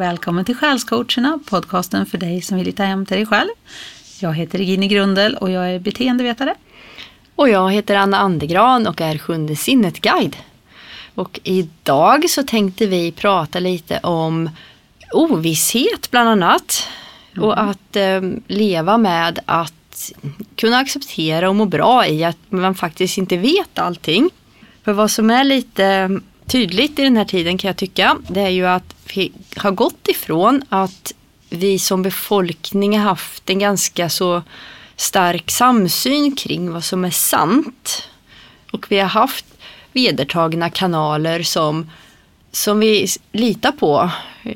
Välkommen 0.00 0.44
till 0.44 0.56
Själscoacherna, 0.56 1.38
podcasten 1.46 2.06
för 2.06 2.18
dig 2.18 2.42
som 2.42 2.56
vill 2.56 2.66
hitta 2.66 2.84
hem 2.84 3.06
till 3.06 3.16
dig 3.16 3.26
själv. 3.26 3.48
Jag 4.20 4.34
heter 4.34 4.58
Regine 4.58 4.86
Grundel 4.86 5.36
och 5.36 5.50
jag 5.50 5.70
är 5.70 5.78
beteendevetare. 5.78 6.54
Och 7.36 7.48
jag 7.48 7.72
heter 7.72 7.96
Anna 7.96 8.18
Andegran 8.18 8.86
och 8.86 9.00
är 9.00 9.18
Sjunde 9.18 9.56
sinnet-guide. 9.56 10.36
Och 11.14 11.40
idag 11.42 12.30
så 12.30 12.42
tänkte 12.42 12.86
vi 12.86 13.12
prata 13.12 13.60
lite 13.60 13.98
om 13.98 14.50
ovisshet 15.12 16.10
bland 16.10 16.28
annat. 16.28 16.88
Mm. 17.32 17.44
Och 17.44 17.62
att 17.62 17.96
eh, 17.96 18.20
leva 18.46 18.98
med 18.98 19.38
att 19.46 20.12
kunna 20.56 20.78
acceptera 20.78 21.48
och 21.48 21.56
må 21.56 21.64
bra 21.64 22.06
i 22.06 22.24
att 22.24 22.38
man 22.48 22.74
faktiskt 22.74 23.18
inte 23.18 23.36
vet 23.36 23.78
allting. 23.78 24.30
För 24.84 24.92
vad 24.92 25.10
som 25.10 25.30
är 25.30 25.44
lite 25.44 26.20
tydligt 26.50 26.98
i 26.98 27.02
den 27.02 27.16
här 27.16 27.24
tiden 27.24 27.58
kan 27.58 27.68
jag 27.68 27.76
tycka, 27.76 28.18
det 28.28 28.40
är 28.40 28.48
ju 28.48 28.66
att 28.66 28.94
vi 29.14 29.32
har 29.56 29.70
gått 29.70 30.08
ifrån 30.08 30.62
att 30.68 31.12
vi 31.50 31.78
som 31.78 32.02
befolkning 32.02 32.98
har 32.98 33.04
haft 33.04 33.50
en 33.50 33.58
ganska 33.58 34.08
så 34.08 34.42
stark 34.96 35.50
samsyn 35.50 36.36
kring 36.36 36.72
vad 36.72 36.84
som 36.84 37.04
är 37.04 37.10
sant. 37.10 38.08
Och 38.72 38.86
vi 38.88 38.98
har 38.98 39.08
haft 39.08 39.44
vedertagna 39.92 40.70
kanaler 40.70 41.42
som, 41.42 41.90
som 42.52 42.80
vi 42.80 43.06
litar 43.32 43.72
på 43.72 44.10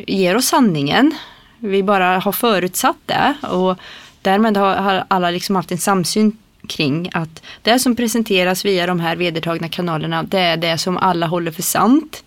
ger 0.06 0.36
oss 0.36 0.46
sanningen. 0.46 1.14
Vi 1.58 1.82
bara 1.82 2.18
har 2.18 2.32
förutsatt 2.32 2.98
det 3.06 3.34
och 3.42 3.78
därmed 4.22 4.56
har, 4.56 4.76
har 4.76 5.04
alla 5.08 5.30
liksom 5.30 5.56
haft 5.56 5.72
en 5.72 5.78
samsyn 5.78 6.38
kring 6.68 7.10
att 7.12 7.42
det 7.62 7.78
som 7.78 7.96
presenteras 7.96 8.64
via 8.64 8.86
de 8.86 9.00
här 9.00 9.16
vedertagna 9.16 9.68
kanalerna 9.68 10.22
det 10.22 10.38
är 10.38 10.56
det 10.56 10.78
som 10.78 10.96
alla 10.96 11.26
håller 11.26 11.50
för 11.50 11.62
sant. 11.62 12.24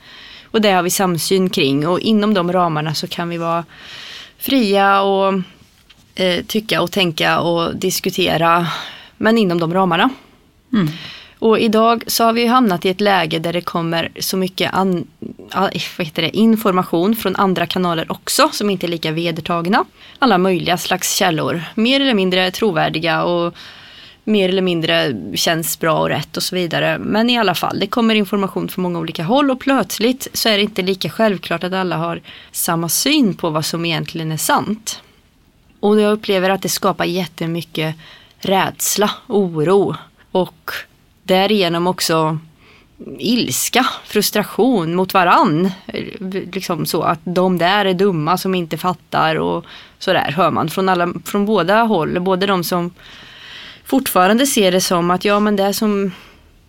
Och 0.52 0.62
det 0.62 0.72
har 0.72 0.84
vi 0.84 0.90
samsyn 0.90 1.50
kring 1.50 1.88
och 1.88 2.00
inom 2.00 2.34
de 2.34 2.54
ramarna 2.54 2.94
så 2.94 3.08
kan 3.08 3.30
vi 3.30 3.38
vara 3.38 3.66
fria 4.38 5.02
och 5.02 5.34
eh, 6.16 6.44
tycka 6.48 6.82
och 6.82 6.92
tänka 6.92 7.40
och 7.40 7.76
diskutera 7.76 8.68
men 9.18 9.38
inom 9.38 9.60
de 9.60 9.74
ramarna. 9.74 10.10
Mm. 10.74 10.88
Och 11.40 11.60
idag 11.60 12.04
så 12.08 12.24
har 12.24 12.34
vi 12.34 12.46
hamnat 12.46 12.86
i 12.86 12.90
ett 12.90 13.02
läge 13.02 13.40
där 13.40 13.54
det 13.54 13.62
kommer 13.62 14.12
så 14.20 14.38
mycket 14.38 14.74
an, 14.74 15.08
det, 16.14 16.38
information 16.38 17.16
från 17.16 17.36
andra 17.36 17.66
kanaler 17.66 18.12
också 18.12 18.50
som 18.52 18.70
inte 18.70 18.86
är 18.86 18.90
lika 18.90 19.12
vedertagna. 19.12 19.86
Alla 20.20 20.38
möjliga 20.38 20.78
slags 20.78 21.16
källor, 21.16 21.64
mer 21.76 22.02
eller 22.02 22.14
mindre 22.14 22.52
trovärdiga 22.52 23.24
och 23.24 23.56
mer 24.28 24.50
eller 24.50 24.62
mindre 24.62 25.16
känns 25.36 25.80
bra 25.80 26.00
och 26.00 26.10
rätt 26.10 26.38
och 26.38 26.44
så 26.44 26.56
vidare. 26.56 26.98
Men 26.98 27.30
i 27.30 27.38
alla 27.38 27.56
fall, 27.56 27.80
det 27.80 27.88
kommer 27.88 28.16
information 28.16 28.70
från 28.70 28.84
många 28.84 29.00
olika 29.00 29.24
håll 29.24 29.52
och 29.52 29.60
plötsligt 29.60 30.28
så 30.34 30.50
är 30.50 30.58
det 30.58 30.64
inte 30.64 30.82
lika 30.82 31.10
självklart 31.10 31.64
att 31.64 31.74
alla 31.74 31.98
har 31.98 32.22
samma 32.52 32.90
syn 32.90 33.34
på 33.34 33.50
vad 33.50 33.66
som 33.66 33.86
egentligen 33.86 34.32
är 34.32 34.38
sant. 34.38 35.02
Och 35.80 36.02
jag 36.02 36.12
upplever 36.12 36.50
att 36.50 36.62
det 36.62 36.70
skapar 36.70 37.06
jättemycket 37.06 37.96
rädsla, 38.40 39.12
oro 39.28 39.96
och 40.32 40.72
därigenom 41.24 41.88
också 41.88 42.40
ilska, 43.20 43.86
frustration 44.06 44.96
mot 44.96 45.14
varann. 45.14 45.72
Liksom 46.52 46.86
så 46.86 47.02
att 47.02 47.20
de 47.24 47.58
där 47.58 47.86
är 47.86 47.94
dumma 47.94 48.38
som 48.38 48.56
inte 48.56 48.78
fattar 48.78 49.36
och 49.36 49.66
sådär 50.00 50.32
hör 50.32 50.52
man 50.52 50.70
från, 50.70 50.90
alla, 50.90 51.14
från 51.26 51.46
båda 51.46 51.84
håll. 51.84 52.20
Både 52.20 52.46
de 52.46 52.64
som 52.64 52.92
fortfarande 53.88 54.46
ser 54.46 54.72
det 54.72 54.82
som 54.82 55.12
att 55.12 55.26
ja 55.26 55.40
men 55.40 55.56
det 55.56 55.74
som 55.74 56.12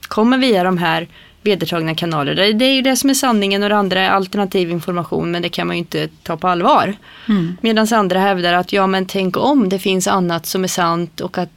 kommer 0.09 0.39
via 0.39 0.65
de 0.65 0.79
här 0.79 1.09
vedertagna 1.43 1.95
kanaler. 1.95 2.35
Det, 2.35 2.65
är 2.65 2.75
ju 2.75 2.83
det 2.83 2.97
som 2.97 3.11
är 3.11 3.15
sanningen 3.15 3.63
och 3.63 3.69
det 3.69 3.77
andra 3.77 4.01
är 4.01 4.11
alternativ 4.11 4.71
information 4.71 5.31
men 5.31 5.43
det 5.43 5.49
kan 5.49 5.67
man 5.67 5.77
ju 5.77 5.79
inte 5.79 6.09
ta 6.23 6.37
på 6.37 6.49
allvar. 6.49 6.97
Mm. 7.29 7.57
Medan 7.61 7.87
andra 7.93 8.21
hävdar 8.21 8.53
att 8.53 8.73
ja 8.73 8.87
men 8.87 9.07
tänk 9.07 9.37
om 9.37 9.69
det 9.69 9.79
finns 9.79 10.09
annat 10.09 10.47
som 10.47 10.65
är 10.65 10.69
sant 10.69 11.21
och 11.21 11.39
att 11.39 11.51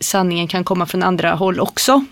sanningen 0.00 0.48
kan 0.48 0.64
komma 0.64 0.86
från 0.86 1.02
andra 1.02 1.34
håll 1.34 1.60
också. 1.60 2.04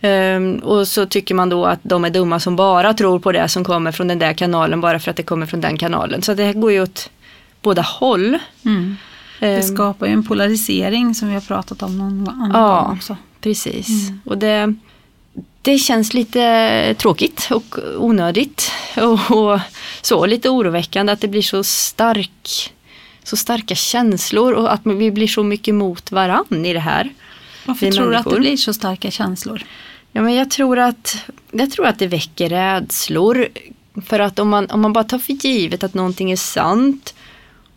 Um, 0.00 0.58
och 0.58 0.88
så 0.88 1.06
tycker 1.06 1.34
man 1.34 1.48
då 1.48 1.64
att 1.64 1.80
de 1.82 2.04
är 2.04 2.10
dumma 2.10 2.40
som 2.40 2.56
bara 2.56 2.94
tror 2.94 3.18
på 3.18 3.32
det 3.32 3.48
som 3.48 3.64
kommer 3.64 3.92
från 3.92 4.08
den 4.08 4.18
där 4.18 4.32
kanalen 4.32 4.80
bara 4.80 4.98
för 4.98 5.10
att 5.10 5.16
det 5.16 5.22
kommer 5.22 5.46
från 5.46 5.60
den 5.60 5.76
kanalen. 5.76 6.22
Så 6.22 6.34
det 6.34 6.52
går 6.52 6.72
ju 6.72 6.82
åt 6.82 7.10
båda 7.62 7.82
håll. 7.82 8.38
Mm. 8.64 8.96
Det 9.40 9.54
ehm. 9.54 9.62
skapar 9.62 10.06
ju 10.06 10.12
en 10.12 10.24
polarisering 10.24 11.14
som 11.14 11.28
vi 11.28 11.34
har 11.34 11.40
pratat 11.40 11.82
om 11.82 11.98
någon 11.98 12.28
annan 12.28 12.50
ja, 12.54 12.82
gång 12.82 12.96
också. 12.96 13.16
Precis. 13.40 14.08
Mm. 14.08 14.20
Och 14.24 14.38
det, 14.38 14.74
det 15.62 15.78
känns 15.78 16.14
lite 16.14 16.94
tråkigt 16.98 17.48
och 17.50 17.78
onödigt. 17.98 18.70
Och, 18.96 19.30
och, 19.30 19.60
så 20.02 20.26
lite 20.26 20.48
oroväckande 20.48 21.12
att 21.12 21.20
det 21.20 21.28
blir 21.28 21.42
så 21.42 21.64
stark 21.64 22.72
så 23.22 23.36
starka 23.36 23.74
känslor 23.74 24.52
och 24.52 24.72
att 24.72 24.80
vi 24.84 25.10
blir 25.10 25.26
så 25.26 25.42
mycket 25.42 25.74
mot 25.74 26.12
varann 26.12 26.64
i 26.66 26.72
det 26.72 26.80
här. 26.80 27.10
Varför 27.66 27.90
tror 27.90 28.10
du 28.10 28.16
att 28.16 28.30
det 28.30 28.40
blir 28.40 28.56
så 28.56 28.72
starka 28.72 29.10
känslor? 29.10 29.64
Ja, 30.12 30.22
men 30.22 30.34
jag, 30.34 30.50
tror 30.50 30.78
att, 30.78 31.16
jag 31.50 31.70
tror 31.70 31.86
att 31.86 31.98
det 31.98 32.06
väcker 32.06 32.48
rädslor. 32.48 33.48
För 34.06 34.20
att 34.20 34.38
om 34.38 34.48
man, 34.48 34.66
om 34.70 34.80
man 34.80 34.92
bara 34.92 35.04
tar 35.04 35.18
för 35.18 35.32
givet 35.32 35.84
att 35.84 35.94
någonting 35.94 36.30
är 36.30 36.36
sant 36.36 37.14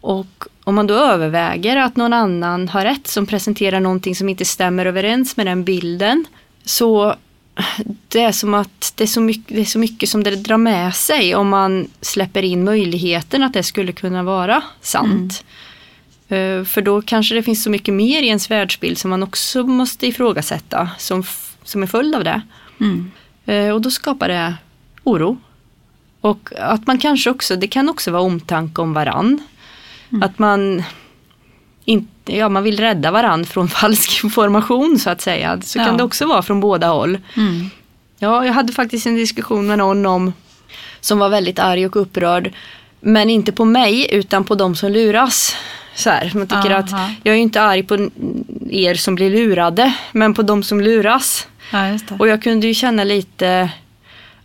och 0.01 0.43
om 0.69 0.75
man 0.75 0.87
då 0.87 0.93
överväger 0.93 1.77
att 1.77 1.95
någon 1.95 2.13
annan 2.13 2.69
har 2.69 2.83
rätt 2.83 3.07
som 3.07 3.25
presenterar 3.25 3.79
någonting 3.79 4.15
som 4.15 4.29
inte 4.29 4.45
stämmer 4.45 4.85
överens 4.85 5.37
med 5.37 5.45
den 5.45 5.63
bilden. 5.63 6.25
Så 6.63 7.15
det 8.07 8.19
är 8.19 8.31
som 8.31 8.53
att 8.53 8.93
det 8.95 9.03
är 9.03 9.07
så 9.07 9.21
mycket, 9.21 9.55
det 9.55 9.61
är 9.61 9.65
så 9.65 9.79
mycket 9.79 10.09
som 10.09 10.23
det 10.23 10.35
drar 10.35 10.57
med 10.57 10.95
sig 10.95 11.35
om 11.35 11.49
man 11.49 11.87
släpper 12.01 12.43
in 12.43 12.63
möjligheten 12.63 13.43
att 13.43 13.53
det 13.53 13.63
skulle 13.63 13.91
kunna 13.91 14.23
vara 14.23 14.61
sant. 14.81 15.43
Mm. 16.27 16.65
För 16.65 16.81
då 16.81 17.01
kanske 17.01 17.35
det 17.35 17.43
finns 17.43 17.63
så 17.63 17.69
mycket 17.69 17.93
mer 17.93 18.23
i 18.23 18.27
ens 18.27 18.51
världsbild 18.51 18.97
som 18.97 19.09
man 19.09 19.23
också 19.23 19.63
måste 19.63 20.07
ifrågasätta 20.07 20.89
som, 20.97 21.23
som 21.63 21.83
är 21.83 21.87
följd 21.87 22.15
av 22.15 22.23
det. 22.23 22.41
Mm. 22.79 23.11
Eh, 23.45 23.69
och 23.73 23.81
då 23.81 23.91
skapar 23.91 24.27
det 24.27 24.53
oro. 25.03 25.37
Och 26.21 26.49
att 26.57 26.87
man 26.87 26.97
kanske 26.97 27.29
också, 27.29 27.55
det 27.55 27.67
kan 27.67 27.89
också 27.89 28.11
vara 28.11 28.21
omtanke 28.21 28.81
om 28.81 28.93
varann. 28.93 29.41
Mm. 30.11 30.23
Att 30.23 30.39
man 30.39 30.83
inte, 31.85 32.37
ja, 32.37 32.49
man 32.49 32.63
vill 32.63 32.79
rädda 32.79 33.11
varann 33.11 33.45
från 33.45 33.67
falsk 33.79 34.23
information 34.23 34.99
så 34.99 35.09
att 35.09 35.21
säga. 35.21 35.61
Så 35.61 35.79
ja. 35.79 35.85
kan 35.85 35.97
det 35.97 36.03
också 36.03 36.25
vara 36.25 36.41
från 36.41 36.59
båda 36.59 36.87
håll. 36.87 37.17
Mm. 37.37 37.69
Ja, 38.19 38.45
jag 38.45 38.53
hade 38.53 38.73
faktiskt 38.73 39.05
en 39.05 39.15
diskussion 39.15 39.67
med 39.67 39.77
någon 39.77 40.05
om 40.05 40.33
som 40.99 41.19
var 41.19 41.29
väldigt 41.29 41.59
arg 41.59 41.85
och 41.85 41.95
upprörd. 41.95 42.53
Men 42.99 43.29
inte 43.29 43.51
på 43.51 43.65
mig 43.65 44.15
utan 44.15 44.43
på 44.43 44.55
de 44.55 44.75
som 44.75 44.91
luras. 44.91 45.55
Så 45.95 46.09
här, 46.09 46.31
man 46.35 46.47
tycker 46.47 46.71
Aha. 46.71 46.79
att 46.79 46.91
jag 47.23 47.35
är 47.35 47.39
inte 47.39 47.61
arg 47.61 47.83
på 47.83 48.09
er 48.69 48.95
som 48.95 49.15
blir 49.15 49.29
lurade 49.29 49.93
men 50.11 50.33
på 50.33 50.41
de 50.41 50.63
som 50.63 50.81
luras. 50.81 51.47
Ja, 51.71 51.97
och 52.19 52.27
jag 52.27 52.43
kunde 52.43 52.67
ju 52.67 52.73
känna 52.73 53.03
lite 53.03 53.69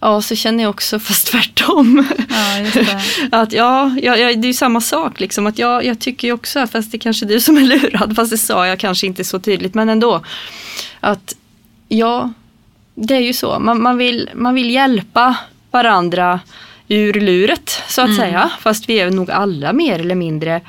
Ja, 0.05 0.23
så 0.23 0.35
känner 0.37 0.63
jag 0.63 0.71
också 0.71 0.99
fast 1.09 1.27
tvärtom. 1.27 2.07
Ja, 2.29 2.83
att 3.41 3.53
ja, 3.53 3.97
ja, 4.03 4.17
det 4.17 4.23
är 4.23 4.45
ju 4.45 4.55
samma 4.55 4.81
sak 4.81 5.21
liksom. 5.21 5.47
Att 5.47 5.59
jag, 5.59 5.85
jag 5.85 5.99
tycker 5.99 6.29
ju 6.29 6.35
också, 6.35 6.67
fast 6.67 6.91
det 6.91 6.97
är 6.97 6.99
kanske 6.99 7.27
är 7.27 7.29
du 7.29 7.41
som 7.41 7.57
är 7.57 7.61
lurad, 7.81 8.17
fast 8.17 8.31
det 8.31 8.39
sa 8.39 8.67
jag 8.67 8.79
kanske 8.79 9.07
inte 9.07 9.25
så 9.25 9.39
tydligt, 9.39 9.75
men 9.75 9.89
ändå. 9.89 10.25
Att 11.01 11.37
ja, 11.89 12.33
det 12.95 13.15
är 13.15 13.21
ju 13.21 13.33
så. 13.33 13.59
Man, 13.59 13.83
man, 13.83 13.99
vill, 13.99 14.31
man 14.35 14.55
vill 14.55 14.71
hjälpa 14.71 15.37
varandra 15.71 16.41
ur 16.89 17.13
luret 17.13 17.83
så 17.89 18.01
att 18.01 18.09
mm. 18.09 18.19
säga. 18.19 18.51
Fast 18.61 18.89
vi 18.89 19.01
är 19.01 19.11
nog 19.11 19.31
alla 19.31 19.73
mer 19.73 19.99
eller 19.99 20.15
mindre 20.15 20.61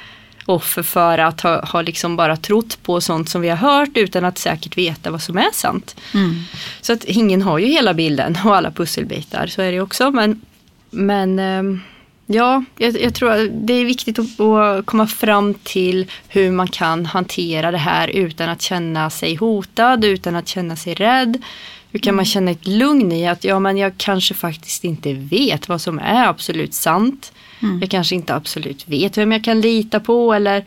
offer 0.45 0.83
för 0.83 1.18
att 1.18 1.42
ha, 1.42 1.65
ha 1.65 1.81
liksom 1.81 2.15
bara 2.15 2.38
trott 2.38 2.77
på 2.83 3.01
sånt 3.01 3.30
som 3.30 3.42
vi 3.42 3.50
har 3.50 3.57
hört 3.57 3.97
utan 3.97 4.25
att 4.25 4.38
säkert 4.38 4.77
veta 4.77 5.12
vad 5.12 5.21
som 5.21 5.38
är 5.38 5.53
sant. 5.53 5.95
Mm. 6.13 6.36
Så 6.81 6.94
att 6.94 7.03
ingen 7.03 7.42
har 7.42 7.57
ju 7.57 7.65
hela 7.65 7.94
bilden 7.94 8.38
och 8.45 8.56
alla 8.56 8.71
pusselbitar, 8.71 9.47
så 9.47 9.62
är 9.62 9.71
det 9.71 9.81
också. 9.81 10.12
Men, 10.12 10.42
men 10.89 11.39
ehm, 11.39 11.81
ja, 12.25 12.63
jag, 12.77 13.01
jag 13.01 13.13
tror 13.13 13.31
att 13.31 13.50
det 13.51 13.74
är 13.74 13.86
viktigt 13.86 14.19
att, 14.19 14.39
att, 14.39 14.86
komma 14.86 15.07
fram 15.07 15.53
till 15.53 16.12
hur 16.27 16.51
man 16.51 16.68
kan 16.68 17.06
hantera 17.06 17.71
det 17.71 17.77
här 17.77 18.07
utan 18.07 18.50
att 18.50 18.62
känna 18.62 19.09
sig 19.09 19.36
hotad, 19.36 20.06
utan 20.06 20.36
att 20.36 20.47
känna 20.47 20.75
sig 20.75 20.94
rädd. 20.94 21.44
Hur 21.92 22.00
kan 22.00 22.15
man 22.15 22.24
mm. 22.24 22.25
känna 22.25 22.51
ett 22.51 22.68
lugn 22.68 23.12
i 23.12 23.27
att 23.27 23.44
ja 23.44 23.59
men 23.59 23.77
jag 23.77 23.94
kanske 23.97 24.33
faktiskt 24.33 24.83
inte 24.83 25.13
vet 25.13 25.69
vad 25.69 25.81
som 25.81 26.00
är 26.00 26.27
absolut 26.27 26.74
sant. 26.74 27.31
Mm. 27.60 27.80
Jag 27.80 27.90
kanske 27.90 28.16
inte 28.16 28.36
absolut 28.36 28.88
vet 28.88 29.18
vem 29.18 29.31
jag 29.31 29.44
kan 29.44 29.62
lita 29.62 30.00
på 30.00 30.34
eller 30.34 30.66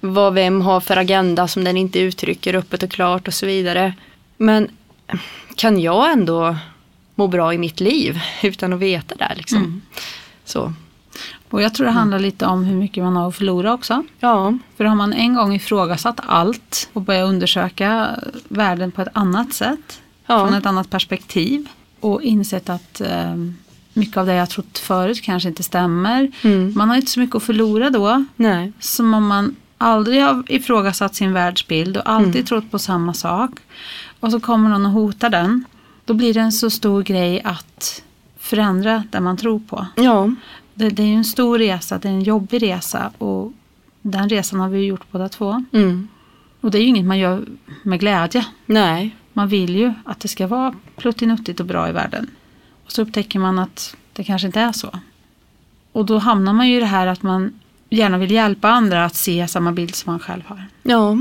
vad 0.00 0.34
vem 0.34 0.60
har 0.60 0.80
för 0.80 0.96
agenda 0.96 1.48
som 1.48 1.64
den 1.64 1.76
inte 1.76 1.98
uttrycker 1.98 2.54
öppet 2.54 2.82
och 2.82 2.90
klart 2.90 3.28
och 3.28 3.34
så 3.34 3.46
vidare. 3.46 3.94
Men 4.36 4.68
kan 5.56 5.80
jag 5.80 6.12
ändå 6.12 6.56
må 7.14 7.26
bra 7.26 7.54
i 7.54 7.58
mitt 7.58 7.80
liv 7.80 8.20
utan 8.42 8.72
att 8.72 8.78
veta 8.78 9.14
det? 9.14 9.32
Liksom? 9.36 9.58
Mm. 9.58 9.82
Så. 10.44 10.72
Och 11.50 11.62
jag 11.62 11.74
tror 11.74 11.86
det 11.86 11.92
handlar 11.92 12.18
lite 12.18 12.46
om 12.46 12.64
hur 12.64 12.76
mycket 12.76 13.04
man 13.04 13.16
har 13.16 13.28
att 13.28 13.36
förlora 13.36 13.74
också. 13.74 14.04
Ja. 14.20 14.58
För 14.76 14.84
har 14.84 14.96
man 14.96 15.12
en 15.12 15.34
gång 15.34 15.54
ifrågasatt 15.54 16.20
allt 16.26 16.88
och 16.92 17.02
börjat 17.02 17.28
undersöka 17.28 18.18
världen 18.48 18.92
på 18.92 19.02
ett 19.02 19.08
annat 19.12 19.52
sätt, 19.52 20.00
ja. 20.26 20.38
från 20.38 20.54
ett 20.54 20.66
annat 20.66 20.90
perspektiv 20.90 21.68
och 22.00 22.22
insett 22.22 22.68
att 22.68 23.00
eh, 23.00 23.34
mycket 23.94 24.16
av 24.16 24.26
det 24.26 24.34
jag 24.34 24.50
trott 24.50 24.78
förut 24.78 25.22
kanske 25.22 25.48
inte 25.48 25.62
stämmer. 25.62 26.30
Mm. 26.42 26.72
Man 26.76 26.88
har 26.88 26.96
inte 26.96 27.10
så 27.10 27.20
mycket 27.20 27.36
att 27.36 27.42
förlora 27.42 27.90
då. 27.90 28.24
Nej. 28.36 28.72
Som 28.80 29.14
om 29.14 29.26
man 29.26 29.56
aldrig 29.78 30.22
har 30.22 30.44
ifrågasatt 30.48 31.14
sin 31.14 31.32
världsbild 31.32 31.96
och 31.96 32.08
alltid 32.10 32.34
mm. 32.34 32.46
trott 32.46 32.70
på 32.70 32.78
samma 32.78 33.14
sak. 33.14 33.50
Och 34.20 34.30
så 34.30 34.40
kommer 34.40 34.70
någon 34.70 34.86
och 34.86 34.92
hotar 34.92 35.30
den. 35.30 35.64
Då 36.04 36.14
blir 36.14 36.34
det 36.34 36.40
en 36.40 36.52
så 36.52 36.70
stor 36.70 37.02
grej 37.02 37.42
att 37.44 38.02
förändra 38.38 39.04
det 39.10 39.20
man 39.20 39.36
tror 39.36 39.58
på. 39.58 39.86
Ja. 39.96 40.34
Det, 40.74 40.88
det 40.88 41.02
är 41.02 41.06
ju 41.06 41.14
en 41.14 41.24
stor 41.24 41.58
resa, 41.58 41.98
det 41.98 42.08
är 42.08 42.12
en 42.12 42.22
jobbig 42.22 42.62
resa 42.62 43.12
och 43.18 43.52
den 44.02 44.28
resan 44.28 44.60
har 44.60 44.68
vi 44.68 44.84
gjort 44.84 45.10
båda 45.10 45.28
två. 45.28 45.64
Mm. 45.72 46.08
Och 46.60 46.70
det 46.70 46.78
är 46.78 46.82
ju 46.82 46.88
inget 46.88 47.04
man 47.04 47.18
gör 47.18 47.44
med 47.82 48.00
glädje. 48.00 48.46
Nej. 48.66 49.16
Man 49.32 49.48
vill 49.48 49.76
ju 49.76 49.92
att 50.04 50.20
det 50.20 50.28
ska 50.28 50.46
vara 50.46 50.74
pluttinuttigt 50.96 51.60
och 51.60 51.66
bra 51.66 51.88
i 51.88 51.92
världen. 51.92 52.30
Och 52.84 52.92
så 52.92 53.02
upptäcker 53.02 53.38
man 53.38 53.58
att 53.58 53.96
det 54.12 54.24
kanske 54.24 54.46
inte 54.46 54.60
är 54.60 54.72
så. 54.72 54.90
Och 55.92 56.06
då 56.06 56.18
hamnar 56.18 56.52
man 56.52 56.68
ju 56.68 56.76
i 56.76 56.80
det 56.80 56.86
här 56.86 57.06
att 57.06 57.22
man 57.22 57.60
gärna 57.90 58.18
vill 58.18 58.30
hjälpa 58.30 58.68
andra 58.68 59.04
att 59.04 59.14
se 59.14 59.48
samma 59.48 59.72
bild 59.72 59.94
som 59.94 60.12
man 60.12 60.20
själv 60.20 60.42
har. 60.46 60.66
Ja. 60.82 61.18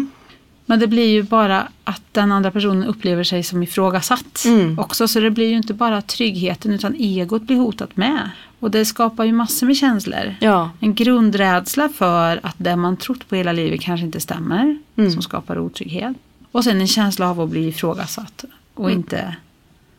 Men 0.65 0.79
det 0.79 0.87
blir 0.87 1.09
ju 1.09 1.23
bara 1.23 1.67
att 1.83 2.01
den 2.11 2.31
andra 2.31 2.51
personen 2.51 2.83
upplever 2.83 3.23
sig 3.23 3.43
som 3.43 3.63
ifrågasatt 3.63 4.45
mm. 4.45 4.79
också. 4.79 5.07
Så 5.07 5.19
det 5.19 5.31
blir 5.31 5.49
ju 5.49 5.57
inte 5.57 5.73
bara 5.73 6.01
tryggheten 6.01 6.73
utan 6.73 6.95
egot 6.95 7.41
blir 7.41 7.57
hotat 7.57 7.97
med. 7.97 8.29
Och 8.59 8.71
det 8.71 8.85
skapar 8.85 9.23
ju 9.23 9.31
massor 9.31 9.67
med 9.67 9.77
känslor. 9.77 10.35
Ja. 10.39 10.69
En 10.79 10.93
grundrädsla 10.95 11.89
för 11.89 12.39
att 12.43 12.55
det 12.57 12.75
man 12.75 12.97
trott 12.97 13.29
på 13.29 13.35
hela 13.35 13.51
livet 13.51 13.81
kanske 13.81 14.05
inte 14.05 14.19
stämmer. 14.19 14.77
Mm. 14.95 15.11
Som 15.11 15.21
skapar 15.21 15.59
otrygghet. 15.59 16.17
Och 16.51 16.63
sen 16.63 16.81
en 16.81 16.87
känsla 16.87 17.29
av 17.29 17.41
att 17.41 17.49
bli 17.49 17.67
ifrågasatt. 17.67 18.45
Och 18.73 18.85
mm. 18.85 18.99
inte 18.99 19.35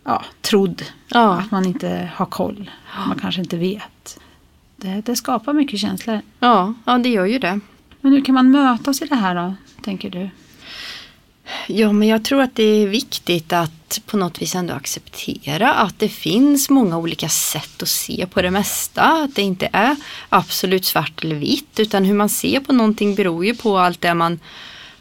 ja, 0.05 0.25
trodd. 0.41 0.83
Ja. 1.09 1.41
Att 1.41 1.51
man 1.51 1.67
inte 1.67 2.11
har 2.15 2.27
koll. 2.27 2.71
Man 3.09 3.19
kanske 3.19 3.41
inte 3.41 3.56
vet. 3.56 4.19
Det, 4.77 5.03
det 5.05 5.17
skapar 5.17 5.53
mycket 5.53 5.81
känslor. 5.81 6.21
Ja, 6.41 6.75
ja, 6.85 6.99
det 6.99 7.09
gör 7.09 7.27
ju 7.27 7.39
det. 7.39 7.61
Men 8.01 8.12
hur 8.12 8.25
kan 8.25 8.35
man 8.35 8.51
mötas 8.51 9.03
i 9.03 9.06
det 9.06 9.15
här 9.15 9.35
då, 9.35 9.55
tänker 9.83 10.11
du? 10.11 10.31
Ja, 11.67 11.93
men 11.93 12.09
jag 12.09 12.25
tror 12.25 12.43
att 12.43 12.55
det 12.55 12.62
är 12.62 12.87
viktigt 12.87 13.53
att 13.53 14.01
på 14.06 14.17
något 14.17 14.43
vis 14.43 14.55
ändå 14.55 14.75
acceptera 14.75 15.75
att 15.75 15.99
det 15.99 16.09
finns 16.09 16.71
många 16.71 16.99
olika 16.99 17.29
sätt 17.29 17.83
att 17.83 17.89
se 17.89 18.27
på 18.27 18.43
det 18.43 18.51
mesta. 18.51 19.03
Att 19.03 19.35
det 19.35 19.43
inte 19.43 19.69
är 19.73 19.97
absolut 20.29 20.85
svart 20.85 21.25
eller 21.25 21.37
vitt 21.37 21.81
utan 21.81 22.05
hur 22.05 22.15
man 22.15 22.29
ser 22.29 22.61
på 22.61 22.73
någonting 22.73 23.15
beror 23.15 23.47
ju 23.47 23.55
på 23.55 23.79
allt 23.79 24.01
det 24.01 24.15
man 24.15 24.41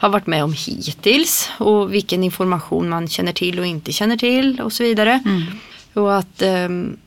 har 0.04 0.10
varit 0.10 0.28
med 0.28 0.44
om 0.44 0.54
hittills 0.54 1.50
och 1.60 1.94
vilken 1.94 2.24
information 2.24 2.90
man 2.90 3.08
känner 3.08 3.34
till 3.34 3.60
och 3.60 3.66
inte 3.66 3.92
känner 3.92 4.18
till 4.18 4.62
och 4.62 4.74
så 4.74 4.84
vidare. 4.84 5.22
Mm. 5.26 5.44
Och 5.94 6.18
att, 6.18 6.42
ehm, 6.42 6.98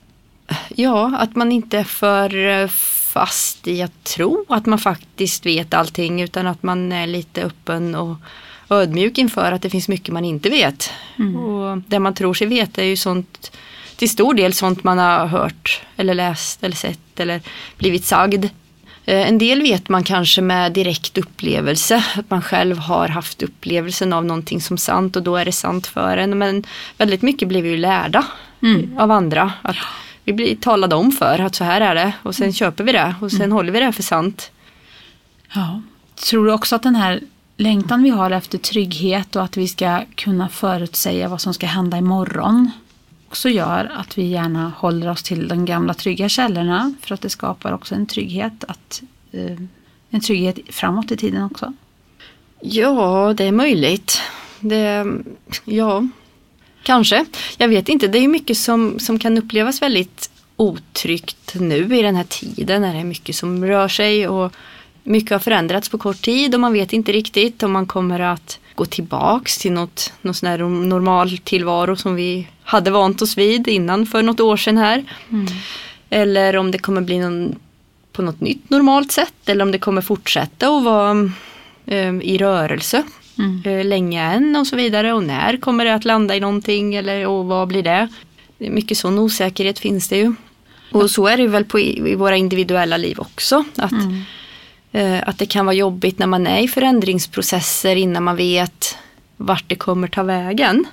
ja, 0.68 1.16
att 1.18 1.36
man 1.36 1.52
inte 1.52 1.78
är 1.78 1.84
för 1.84 2.68
fast 2.68 3.68
i 3.68 3.82
att 3.82 4.04
tro 4.04 4.44
att 4.48 4.66
man 4.66 4.78
faktiskt 4.78 5.46
vet 5.46 5.74
allting 5.74 6.22
utan 6.22 6.46
att 6.46 6.62
man 6.62 6.92
är 6.92 7.06
lite 7.06 7.42
öppen 7.42 7.94
och 7.94 8.16
ödmjuk 8.70 9.18
inför 9.18 9.52
att 9.52 9.62
det 9.62 9.70
finns 9.70 9.88
mycket 9.88 10.14
man 10.14 10.24
inte 10.24 10.50
vet. 10.50 10.90
Mm. 11.18 11.36
Och 11.36 11.78
det 11.86 11.98
man 11.98 12.14
tror 12.14 12.34
sig 12.34 12.46
veta 12.46 12.82
är 12.82 12.86
ju 12.86 12.96
sånt 12.96 13.56
till 13.96 14.10
stor 14.10 14.34
del 14.34 14.52
sånt 14.52 14.84
man 14.84 14.98
har 14.98 15.26
hört 15.26 15.82
eller 15.96 16.14
läst 16.14 16.64
eller 16.64 16.76
sett 16.76 17.20
eller 17.20 17.40
blivit 17.76 18.04
sagd. 18.04 18.46
Eh, 19.06 19.28
en 19.28 19.38
del 19.38 19.62
vet 19.62 19.88
man 19.88 20.04
kanske 20.04 20.42
med 20.42 20.72
direkt 20.72 21.18
upplevelse, 21.18 22.04
att 22.16 22.30
man 22.30 22.42
själv 22.42 22.78
har 22.78 23.08
haft 23.08 23.42
upplevelsen 23.42 24.12
av 24.12 24.24
någonting 24.24 24.60
som 24.60 24.78
sant 24.78 25.16
och 25.16 25.22
då 25.22 25.36
är 25.36 25.44
det 25.44 25.52
sant 25.52 25.86
för 25.86 26.16
en. 26.16 26.38
Men 26.38 26.64
väldigt 26.98 27.22
mycket 27.22 27.48
blir 27.48 27.62
vi 27.62 27.68
ju 27.68 27.76
lärda 27.76 28.24
mm. 28.62 28.98
av 28.98 29.10
andra. 29.10 29.52
Att 29.62 29.76
vi 30.24 30.32
blir 30.32 30.56
talade 30.56 30.94
om 30.94 31.12
för 31.12 31.38
att 31.38 31.54
så 31.54 31.64
här 31.64 31.80
är 31.80 31.94
det 31.94 32.12
och 32.22 32.34
sen 32.34 32.44
mm. 32.44 32.54
köper 32.54 32.84
vi 32.84 32.92
det 32.92 33.14
och 33.20 33.30
sen 33.30 33.40
mm. 33.40 33.52
håller 33.52 33.72
vi 33.72 33.80
det 33.80 33.92
för 33.92 34.02
sant. 34.02 34.50
Ja. 35.54 35.82
Tror 36.30 36.46
du 36.46 36.52
också 36.52 36.76
att 36.76 36.82
den 36.82 36.96
här 36.96 37.20
längtan 37.56 38.02
vi 38.02 38.10
har 38.10 38.30
efter 38.30 38.58
trygghet 38.58 39.36
och 39.36 39.42
att 39.44 39.56
vi 39.56 39.68
ska 39.68 40.04
kunna 40.14 40.48
förutsäga 40.48 41.28
vad 41.28 41.40
som 41.40 41.54
ska 41.54 41.66
hända 41.66 41.98
imorgon 41.98 42.70
också 43.36 43.48
gör 43.48 43.92
att 43.94 44.18
vi 44.18 44.22
gärna 44.22 44.72
håller 44.76 45.10
oss 45.10 45.22
till 45.22 45.48
de 45.48 45.64
gamla 45.64 45.94
trygga 45.94 46.28
källorna 46.28 46.94
för 47.00 47.14
att 47.14 47.20
det 47.20 47.30
skapar 47.30 47.72
också 47.72 47.94
en 47.94 48.06
trygghet, 48.06 48.64
att, 48.68 49.02
eh, 49.32 49.58
en 50.10 50.20
trygghet 50.20 50.58
framåt 50.70 51.12
i 51.12 51.16
tiden 51.16 51.42
också. 51.42 51.72
Ja, 52.60 53.34
det 53.36 53.44
är 53.44 53.52
möjligt. 53.52 54.20
Det, 54.60 55.06
ja, 55.64 56.08
kanske. 56.82 57.26
Jag 57.58 57.68
vet 57.68 57.88
inte, 57.88 58.08
det 58.08 58.18
är 58.18 58.28
mycket 58.28 58.58
som, 58.58 58.98
som 58.98 59.18
kan 59.18 59.38
upplevas 59.38 59.82
väldigt 59.82 60.30
otryggt 60.56 61.54
nu 61.54 61.98
i 61.98 62.02
den 62.02 62.16
här 62.16 62.24
tiden 62.24 62.82
när 62.82 62.94
det 62.94 63.00
är 63.00 63.04
mycket 63.04 63.36
som 63.36 63.64
rör 63.64 63.88
sig 63.88 64.28
och 64.28 64.52
mycket 65.02 65.30
har 65.30 65.38
förändrats 65.38 65.88
på 65.88 65.98
kort 65.98 66.22
tid 66.22 66.54
och 66.54 66.60
man 66.60 66.72
vet 66.72 66.92
inte 66.92 67.12
riktigt 67.12 67.62
om 67.62 67.72
man 67.72 67.86
kommer 67.86 68.20
att 68.20 68.58
gå 68.74 68.84
tillbaks 68.84 69.58
till 69.58 69.72
något, 69.72 70.12
något 70.22 70.36
sån 70.36 70.48
här 70.48 70.58
normal 70.58 71.38
tillvaro 71.38 71.96
som 71.96 72.14
vi 72.14 72.46
hade 72.66 72.90
vant 72.90 73.22
oss 73.22 73.38
vid 73.38 73.68
innan 73.68 74.06
för 74.06 74.22
något 74.22 74.40
år 74.40 74.56
sedan 74.56 74.78
här. 74.78 75.04
Mm. 75.30 75.46
Eller 76.10 76.56
om 76.56 76.70
det 76.70 76.78
kommer 76.78 77.00
bli 77.00 77.18
någon, 77.18 77.54
på 78.12 78.22
något 78.22 78.40
nytt 78.40 78.70
normalt 78.70 79.12
sätt 79.12 79.48
eller 79.48 79.64
om 79.64 79.72
det 79.72 79.78
kommer 79.78 80.02
fortsätta 80.02 80.68
att 80.68 80.84
vara 80.84 81.30
eh, 81.86 82.14
i 82.22 82.38
rörelse 82.38 83.02
mm. 83.38 83.62
eh, 83.64 83.84
länge 83.84 84.22
än 84.22 84.56
och 84.56 84.66
så 84.66 84.76
vidare. 84.76 85.12
Och 85.12 85.22
när 85.22 85.56
kommer 85.56 85.84
det 85.84 85.94
att 85.94 86.04
landa 86.04 86.36
i 86.36 86.40
någonting 86.40 86.94
eller 86.94 87.26
och 87.26 87.46
vad 87.46 87.68
blir 87.68 87.82
det? 87.82 88.08
Mycket 88.58 88.98
sån 88.98 89.18
osäkerhet 89.18 89.78
finns 89.78 90.08
det 90.08 90.16
ju. 90.16 90.34
Och 90.92 91.10
så 91.10 91.26
är 91.26 91.36
det 91.36 91.46
väl 91.46 91.64
på, 91.64 91.80
i, 91.80 92.12
i 92.12 92.14
våra 92.14 92.36
individuella 92.36 92.96
liv 92.96 93.20
också. 93.20 93.64
Att 93.76 93.92
mm. 93.92 94.22
Eh, 94.92 95.28
att 95.28 95.38
det 95.38 95.46
kan 95.46 95.66
vara 95.66 95.76
jobbigt 95.76 96.18
när 96.18 96.26
man 96.26 96.46
är 96.46 96.60
i 96.60 96.68
förändringsprocesser 96.68 97.96
innan 97.96 98.22
man 98.22 98.36
vet 98.36 98.96
vart 99.36 99.64
det 99.66 99.74
kommer 99.74 100.08
ta 100.08 100.22
vägen. 100.22 100.86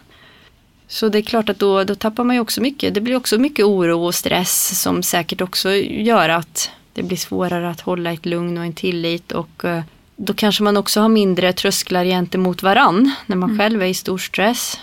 Så 0.93 1.09
det 1.09 1.17
är 1.17 1.21
klart 1.21 1.49
att 1.49 1.59
då, 1.59 1.83
då 1.83 1.95
tappar 1.95 2.23
man 2.23 2.35
ju 2.35 2.41
också 2.41 2.61
mycket. 2.61 2.93
Det 2.93 3.01
blir 3.01 3.15
också 3.15 3.37
mycket 3.37 3.65
oro 3.65 4.05
och 4.05 4.15
stress 4.15 4.81
som 4.81 5.03
säkert 5.03 5.41
också 5.41 5.71
gör 5.75 6.29
att 6.29 6.69
det 6.93 7.03
blir 7.03 7.17
svårare 7.17 7.69
att 7.69 7.81
hålla 7.81 8.11
ett 8.11 8.25
lugn 8.25 8.57
och 8.57 8.63
en 8.63 8.73
tillit 8.73 9.31
och 9.31 9.65
eh, 9.65 9.83
då 10.15 10.33
kanske 10.33 10.63
man 10.63 10.77
också 10.77 11.01
har 11.01 11.09
mindre 11.09 11.53
trösklar 11.53 12.05
gentemot 12.05 12.63
varann 12.63 13.12
när 13.25 13.35
man 13.35 13.50
mm. 13.50 13.59
själv 13.59 13.81
är 13.81 13.85
i 13.85 13.93
stor 13.93 14.17
stress. 14.17 14.79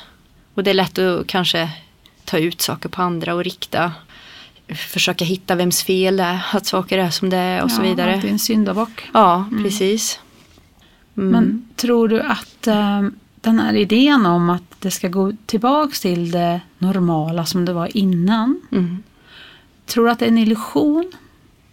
Och 0.55 0.65
det 0.65 0.71
är 0.71 0.75
lätt 0.75 0.99
att 0.99 1.27
kanske 1.27 1.71
ta 2.25 2.39
ut 2.39 2.61
saker 2.61 2.89
på 2.89 3.03
andra 3.03 3.35
och 3.35 3.45
rikta 3.45 3.93
försöka 4.69 5.25
hitta 5.25 5.55
vems 5.55 5.83
fel 5.83 6.17
det 6.17 6.23
är, 6.23 6.41
att 6.53 6.67
saker 6.67 6.99
är 6.99 7.11
som 7.11 7.31
det 7.31 7.37
är 7.37 7.63
och 7.63 7.71
ja, 7.71 7.77
så 7.77 7.83
vidare. 7.83 8.15
Alltid 8.15 8.31
en 8.31 8.39
syndabock. 8.39 9.11
Ja, 9.15 9.47
mm. 9.51 9.65
precis. 9.65 10.21
Mm. 11.17 11.31
Men 11.31 11.69
tror 11.77 12.09
du 12.09 12.21
att 12.21 12.67
äh, 12.67 13.03
den 13.41 13.61
här 13.61 13.75
idén 13.75 14.27
om 14.27 14.51
att 14.51 14.63
det 14.79 14.91
ska 14.91 15.09
gå 15.09 15.33
tillbaks 15.47 16.01
till 16.01 16.31
det 16.31 16.61
normala 16.79 17.47
som 17.47 17.65
det 17.65 17.73
var 17.73 17.97
innan. 17.97 18.61
Mm. 18.73 19.03
Tror 19.87 20.05
du 20.05 20.11
att 20.11 20.19
det 20.19 20.25
är 20.25 20.29
en 20.29 20.39
illusion? 20.39 21.13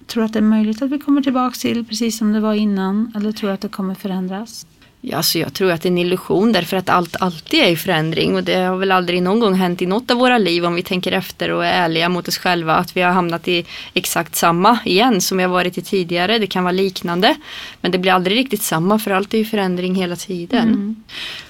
Tror 0.07 0.21
du 0.21 0.25
att 0.25 0.33
det 0.33 0.39
är 0.39 0.43
möjligt 0.43 0.81
att 0.81 0.89
vi 0.89 0.99
kommer 0.99 1.21
tillbaks 1.21 1.59
till 1.59 1.85
precis 1.85 2.17
som 2.17 2.33
det 2.33 2.39
var 2.39 2.53
innan? 2.53 3.11
Eller 3.15 3.31
tror 3.31 3.49
du 3.49 3.53
att 3.53 3.61
det 3.61 3.69
kommer 3.69 3.95
förändras? 3.95 4.65
Ja, 5.01 5.17
alltså 5.17 5.39
jag 5.39 5.53
tror 5.53 5.71
att 5.71 5.81
det 5.81 5.87
är 5.87 5.91
en 5.91 5.97
illusion 5.97 6.51
därför 6.51 6.77
att 6.77 6.89
allt 6.89 7.15
alltid 7.19 7.59
är 7.59 7.67
i 7.67 7.75
förändring 7.75 8.35
och 8.35 8.43
det 8.43 8.55
har 8.55 8.77
väl 8.77 8.91
aldrig 8.91 9.23
någon 9.23 9.39
gång 9.39 9.53
hänt 9.53 9.81
i 9.81 9.85
något 9.85 10.11
av 10.11 10.17
våra 10.17 10.37
liv 10.37 10.65
om 10.65 10.75
vi 10.75 10.83
tänker 10.83 11.11
efter 11.11 11.51
och 11.51 11.65
är 11.65 11.71
ärliga 11.71 12.09
mot 12.09 12.27
oss 12.27 12.37
själva 12.37 12.75
att 12.75 12.97
vi 12.97 13.01
har 13.01 13.11
hamnat 13.11 13.47
i 13.47 13.65
exakt 13.93 14.35
samma 14.35 14.79
igen 14.85 15.21
som 15.21 15.37
vi 15.37 15.43
har 15.43 15.51
varit 15.51 15.77
i 15.77 15.81
tidigare. 15.81 16.39
Det 16.39 16.47
kan 16.47 16.63
vara 16.63 16.71
liknande 16.71 17.35
men 17.81 17.91
det 17.91 17.97
blir 17.97 18.11
aldrig 18.11 18.37
riktigt 18.37 18.61
samma 18.61 18.99
för 18.99 19.11
allt 19.11 19.33
är 19.33 19.37
i 19.37 19.45
förändring 19.45 19.95
hela 19.95 20.15
tiden. 20.15 20.67
Mm. 20.67 20.95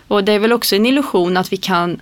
Och 0.08 0.24
det 0.24 0.32
är 0.32 0.40
väl 0.40 0.54
också 0.54 0.76
en 0.76 0.86
illusion 0.86 1.38
att 1.38 1.54
vi 1.54 1.58
kan 1.58 2.00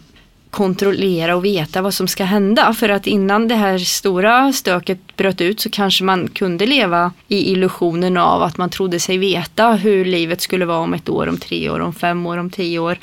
kontrollera 0.56 1.36
och 1.36 1.46
veta 1.46 1.82
vad 1.82 1.94
som 1.94 2.08
ska 2.08 2.24
hända. 2.24 2.74
För 2.74 2.90
att 2.90 3.08
innan 3.08 3.48
det 3.48 3.56
här 3.56 3.78
stora 3.78 4.54
stöket 4.54 5.16
bröt 5.18 5.42
ut 5.42 5.60
så 5.60 5.70
kanske 5.70 6.04
man 6.04 6.28
kunde 6.28 6.66
leva 6.66 7.12
i 7.28 7.52
illusionen 7.52 8.18
av 8.18 8.44
att 8.44 8.58
man 8.58 8.70
trodde 8.70 9.00
sig 9.00 9.18
veta 9.18 9.72
hur 9.72 10.06
livet 10.06 10.42
skulle 10.42 10.66
vara 10.66 10.80
om 10.80 10.94
ett 10.94 11.10
år, 11.10 11.30
om 11.30 11.38
tre 11.38 11.70
år, 11.70 11.80
om 11.80 11.94
fem 11.94 12.26
år, 12.26 12.38
om 12.38 12.50
tio 12.50 12.80
år. 12.80 12.92
Mm. 12.92 13.00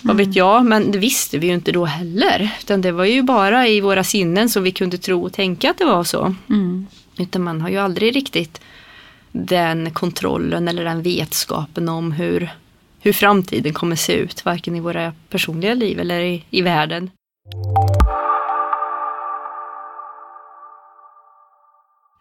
Vad 0.00 0.16
vet 0.16 0.36
jag, 0.36 0.64
men 0.64 0.90
det 0.90 0.98
visste 0.98 1.38
vi 1.38 1.46
ju 1.46 1.54
inte 1.54 1.72
då 1.72 1.84
heller. 1.84 2.50
Utan 2.60 2.80
det 2.80 2.92
var 2.92 3.04
ju 3.04 3.22
bara 3.22 3.68
i 3.68 3.80
våra 3.80 4.04
sinnen 4.04 4.48
som 4.48 4.62
vi 4.62 4.72
kunde 4.72 4.98
tro 4.98 5.24
och 5.24 5.32
tänka 5.32 5.70
att 5.70 5.78
det 5.78 5.84
var 5.84 6.04
så. 6.04 6.34
Mm. 6.48 6.86
Utan 7.18 7.42
man 7.42 7.60
har 7.60 7.68
ju 7.68 7.78
aldrig 7.78 8.16
riktigt 8.16 8.60
den 9.32 9.90
kontrollen 9.90 10.68
eller 10.68 10.84
den 10.84 11.02
vetskapen 11.02 11.88
om 11.88 12.12
hur 12.12 12.50
hur 13.02 13.12
framtiden 13.12 13.72
kommer 13.72 13.96
se 13.96 14.12
ut, 14.12 14.44
varken 14.44 14.76
i 14.76 14.80
våra 14.80 15.12
personliga 15.28 15.74
liv 15.74 16.00
eller 16.00 16.20
i, 16.20 16.44
i 16.50 16.62
världen. 16.62 17.10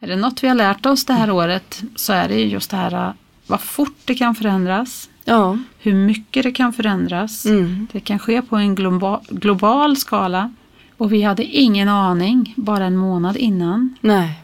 Är 0.01 0.07
det 0.07 0.15
något 0.15 0.43
vi 0.43 0.47
har 0.47 0.55
lärt 0.55 0.85
oss 0.85 1.05
det 1.05 1.13
här 1.13 1.31
året 1.31 1.81
så 1.95 2.13
är 2.13 2.27
det 2.27 2.43
just 2.43 2.71
det 2.71 2.77
här 2.77 3.13
vad 3.47 3.61
fort 3.61 3.97
det 4.05 4.15
kan 4.15 4.35
förändras. 4.35 5.09
Ja. 5.25 5.57
Hur 5.79 5.93
mycket 5.93 6.43
det 6.43 6.51
kan 6.51 6.73
förändras. 6.73 7.45
Mm. 7.45 7.87
Det 7.91 7.99
kan 7.99 8.19
ske 8.19 8.41
på 8.41 8.55
en 8.55 8.75
global, 8.75 9.19
global 9.29 9.97
skala. 9.97 10.53
Och 10.97 11.13
vi 11.13 11.21
hade 11.21 11.43
ingen 11.43 11.89
aning 11.89 12.53
bara 12.57 12.85
en 12.85 12.97
månad 12.97 13.37
innan. 13.37 13.97
Nej. 14.01 14.39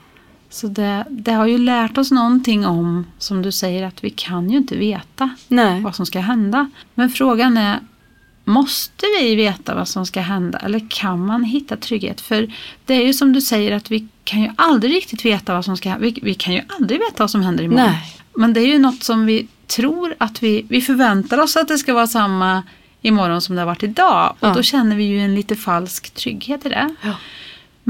Så 0.50 0.68
det, 0.68 1.06
det 1.10 1.32
har 1.32 1.46
ju 1.48 1.58
lärt 1.58 1.98
oss 1.98 2.12
någonting 2.12 2.66
om, 2.66 3.06
som 3.18 3.42
du 3.42 3.52
säger, 3.52 3.84
att 3.88 4.04
vi 4.04 4.10
kan 4.10 4.50
ju 4.50 4.58
inte 4.58 4.76
veta 4.78 5.30
Nej. 5.48 5.82
vad 5.82 5.96
som 5.96 6.06
ska 6.06 6.20
hända. 6.20 6.70
Men 6.94 7.10
frågan 7.10 7.58
är, 7.58 7.80
måste 8.44 9.06
vi 9.22 9.36
veta 9.36 9.76
vad 9.76 9.88
som 9.88 10.06
ska 10.06 10.22
hända 10.22 10.58
eller 10.60 10.88
kan 10.90 11.26
man 11.26 11.44
hitta 11.44 11.78
trygghet? 11.78 12.22
För 12.22 12.54
det 12.86 12.94
är 12.94 13.06
ju 13.06 13.14
som 13.14 13.34
du 13.34 13.42
säger 13.42 13.72
att 13.72 13.92
vi 13.92 14.08
kan 14.24 14.42
ju 14.42 14.50
aldrig 14.56 14.96
riktigt 14.96 15.26
veta 15.26 15.54
vad 15.54 15.66
som 15.66 15.78
ska 15.78 15.90
hända. 15.90 16.04
Vi, 16.06 16.20
vi 16.22 16.34
kan 16.34 16.54
ju 16.54 16.62
aldrig 16.80 17.00
veta 17.00 17.24
vad 17.24 17.32
som 17.32 17.42
händer 17.42 17.64
imorgon. 17.64 17.86
Nej. 17.86 18.14
Men 18.36 18.54
det 18.54 18.60
är 18.62 18.68
ju 18.68 18.80
något 18.80 19.04
som 19.04 19.26
vi 19.26 19.48
tror 19.68 20.16
att 20.18 20.44
vi, 20.44 20.66
vi 20.70 20.82
förväntar 20.82 21.38
oss 21.38 21.56
att 21.58 21.68
det 21.68 21.78
ska 21.78 21.94
vara 21.94 22.08
samma 22.08 22.64
imorgon 23.02 23.42
som 23.42 23.56
det 23.56 23.62
har 23.62 23.66
varit 23.66 23.84
idag. 23.84 24.36
Och 24.40 24.48
Ja. 24.48 24.54
då 24.54 24.64
känner 24.64 24.96
vi 24.96 25.04
ju 25.04 25.20
en 25.20 25.36
lite 25.36 25.56
falsk 25.56 26.10
trygghet 26.14 26.66
i 26.66 26.70
det. 26.70 26.96
Ja. 27.02 27.14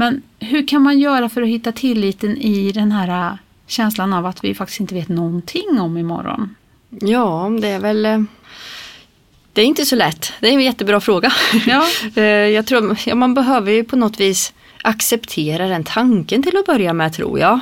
Men 0.00 0.22
hur 0.38 0.66
kan 0.68 0.82
man 0.82 0.98
göra 0.98 1.28
för 1.28 1.42
att 1.42 1.48
hitta 1.48 1.72
tilliten 1.72 2.36
i 2.36 2.72
den 2.72 2.92
här 2.92 3.30
äh, 3.32 3.36
känslan 3.66 4.12
av 4.12 4.26
att 4.26 4.44
vi 4.44 4.54
faktiskt 4.54 4.80
inte 4.80 4.94
vet 4.94 5.08
någonting 5.08 5.80
om 5.80 5.98
imorgon? 5.98 6.54
Ja, 6.90 7.50
det 7.60 7.68
är 7.68 7.78
väl... 7.78 8.06
eh, 8.06 8.18
Det 9.52 9.60
är 9.62 9.66
inte 9.66 9.86
så 9.86 9.96
lätt. 9.96 10.32
Det 10.40 10.48
är 10.48 10.52
en 10.52 10.60
jättebra 10.60 11.00
fråga. 11.00 11.32
Ja. 11.66 11.86
Eh, 12.14 12.22
Jag 12.24 12.66
tror 12.66 12.96
ja, 13.06 13.14
man 13.14 13.34
behöver 13.34 13.72
ju 13.72 13.84
på 13.84 13.96
något 13.96 14.20
vis 14.20 14.52
acceptera 14.82 15.68
den 15.68 15.84
tanken 15.84 16.42
till 16.42 16.56
att 16.56 16.66
börja 16.66 16.92
med 16.92 17.12
tror 17.12 17.38
jag. 17.38 17.60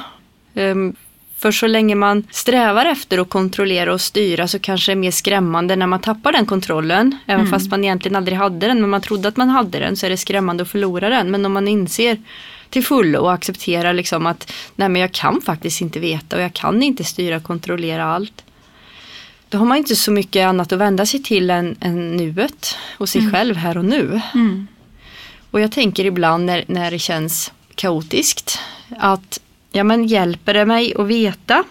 För 1.39 1.53
så 1.53 1.67
länge 1.67 1.95
man 1.95 2.27
strävar 2.31 2.87
efter 2.87 3.19
att 3.19 3.29
kontrollera 3.29 3.93
och 3.93 4.01
styra 4.01 4.49
så 4.49 4.59
kanske 4.59 4.93
det 4.93 4.95
är 4.95 4.97
mer 4.97 5.11
skrämmande 5.11 5.77
när 5.77 5.87
man 5.87 6.01
tappar 6.01 6.33
den 6.33 6.47
kontrollen. 6.47 7.19
Även 7.27 7.47
fast 7.47 7.71
man 7.71 7.85
egentligen 7.85 8.17
aldrig 8.17 8.39
hade 8.39 8.67
den 8.67 8.81
men 8.81 8.91
man 8.91 9.01
trodde 9.01 9.29
att 9.29 9.37
man 9.37 9.49
hade 9.49 9.79
den 9.79 9.97
så 9.97 10.07
är 10.07 10.11
det 10.11 10.17
skrämmande 10.17 10.63
att 10.63 10.71
förlora 10.71 11.09
den. 11.09 11.31
Men 11.31 11.47
om 11.47 11.53
man 11.53 11.69
inser 11.69 12.19
till 12.71 12.85
fullo 12.85 13.21
och 13.21 13.33
accepterar 13.33 13.93
liksom 13.93 14.27
att 14.27 14.53
nej 14.77 14.89
men 14.89 15.01
jag 15.01 15.13
kan 15.13 15.41
faktiskt 15.41 15.81
inte 15.81 16.01
veta 16.01 16.37
och 16.37 16.43
jag 16.43 16.53
kan 16.53 16.83
inte 16.83 17.05
styra 17.05 17.37
och 17.37 17.43
kontrollera 17.43 18.05
allt. 18.05 18.45
Då 19.49 19.59
har 19.59 19.67
man 19.67 19.79
inte 19.79 19.97
så 19.97 20.11
mycket 20.11 20.47
annat 20.47 20.73
att 20.73 20.79
vända 20.79 21.07
sig 21.07 21.23
till 21.23 21.51
än, 21.51 21.77
än 21.81 22.17
nuet 22.17 22.77
och 22.99 23.09
sig 23.09 23.31
själv 23.31 23.57
här 23.57 23.79
och 23.79 23.85
nu. 23.85 24.21
Mm. 24.35 24.67
Och 25.51 25.61
jag 25.61 25.73
tänker 25.73 26.05
ibland 26.05 26.45
när, 26.45 26.65
när 26.67 26.91
det 26.91 26.99
känns 26.99 27.53
kaotiskt 27.75 28.59
att 28.99 29.41
ja 29.77 29.85
men 29.85 30.07
hjälper 30.07 30.55
det 30.55 30.65
mig 30.65 30.95
att 30.99 31.07
veta 31.07 31.65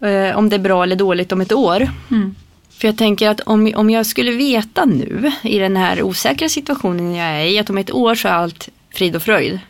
eh, 0.00 0.38
om 0.38 0.48
det 0.48 0.56
är 0.56 0.60
bra 0.60 0.82
eller 0.82 0.96
dåligt 0.96 1.32
om 1.32 1.40
ett 1.40 1.52
år? 1.52 1.88
Mm. 2.10 2.34
För 2.70 2.88
jag 2.88 2.96
tänker 2.96 3.28
att 3.28 3.40
om, 3.40 3.72
om 3.76 3.90
jag 3.90 4.06
skulle 4.06 4.30
veta 4.30 4.84
nu 4.84 5.32
i 5.42 5.58
den 5.58 5.76
här 5.76 6.02
osäkra 6.02 6.48
situationen 6.48 7.14
jag 7.14 7.26
är 7.26 7.44
i 7.44 7.58
att 7.58 7.70
om 7.70 7.78
ett 7.78 7.92
år 7.92 8.14
så 8.14 8.28
är 8.28 8.32
allt 8.32 8.68
frid 8.94 9.16
och 9.16 9.22
fröjd. 9.22 9.60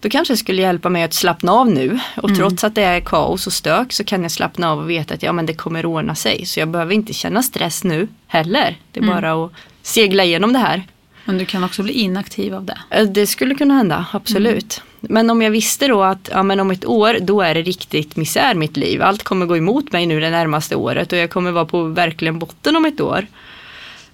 Då 0.00 0.08
kanske 0.08 0.32
det 0.34 0.38
skulle 0.38 0.62
hjälpa 0.62 0.88
mig 0.88 1.02
att 1.02 1.14
slappna 1.14 1.52
av 1.52 1.70
nu 1.70 2.00
och 2.16 2.36
trots 2.36 2.64
att 2.64 2.74
det 2.74 2.82
är 2.82 3.00
kaos 3.00 3.46
och 3.46 3.52
stök 3.52 3.92
så 3.92 4.04
kan 4.04 4.22
jag 4.22 4.30
slappna 4.30 4.70
av 4.70 4.78
och 4.78 4.90
veta 4.90 5.14
att 5.14 5.22
ja 5.22 5.32
men 5.32 5.46
det 5.46 5.54
kommer 5.54 5.86
ordna 5.86 6.14
sig. 6.14 6.46
Så 6.46 6.60
jag 6.60 6.68
behöver 6.68 6.94
inte 6.94 7.12
känna 7.12 7.42
stress 7.42 7.84
nu 7.84 8.08
heller. 8.26 8.76
Det 8.92 9.00
är 9.00 9.04
bara 9.04 9.44
att 9.44 9.52
segla 9.82 10.24
igenom 10.24 10.52
det 10.52 10.58
här. 10.58 10.82
Men 11.24 11.38
du 11.38 11.44
kan 11.44 11.64
också 11.64 11.82
bli 11.82 11.92
inaktiv 11.92 12.54
av 12.54 12.64
det. 12.64 12.78
Eh, 12.90 13.02
Det 13.06 13.26
skulle 13.26 13.54
kunna 13.54 13.74
hända, 13.74 14.06
absolut. 14.12 14.82
Men 15.00 15.30
om 15.30 15.42
jag 15.42 15.50
visste 15.50 15.86
då 15.88 16.02
att 16.02 16.28
ja, 16.32 16.42
men 16.42 16.60
om 16.60 16.70
ett 16.70 16.84
år 16.86 17.16
då 17.20 17.40
är 17.42 17.54
det 17.54 17.62
riktigt 17.62 18.16
misär 18.16 18.54
mitt 18.54 18.76
liv. 18.76 19.02
Allt 19.02 19.22
kommer 19.22 19.46
gå 19.46 19.56
emot 19.56 19.92
mig 19.92 20.06
nu 20.06 20.20
det 20.20 20.30
närmaste 20.30 20.76
året 20.76 21.12
och 21.12 21.18
jag 21.18 21.30
kommer 21.30 21.50
vara 21.50 21.64
på 21.64 21.82
verkligen 21.82 22.38
botten 22.38 22.76
om 22.76 22.84
ett 22.84 23.00
år. 23.00 23.26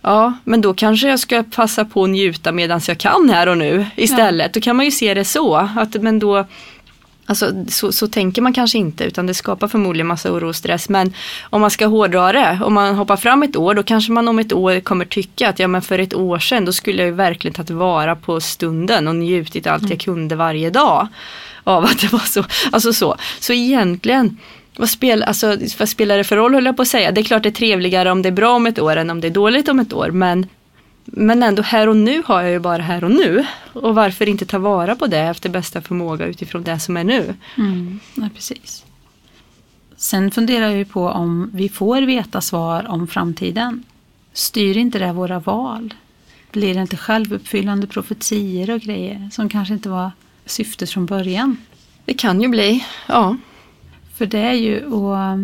Ja, 0.02 0.32
men 0.44 0.60
då 0.60 0.74
kanske 0.74 1.08
jag 1.08 1.18
ska 1.18 1.42
passa 1.42 1.84
på 1.84 2.04
att 2.04 2.10
njuta 2.10 2.52
medan 2.52 2.80
jag 2.88 2.98
kan 2.98 3.30
här 3.30 3.46
och 3.46 3.58
nu 3.58 3.86
istället. 3.96 4.52
Då 4.54 4.60
kan 4.60 4.76
man 4.76 4.84
ju 4.84 4.90
se 4.90 5.14
det 5.14 5.24
så. 5.24 5.54
Att, 5.56 5.94
men 6.02 6.18
då, 6.18 6.46
Alltså 7.28 7.64
så, 7.68 7.92
så 7.92 8.08
tänker 8.08 8.42
man 8.42 8.52
kanske 8.52 8.78
inte 8.78 9.04
utan 9.04 9.26
det 9.26 9.34
skapar 9.34 9.68
förmodligen 9.68 10.06
massa 10.06 10.32
oro 10.32 10.48
och 10.48 10.56
stress. 10.56 10.88
Men 10.88 11.12
om 11.42 11.60
man 11.60 11.70
ska 11.70 11.86
hårdra 11.86 12.32
det, 12.32 12.60
om 12.64 12.74
man 12.74 12.94
hoppar 12.94 13.16
fram 13.16 13.42
ett 13.42 13.56
år 13.56 13.74
då 13.74 13.82
kanske 13.82 14.12
man 14.12 14.28
om 14.28 14.38
ett 14.38 14.52
år 14.52 14.80
kommer 14.80 15.04
tycka 15.04 15.48
att 15.48 15.58
ja 15.58 15.68
men 15.68 15.82
för 15.82 15.98
ett 15.98 16.14
år 16.14 16.38
sedan 16.38 16.64
då 16.64 16.72
skulle 16.72 16.98
jag 16.98 17.06
ju 17.06 17.14
verkligen 17.14 17.54
tagit 17.54 17.70
vara 17.70 18.16
på 18.16 18.40
stunden 18.40 19.08
och 19.08 19.16
njutit 19.16 19.66
allt 19.66 19.90
jag 19.90 20.00
kunde 20.00 20.36
varje 20.36 20.70
dag. 20.70 21.08
Av 21.64 21.84
att 21.84 22.00
det 22.00 22.12
var 22.12 22.18
så. 22.18 22.44
Alltså 22.72 22.92
så, 22.92 23.16
så 23.40 23.52
egentligen 23.52 24.36
vad, 24.76 24.88
spel, 24.88 25.22
alltså, 25.22 25.56
vad 25.78 25.88
spelar 25.88 26.16
det 26.16 26.24
för 26.24 26.36
roll 26.36 26.54
höll 26.54 26.66
jag 26.66 26.76
på 26.76 26.82
att 26.82 26.88
säga. 26.88 27.12
Det 27.12 27.20
är 27.20 27.24
klart 27.24 27.42
det 27.42 27.48
är 27.48 27.50
trevligare 27.50 28.10
om 28.10 28.22
det 28.22 28.28
är 28.28 28.32
bra 28.32 28.50
om 28.50 28.66
ett 28.66 28.78
år 28.78 28.96
än 28.96 29.10
om 29.10 29.20
det 29.20 29.28
är 29.28 29.30
dåligt 29.30 29.68
om 29.68 29.78
ett 29.78 29.92
år. 29.92 30.10
Men 30.10 30.46
men 31.12 31.42
ändå 31.42 31.62
här 31.62 31.88
och 31.88 31.96
nu 31.96 32.22
har 32.26 32.42
jag 32.42 32.50
ju 32.50 32.58
bara 32.58 32.82
här 32.82 33.04
och 33.04 33.10
nu. 33.10 33.46
Och 33.72 33.94
varför 33.94 34.28
inte 34.28 34.46
ta 34.46 34.58
vara 34.58 34.96
på 34.96 35.06
det 35.06 35.18
efter 35.18 35.48
bästa 35.48 35.80
förmåga 35.80 36.26
utifrån 36.26 36.62
det 36.62 36.78
som 36.78 36.96
är 36.96 37.04
nu. 37.04 37.34
Mm. 37.58 38.00
Ja, 38.14 38.28
precis. 38.34 38.84
Sen 39.96 40.30
funderar 40.30 40.68
jag 40.68 40.78
ju 40.78 40.84
på 40.84 41.08
om 41.08 41.50
vi 41.54 41.68
får 41.68 42.02
veta 42.02 42.40
svar 42.40 42.86
om 42.88 43.06
framtiden. 43.06 43.84
Styr 44.32 44.76
inte 44.76 44.98
det 44.98 45.12
våra 45.12 45.38
val? 45.38 45.94
Blir 46.52 46.74
det 46.74 46.80
inte 46.80 46.96
självuppfyllande 46.96 47.86
profetier 47.86 48.70
och 48.70 48.80
grejer 48.80 49.28
som 49.32 49.48
kanske 49.48 49.74
inte 49.74 49.88
var 49.88 50.10
syftet 50.46 50.90
från 50.90 51.06
början? 51.06 51.56
Det 52.04 52.14
kan 52.14 52.42
ju 52.42 52.48
bli, 52.48 52.84
ja. 53.06 53.36
För 54.16 54.26
det 54.26 54.38
är 54.38 54.52
ju 54.52 54.96
att... 55.14 55.38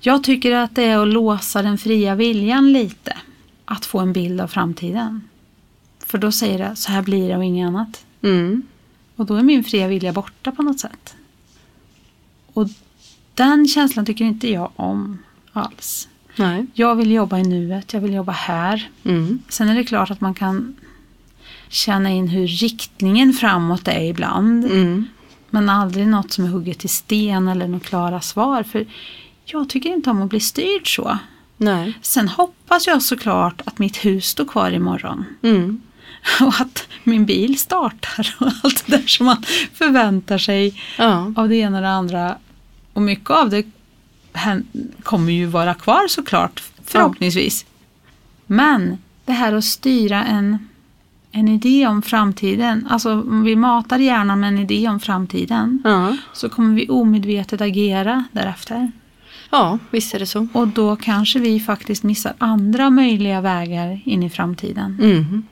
Jag 0.00 0.24
tycker 0.24 0.52
att 0.52 0.74
det 0.74 0.84
är 0.84 0.98
att 0.98 1.08
låsa 1.08 1.62
den 1.62 1.78
fria 1.78 2.14
viljan 2.14 2.72
lite. 2.72 3.16
Att 3.70 3.86
få 3.86 3.98
en 3.98 4.12
bild 4.12 4.40
av 4.40 4.48
framtiden. 4.48 5.28
För 5.98 6.18
då 6.18 6.32
säger 6.32 6.58
det 6.58 6.76
så 6.76 6.92
här 6.92 7.02
blir 7.02 7.28
det 7.28 7.36
och 7.36 7.44
inget 7.44 7.68
annat. 7.68 8.04
Mm. 8.22 8.62
Och 9.16 9.26
då 9.26 9.34
är 9.34 9.42
min 9.42 9.64
fria 9.64 9.88
vilja 9.88 10.12
borta 10.12 10.52
på 10.52 10.62
något 10.62 10.80
sätt. 10.80 11.14
Och 12.52 12.68
den 13.34 13.68
känslan 13.68 14.06
tycker 14.06 14.24
inte 14.24 14.50
jag 14.50 14.70
om 14.76 15.18
alls. 15.52 16.08
Nej. 16.36 16.66
Jag 16.74 16.94
vill 16.94 17.10
jobba 17.10 17.38
i 17.38 17.42
nuet, 17.42 17.92
jag 17.92 18.00
vill 18.00 18.14
jobba 18.14 18.32
här. 18.32 18.90
Mm. 19.04 19.42
Sen 19.48 19.68
är 19.68 19.74
det 19.74 19.84
klart 19.84 20.10
att 20.10 20.20
man 20.20 20.34
kan 20.34 20.76
känna 21.68 22.10
in 22.10 22.28
hur 22.28 22.46
riktningen 22.46 23.32
framåt 23.32 23.88
är 23.88 24.02
ibland. 24.02 24.64
Mm. 24.64 25.06
Men 25.50 25.68
aldrig 25.68 26.06
något 26.06 26.32
som 26.32 26.44
är 26.44 26.48
hugget 26.48 26.84
i 26.84 26.88
sten 26.88 27.48
eller 27.48 27.68
några 27.68 27.84
klara 27.84 28.20
svar. 28.20 28.62
För 28.62 28.86
jag 29.44 29.68
tycker 29.68 29.90
inte 29.90 30.10
om 30.10 30.22
att 30.22 30.30
bli 30.30 30.40
styrd 30.40 30.96
så. 30.96 31.18
Nej. 31.58 31.98
Sen 32.02 32.28
hoppas 32.28 32.86
jag 32.86 33.02
såklart 33.02 33.62
att 33.64 33.78
mitt 33.78 33.96
hus 33.96 34.26
står 34.26 34.44
kvar 34.44 34.70
imorgon. 34.70 35.24
Mm. 35.42 35.80
Och 36.40 36.60
att 36.60 36.88
min 37.04 37.26
bil 37.26 37.58
startar 37.58 38.36
och 38.40 38.52
allt 38.62 38.86
det 38.86 38.96
där 38.96 39.06
som 39.06 39.26
man 39.26 39.42
förväntar 39.74 40.38
sig 40.38 40.82
Ja. 40.98 41.32
av 41.36 41.48
det 41.48 41.56
ena 41.56 41.76
och 41.76 41.82
det 41.82 41.90
andra. 41.90 42.36
Och 42.92 43.02
mycket 43.02 43.30
av 43.30 43.50
det 43.50 43.66
kommer 45.02 45.32
ju 45.32 45.46
vara 45.46 45.74
kvar 45.74 46.08
såklart, 46.08 46.62
förhoppningsvis. 46.84 47.66
Men 48.46 48.98
det 49.24 49.32
här 49.32 49.52
att 49.52 49.64
styra 49.64 50.24
en, 50.24 50.68
en 51.32 51.48
idé 51.48 51.86
om 51.86 52.02
framtiden, 52.02 52.86
alltså 52.90 53.12
om 53.12 53.42
vi 53.44 53.56
matar 53.56 53.98
hjärnan 53.98 54.40
med 54.40 54.48
en 54.48 54.58
idé 54.58 54.88
om 54.88 55.00
framtiden 55.00 55.82
Ja. 55.84 56.16
så 56.32 56.48
kommer 56.48 56.74
vi 56.74 56.88
omedvetet 56.88 57.60
agera 57.60 58.24
därefter. 58.32 58.92
Ja, 59.50 59.78
visst 59.90 60.14
är 60.14 60.18
det 60.18 60.26
så. 60.26 60.48
Och 60.52 60.68
då 60.68 60.96
kanske 60.96 61.38
vi 61.38 61.60
faktiskt 61.60 62.02
missar 62.02 62.34
andra 62.38 62.90
möjliga 62.90 63.40
vägar 63.40 64.00
in 64.04 64.22
i 64.22 64.30
framtiden. 64.30 64.98
Mm. 65.02 65.42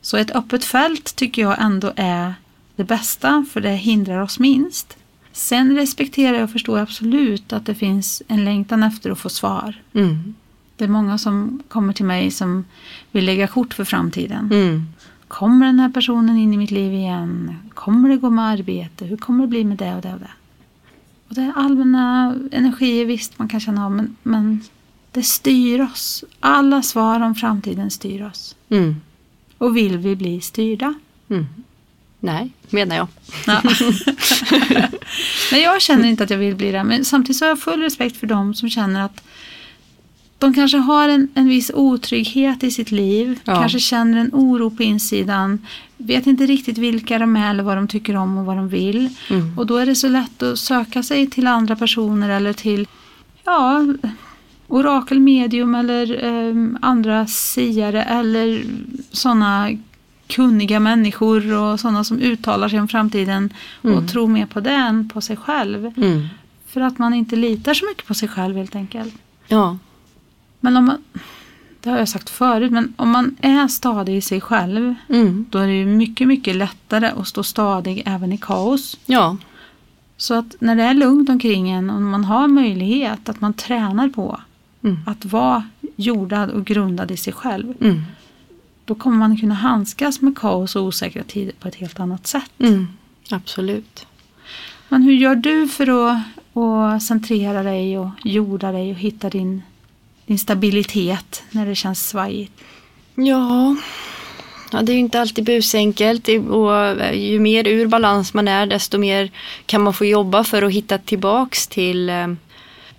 Så 0.00 0.16
ett 0.16 0.30
öppet 0.30 0.64
fält 0.64 1.16
tycker 1.16 1.42
jag 1.42 1.56
ändå 1.62 1.92
är 1.96 2.34
det 2.76 2.84
bästa 2.84 3.44
för 3.52 3.60
det 3.60 3.70
hindrar 3.70 4.20
oss 4.20 4.38
minst. 4.38 4.96
Sen 5.32 5.76
respekterar 5.76 6.34
jag 6.34 6.44
och 6.44 6.50
förstår 6.50 6.78
absolut 6.78 7.52
att 7.52 7.66
det 7.66 7.74
finns 7.74 8.22
en 8.28 8.44
längtan 8.44 8.82
efter 8.82 9.10
att 9.10 9.18
få 9.18 9.28
svar. 9.28 9.82
Mm. 9.92 10.34
Det 10.76 10.84
är 10.84 10.88
många 10.88 11.18
som 11.18 11.62
kommer 11.68 11.92
till 11.92 12.04
mig 12.04 12.30
som 12.30 12.64
vill 13.10 13.24
lägga 13.24 13.46
kort 13.46 13.74
för 13.74 13.84
framtiden. 13.84 14.50
Mm. 14.52 14.86
Kommer 15.28 15.66
den 15.66 15.80
här 15.80 15.88
personen 15.88 16.36
in 16.36 16.54
i 16.54 16.56
mitt 16.56 16.70
liv 16.70 16.92
igen? 16.92 17.56
Kommer 17.74 18.08
det 18.08 18.16
gå 18.16 18.30
med 18.30 18.44
arbete? 18.44 19.04
Hur 19.04 19.16
kommer 19.16 19.44
det 19.44 19.48
bli 19.48 19.64
med 19.64 19.78
det 19.78 19.94
och 19.94 20.02
det 20.02 20.12
och 20.12 20.20
det? 20.20 20.30
Och 21.30 21.36
det 21.36 21.42
är 21.42 21.52
allmänna 21.56 22.34
energier 22.52 23.04
visst 23.04 23.38
man 23.38 23.48
kan 23.48 23.60
känna 23.60 23.84
av 23.84 23.92
men, 23.92 24.16
men 24.22 24.62
det 25.12 25.22
styr 25.22 25.80
oss. 25.80 26.24
Alla 26.40 26.82
svar 26.82 27.20
om 27.20 27.34
framtiden 27.34 27.90
styr 27.90 28.22
oss. 28.22 28.56
Mm. 28.68 28.96
Och 29.58 29.76
vill 29.76 29.98
vi 29.98 30.16
bli 30.16 30.40
styrda? 30.40 30.94
Mm. 31.28 31.46
Nej, 32.20 32.52
menar 32.70 32.96
jag. 32.96 33.08
Ja. 33.46 33.62
Nej, 35.52 35.62
jag 35.62 35.80
känner 35.82 36.08
inte 36.08 36.24
att 36.24 36.30
jag 36.30 36.38
vill 36.38 36.56
bli 36.56 36.72
det. 36.72 36.84
Men 36.84 37.04
samtidigt 37.04 37.36
så 37.36 37.44
har 37.44 37.48
jag 37.48 37.60
full 37.60 37.80
respekt 37.80 38.16
för 38.16 38.26
dem 38.26 38.54
som 38.54 38.70
känner 38.70 39.04
att 39.04 39.22
de 40.40 40.54
kanske 40.54 40.78
har 40.78 41.08
en, 41.08 41.28
en 41.34 41.48
viss 41.48 41.70
otrygghet 41.74 42.62
i 42.62 42.70
sitt 42.70 42.90
liv. 42.90 43.38
Ja. 43.44 43.54
Kanske 43.54 43.78
känner 43.80 44.18
en 44.18 44.30
oro 44.32 44.70
på 44.70 44.82
insidan. 44.82 45.66
Vet 45.96 46.26
inte 46.26 46.46
riktigt 46.46 46.78
vilka 46.78 47.18
de 47.18 47.36
är 47.36 47.50
eller 47.50 47.62
vad 47.62 47.76
de 47.76 47.88
tycker 47.88 48.16
om 48.16 48.38
och 48.38 48.44
vad 48.44 48.56
de 48.56 48.68
vill. 48.68 49.08
Mm. 49.30 49.58
Och 49.58 49.66
då 49.66 49.76
är 49.76 49.86
det 49.86 49.94
så 49.94 50.08
lätt 50.08 50.42
att 50.42 50.58
söka 50.58 51.02
sig 51.02 51.26
till 51.30 51.46
andra 51.46 51.76
personer 51.76 52.28
eller 52.28 52.52
till 52.52 52.86
ja, 53.44 53.84
orakelmedium 54.68 55.74
eller 55.74 56.24
eh, 56.24 56.54
andra 56.80 57.26
siare 57.26 58.02
eller 58.02 58.62
sådana 59.10 59.70
kunniga 60.26 60.80
människor 60.80 61.52
och 61.54 61.80
sådana 61.80 62.04
som 62.04 62.18
uttalar 62.18 62.68
sig 62.68 62.80
om 62.80 62.88
framtiden 62.88 63.52
Mm. 63.82 63.96
och 63.98 64.08
tror 64.10 64.28
mer 64.28 64.46
på 64.46 64.60
det 64.60 64.70
än 64.70 65.08
på 65.08 65.20
sig 65.20 65.36
själv. 65.36 65.92
Mm. 65.96 66.26
För 66.68 66.80
att 66.80 66.98
man 66.98 67.14
inte 67.14 67.36
litar 67.36 67.74
så 67.74 67.86
mycket 67.86 68.06
på 68.06 68.14
sig 68.14 68.28
själv 68.28 68.56
helt 68.56 68.76
enkelt. 68.76 69.14
Ja. 69.48 69.78
Men 70.60 70.76
om 70.76 70.84
man, 70.84 70.98
det 71.80 71.90
har 71.90 71.98
jag 71.98 72.08
sagt 72.08 72.30
förut, 72.30 72.72
men 72.72 72.94
om 72.96 73.10
man 73.10 73.36
är 73.40 73.68
stadig 73.68 74.16
i 74.16 74.20
sig 74.20 74.40
själv 74.40 74.94
Mm. 75.08 75.46
då 75.50 75.58
är 75.58 75.66
det 75.66 75.72
ju 75.74 75.86
mycket, 75.86 76.28
mycket 76.28 76.56
lättare 76.56 77.06
att 77.06 77.28
stå 77.28 77.42
stadig 77.42 78.02
även 78.06 78.32
i 78.32 78.38
kaos. 78.38 78.98
Ja. 79.06 79.36
Så 80.16 80.34
att 80.34 80.54
när 80.60 80.76
det 80.76 80.82
är 80.82 80.94
lugnt 80.94 81.28
omkring 81.28 81.70
en 81.70 81.90
och 81.90 82.02
man 82.02 82.24
har 82.24 82.48
möjlighet 82.48 83.28
att 83.28 83.40
man 83.40 83.54
tränar 83.54 84.08
på 84.08 84.40
Mm. 84.82 84.98
att 85.06 85.24
vara 85.24 85.64
jordad 85.96 86.50
och 86.50 86.64
grundad 86.64 87.10
i 87.10 87.16
sig 87.16 87.32
själv. 87.32 87.74
Mm. 87.80 88.02
Då 88.84 88.94
kommer 88.94 89.16
man 89.16 89.36
kunna 89.36 89.54
handskas 89.54 90.20
med 90.20 90.38
kaos 90.38 90.76
och 90.76 90.82
osäkra 90.84 91.22
tider 91.22 91.52
på 91.60 91.68
ett 91.68 91.74
helt 91.74 92.00
annat 92.00 92.26
sätt. 92.26 92.50
Mm. 92.58 92.86
Absolut. 93.30 94.06
Men 94.88 95.02
hur 95.02 95.12
gör 95.12 95.34
du 95.34 95.68
för 95.68 96.10
att, 96.12 96.18
att 96.56 97.02
centrera 97.02 97.62
dig 97.62 97.98
och 97.98 98.08
jorda 98.24 98.72
dig 98.72 98.90
och 98.90 98.98
hitta 98.98 99.30
din, 99.30 99.62
din 100.30 100.38
stabilitet 100.38 101.42
när 101.50 101.66
det 101.66 101.74
känns 101.74 102.08
svajigt? 102.08 102.52
Ja. 103.14 103.76
ja, 104.72 104.82
det 104.82 104.92
är 104.92 104.94
ju 104.94 105.00
inte 105.00 105.20
alltid 105.20 105.44
busenkelt 105.44 106.28
och 106.28 107.06
ju 107.14 107.38
mer 107.40 107.68
ur 107.68 107.86
balans 107.86 108.34
man 108.34 108.48
är 108.48 108.66
desto 108.66 108.98
mer 108.98 109.30
kan 109.66 109.82
man 109.82 109.94
få 109.94 110.04
jobba 110.04 110.44
för 110.44 110.62
att 110.62 110.72
hitta 110.72 110.98
tillbaks 110.98 111.66
till, 111.66 112.10
eh, 112.10 112.28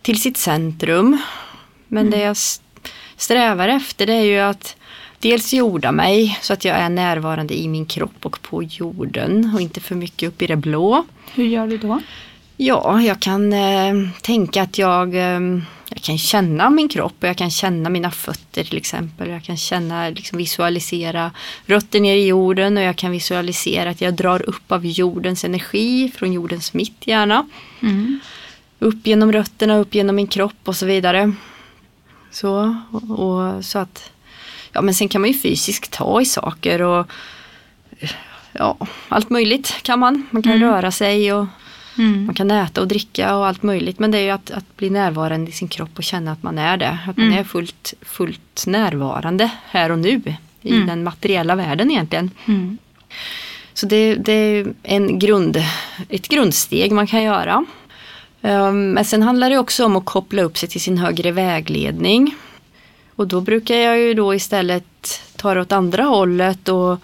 till 0.02 0.22
sitt 0.22 0.38
centrum. 0.38 1.18
Men 1.88 2.10
det 2.10 2.20
jag 2.20 2.38
strävar 3.18 3.68
efter 3.68 4.06
det 4.06 4.14
är 4.14 4.24
ju 4.24 4.40
att 4.40 4.76
dels 5.20 5.54
jorda 5.54 5.92
mig 5.92 6.40
så 6.42 6.54
att 6.54 6.66
jag 6.66 6.78
är 6.78 6.90
närvarande 6.90 7.60
i 7.60 7.68
min 7.68 7.86
kropp 7.86 8.26
och 8.26 8.42
på 8.42 8.64
jorden 8.64 9.52
och 9.56 9.62
inte 9.62 9.80
för 9.80 9.96
mycket 9.96 10.30
upp 10.30 10.42
i 10.42 10.48
det 10.48 10.56
blå. 10.56 11.06
Hur 11.34 11.46
gör 11.46 11.68
du 11.68 11.78
då? 11.78 12.02
Ja, 12.58 13.02
jag 13.02 13.20
kan 13.20 13.54
eh, 13.54 13.94
tänka 14.22 14.62
att 14.62 14.78
jag, 14.78 15.16
eh, 15.16 15.40
jag 15.96 16.04
kan 16.04 16.18
känna 16.18 16.70
min 16.70 16.90
kropp 16.90 17.14
och 17.20 17.28
jag 17.28 17.38
kan 17.38 17.52
känna 17.52 17.90
mina 17.90 18.12
fötter 18.12 18.64
till 18.64 18.78
exempel. 18.78 19.30
Jag 19.30 19.44
kan 19.44 19.58
känna, 19.58 20.10
liksom 20.10 20.38
visualisera 20.38 21.32
rötter 21.66 22.00
ner 22.00 22.16
i 22.16 22.28
jorden 22.28 22.78
och 22.78 22.84
jag 22.84 22.96
kan 22.96 23.12
visualisera 23.12 23.90
att 23.90 24.02
jag 24.02 24.14
drar 24.14 24.50
upp 24.50 24.72
av 24.72 24.86
jordens 24.86 25.44
energi 25.44 26.12
från 26.16 26.34
jordens 26.34 26.74
mitt 26.74 27.08
gärna. 27.08 27.48
Mm. 27.82 28.20
Upp 28.80 29.08
genom 29.08 29.32
rötterna, 29.32 29.78
upp 29.78 29.96
genom 29.96 30.16
min 30.16 30.28
kropp 30.28 30.60
och 30.64 30.76
så 30.76 30.86
vidare. 30.86 31.34
Så, 32.32 32.76
och, 32.92 33.20
och 33.20 33.66
så 33.66 33.80
att, 33.80 34.12
ja 34.72 34.82
men 34.82 34.96
sen 34.96 35.10
kan 35.10 35.22
man 35.22 35.30
ju 35.32 35.40
fysiskt 35.40 35.92
ta 35.92 36.22
i 36.22 36.26
saker 36.26 36.82
och 36.82 37.08
ja, 38.52 38.78
allt 39.10 39.30
möjligt 39.30 39.74
kan 39.82 40.00
man. 40.00 40.28
Man 40.32 40.44
kan 40.44 40.52
Mm. 40.52 40.70
röra 40.70 40.92
sig 40.92 41.34
och 41.34 41.46
Mm. 41.98 42.26
man 42.26 42.36
kan 42.36 42.52
äta 42.52 42.82
och 42.82 42.88
dricka 42.88 43.36
och 43.36 43.48
allt 43.48 43.64
möjligt. 43.64 44.00
Men 44.00 44.12
det 44.12 44.18
är 44.18 44.22
ju 44.24 44.30
att, 44.30 44.52
att 44.52 44.78
bli 44.78 44.90
närvarande 44.90 45.50
i 45.50 45.54
sin 45.54 45.68
kropp 45.68 45.90
och 45.98 46.04
känna 46.04 46.32
att 46.32 46.44
man 46.44 46.58
är 46.58 46.78
det. 46.78 46.98
Att 47.08 47.18
man 47.18 47.26
Mm. 47.28 47.40
är 47.40 47.44
fullt, 47.44 47.94
fullt 48.02 48.64
närvarande 48.68 49.50
här 49.70 49.92
och 49.92 50.00
nu. 50.00 50.22
I 50.62 50.72
Mm. 50.76 50.88
den 50.88 51.04
materiella 51.04 51.56
världen 51.56 51.92
egentligen. 51.92 52.32
Mm. 52.46 52.78
Så 53.74 53.86
det, 53.86 54.16
det 54.16 54.32
är 54.34 54.74
en 54.84 55.20
grund, 55.20 55.64
ett 56.10 56.28
grundsteg 56.28 56.92
man 56.92 57.08
kan 57.08 57.24
göra. 57.24 57.66
Um, 58.42 58.92
Men 58.92 59.06
sen 59.06 59.22
handlar 59.22 59.50
det 59.50 59.58
också 59.58 59.86
om 59.86 59.96
att 59.96 60.06
koppla 60.06 60.42
upp 60.42 60.58
sig 60.58 60.70
till 60.70 60.82
sin 60.82 60.98
högre 60.98 61.32
vägledning. 61.32 62.36
Och 63.16 63.28
då 63.28 63.42
brukar 63.42 63.76
jag 63.76 64.00
ju 64.00 64.14
då 64.14 64.36
istället 64.36 65.22
ta 65.36 65.54
det 65.54 65.62
åt 65.62 65.72
andra 65.72 66.04
hållet 66.04 66.70
och 66.70 67.00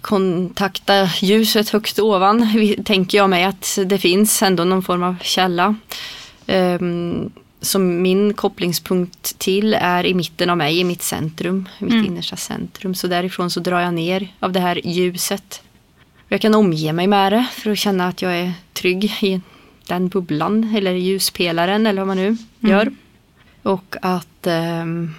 kontakta 0.00 1.10
ljuset 1.20 1.68
högst 1.68 1.98
ovan. 1.98 2.48
Tänker 2.84 3.18
jag 3.18 3.30
mig 3.30 3.44
att 3.44 3.78
det 3.86 3.98
finns 3.98 4.42
ändå 4.42 4.64
någon 4.64 4.82
form 4.82 5.02
av 5.02 5.16
källa. 5.22 5.74
Um, 6.46 7.30
som 7.62 8.02
min 8.02 8.34
kopplingspunkt 8.34 9.38
till 9.38 9.74
är 9.74 10.06
i 10.06 10.14
mitten 10.14 10.50
av 10.50 10.56
mig, 10.56 10.78
i 10.78 10.84
mitt 10.84 11.02
centrum, 11.02 11.68
i 11.78 11.84
mitt 11.84 11.92
Mm. 11.92 12.06
innersta 12.06 12.36
centrum. 12.36 12.94
Så 12.94 13.06
därifrån 13.06 13.50
så 13.50 13.60
drar 13.60 13.80
jag 13.80 13.94
ner 13.94 14.28
av 14.40 14.52
det 14.52 14.60
här 14.60 14.86
ljuset. 14.86 15.62
Jag 16.28 16.40
kan 16.40 16.54
omge 16.54 16.92
mig 16.92 17.06
med 17.06 17.32
det 17.32 17.46
för 17.52 17.70
att 17.70 17.78
känna 17.78 18.08
att 18.08 18.22
jag 18.22 18.36
är 18.38 18.52
trygg 18.72 19.04
i 19.20 19.40
den 19.86 20.08
bubblan 20.08 20.74
eller 20.76 20.92
ljuspelaren 20.92 21.86
eller 21.86 22.00
vad 22.00 22.06
man 22.06 22.16
nu 22.16 22.36
gör. 22.60 22.92
Och 23.62 23.96
att 24.02 24.46
ehm, 24.46 25.14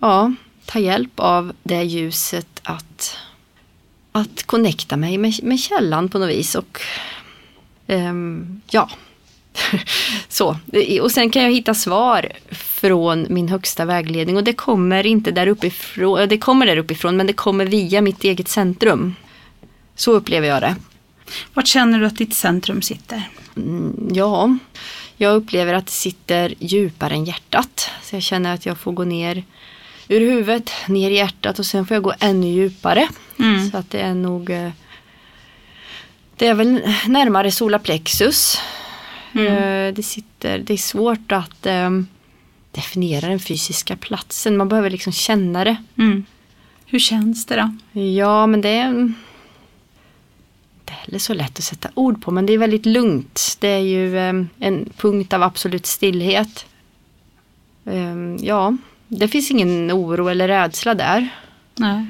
ja, 0.00 0.32
ta 0.66 0.78
hjälp 0.78 1.12
av 1.16 1.52
det 1.62 1.82
ljuset 1.82 2.60
att, 2.62 3.16
att 4.16 4.42
connecta 4.42 4.96
mig 4.96 5.18
med, 5.18 5.34
med 5.42 5.60
källan 5.60 6.08
på 6.08 6.18
något 6.18 6.28
vis. 6.28 6.54
Och 6.54 6.80
ehm, 7.86 8.60
ja, 8.70 8.90
så. 10.28 10.56
Och 11.02 11.10
sen 11.10 11.30
kan 11.30 11.42
jag 11.42 11.52
hitta 11.52 11.74
svar 11.74 12.32
från 12.50 13.26
min 13.30 13.48
högsta 13.48 13.84
vägledning 13.84 14.36
och 14.36 14.44
det 14.44 14.52
kommer 14.52 15.06
inte 15.06 15.30
där 15.30 15.46
uppifrån, 15.46 16.28
det 16.28 16.38
kommer 16.38 16.66
där 16.66 16.76
uppifrån 16.76 17.16
men 17.16 17.26
det 17.26 17.32
kommer 17.32 17.66
via 17.66 18.00
mitt 18.00 18.24
eget 18.24 18.48
centrum. 18.48 19.14
Så 19.94 20.12
upplever 20.12 20.48
jag 20.48 20.62
det. 20.62 20.76
Vart 21.54 21.66
känner 21.66 22.00
du 22.00 22.06
att 22.06 22.16
ditt 22.16 22.34
centrum 22.34 22.82
sitter? 22.82 23.28
Mm, 23.56 24.08
ja, 24.12 24.56
jag 25.16 25.36
upplever 25.36 25.74
att 25.74 25.86
det 25.86 25.92
sitter 25.92 26.54
djupare 26.58 27.14
än 27.14 27.24
hjärtat. 27.24 27.90
Så 28.02 28.16
jag 28.16 28.22
känner 28.22 28.54
att 28.54 28.66
jag 28.66 28.78
får 28.78 28.92
gå 28.92 29.04
ner 29.04 29.44
ur 30.08 30.20
huvudet, 30.20 30.70
ner 30.88 31.10
i 31.10 31.14
hjärtat 31.14 31.58
och 31.58 31.66
sen 31.66 31.86
får 31.86 31.94
jag 31.94 32.02
gå 32.04 32.12
ännu 32.20 32.46
djupare. 32.46 33.08
Mm. 33.38 33.70
Så 33.70 33.76
att 33.76 33.90
det 33.90 34.00
är 34.00 34.14
nog 34.14 34.50
eh, 34.50 34.70
Det 36.36 36.46
är 36.46 36.54
väl 36.54 36.72
närmare 37.06 37.50
solarplexus. 37.50 38.58
Mm. 39.34 39.46
Eh, 39.46 39.94
Det 39.94 40.02
sitter, 40.02 40.58
det 40.58 40.72
är 40.72 40.78
svårt 40.78 41.32
att 41.32 41.66
eh, 41.66 41.90
definiera 42.70 43.28
den 43.28 43.40
fysiska 43.40 43.96
platsen. 43.96 44.56
Man 44.56 44.68
behöver 44.68 44.90
liksom 44.90 45.12
känna 45.12 45.64
det. 45.64 45.76
Mm. 45.98 46.24
Hur 46.86 46.98
känns 46.98 47.46
det 47.46 47.56
då? 47.92 48.00
Ja, 48.00 48.46
men 48.46 48.60
det 48.60 48.68
är 48.68 48.88
inte 50.80 50.92
heller 50.92 51.18
så 51.18 51.34
lätt 51.34 51.58
att 51.58 51.64
sätta 51.64 51.88
ord 51.94 52.22
på, 52.22 52.30
men 52.30 52.46
det 52.46 52.52
är 52.52 52.58
väldigt 52.58 52.86
lugnt. 52.86 53.56
Det 53.60 53.68
är 53.68 53.78
ju 53.78 54.18
en 54.58 54.90
punkt 54.96 55.32
av 55.32 55.42
absolut 55.42 55.86
stillhet. 55.86 56.66
Ja, 58.38 58.76
det 59.08 59.28
finns 59.28 59.50
ingen 59.50 59.92
oro 59.92 60.28
eller 60.28 60.48
rädsla 60.48 60.94
där. 60.94 61.28
Nej. 61.76 62.06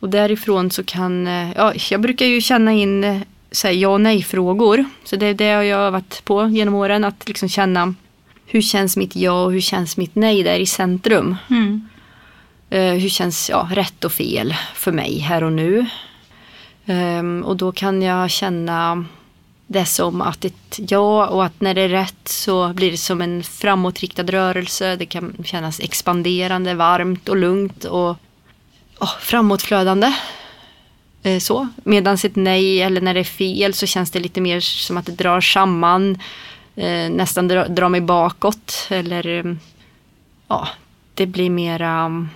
Och 0.00 0.08
därifrån 0.08 0.70
så 0.70 0.84
kan, 0.84 1.26
eh, 1.26 1.52
ja, 1.56 1.74
jag 1.90 2.00
brukar 2.00 2.26
ju 2.26 2.40
känna 2.40 2.72
in 2.72 3.04
eh, 3.04 3.20
så 3.50 3.66
här, 3.66 3.74
ja 3.74 3.88
och 3.88 4.00
nej 4.00 4.22
frågor. 4.22 4.84
Så 5.04 5.16
det 5.16 5.26
är 5.26 5.34
det 5.34 5.44
jag 5.44 5.76
har 5.78 5.84
övat 5.84 6.22
på 6.24 6.48
genom 6.48 6.74
åren, 6.74 7.04
att 7.04 7.28
liksom 7.28 7.48
känna 7.48 7.94
hur 8.46 8.60
känns 8.62 8.96
mitt 8.96 9.16
ja 9.16 9.44
och 9.44 9.52
hur 9.52 9.60
känns 9.60 9.96
mitt 9.96 10.14
nej 10.14 10.42
där 10.42 10.58
i 10.58 10.66
centrum. 10.66 11.36
Mm. 11.50 11.88
Eh, 12.70 12.92
hur 12.92 13.08
känns 13.08 13.50
ja, 13.50 13.68
rätt 13.72 14.04
och 14.04 14.12
fel 14.12 14.54
för 14.74 14.92
mig 14.92 15.18
här 15.18 15.44
och 15.44 15.52
nu. 15.52 15.86
Ehm, 16.86 17.42
och 17.44 17.56
då 17.56 17.72
kan 17.72 18.02
jag 18.02 18.30
känna 18.30 19.04
det 19.66 19.86
som 19.86 20.20
att 20.20 20.44
ett 20.44 20.78
ja 20.78 21.26
och 21.26 21.44
att 21.44 21.60
när 21.60 21.74
det 21.74 21.80
är 21.80 21.88
rätt 21.88 22.28
så 22.28 22.72
blir 22.72 22.90
det 22.90 22.96
som 22.96 23.20
en 23.20 23.42
framåtriktad 23.42 24.22
rörelse. 24.22 24.96
Det 24.96 25.06
kan 25.06 25.36
kännas 25.44 25.80
expanderande, 25.80 26.74
varmt 26.74 27.28
och 27.28 27.36
lugnt 27.36 27.84
och 27.84 28.16
oh, 28.98 29.18
framåtflödande. 29.20 30.12
Eh, 31.22 31.38
så. 31.38 31.68
Medan 31.84 32.14
ett 32.14 32.36
nej 32.36 32.82
eller 32.82 33.00
när 33.00 33.14
det 33.14 33.20
är 33.20 33.24
fel 33.24 33.74
så 33.74 33.86
känns 33.86 34.10
det 34.10 34.20
lite 34.20 34.40
mer 34.40 34.60
som 34.60 34.96
att 34.96 35.06
det 35.06 35.12
drar 35.12 35.40
samman. 35.40 36.18
Eh, 36.76 37.10
nästan 37.10 37.48
dra, 37.48 37.68
drar 37.68 37.88
mig 37.88 38.00
bakåt. 38.00 38.86
Eller 38.90 39.26
eh, 39.26 39.54
det 41.14 41.26
blir 41.26 41.50
mera 41.50 42.06
um, 42.06 42.28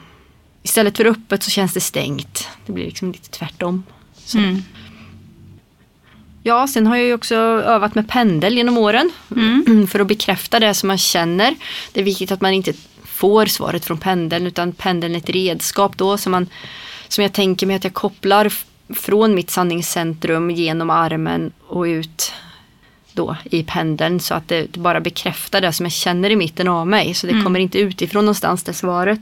Istället 0.62 0.96
för 0.96 1.04
öppet 1.04 1.42
så 1.42 1.50
känns 1.50 1.74
det 1.74 1.80
stängt. 1.80 2.48
Det 2.66 2.72
blir 2.72 2.84
liksom 2.84 3.12
lite 3.12 3.28
tvärtom. 3.28 3.82
Mm. 4.34 4.62
Ja, 6.48 6.66
sen 6.68 6.86
har 6.86 6.96
jag 6.96 7.06
ju 7.06 7.14
också 7.14 7.34
övat 7.34 7.94
med 7.94 8.08
pendel 8.08 8.56
genom 8.56 8.78
åren. 8.78 9.10
Mm. 9.36 9.86
För 9.90 10.00
att 10.00 10.06
bekräfta 10.06 10.60
det 10.60 10.74
som 10.74 10.86
man 10.86 10.98
känner. 10.98 11.54
Det 11.92 12.00
är 12.00 12.04
viktigt 12.04 12.32
att 12.32 12.40
man 12.40 12.52
inte 12.52 12.72
får 13.04 13.46
svaret 13.46 13.84
från 13.84 13.98
pendeln 13.98 14.46
utan 14.46 14.72
pendeln 14.72 15.14
är 15.14 15.18
ett 15.18 15.30
redskap 15.30 15.96
då 15.96 16.16
som, 16.18 16.32
man, 16.32 16.46
som 17.08 17.22
jag 17.22 17.32
tänker 17.32 17.66
mig 17.66 17.76
att 17.76 17.84
jag 17.84 17.94
kopplar 17.94 18.52
från 18.94 19.34
mitt 19.34 19.50
sanningscentrum 19.50 20.50
genom 20.50 20.90
armen 20.90 21.52
och 21.66 21.82
ut 21.82 22.32
då 23.12 23.36
i 23.50 23.62
pendeln 23.62 24.20
så 24.20 24.34
att 24.34 24.48
det 24.48 24.76
bara 24.76 25.00
bekräftar 25.00 25.60
det 25.60 25.72
som 25.72 25.86
jag 25.86 25.92
känner 25.92 26.30
i 26.30 26.36
mitten 26.36 26.68
av 26.68 26.86
mig. 26.86 27.14
Så 27.14 27.26
det 27.26 27.32
Mm. 27.32 27.44
kommer 27.44 27.60
inte 27.60 27.78
utifrån 27.78 28.24
någonstans 28.24 28.62
det 28.62 28.72
svaret. 28.74 29.20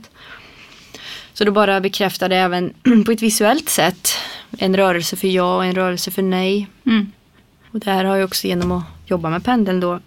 Så 1.33 1.45
då 1.45 1.51
bara 1.51 1.79
bekräftar 1.81 2.29
det 2.29 2.35
även 2.37 2.73
på 3.05 3.11
ett 3.11 3.21
visuellt 3.21 3.69
sätt. 3.69 4.09
En 4.57 4.77
rörelse 4.77 5.15
för 5.15 5.27
ja 5.27 5.55
och 5.55 5.65
en 5.65 5.75
rörelse 5.75 6.11
för 6.11 6.21
nej. 6.21 6.67
Mm. 6.85 7.11
Och 7.77 7.85
det 7.85 7.91
här 7.91 8.05
har 8.05 8.15
jag 8.15 8.25
också 8.25 8.47
genom 8.47 8.71
att 8.71 8.83
jobba 9.05 9.29
med 9.29 9.43
pendeln 9.43 9.79
då 9.79 9.99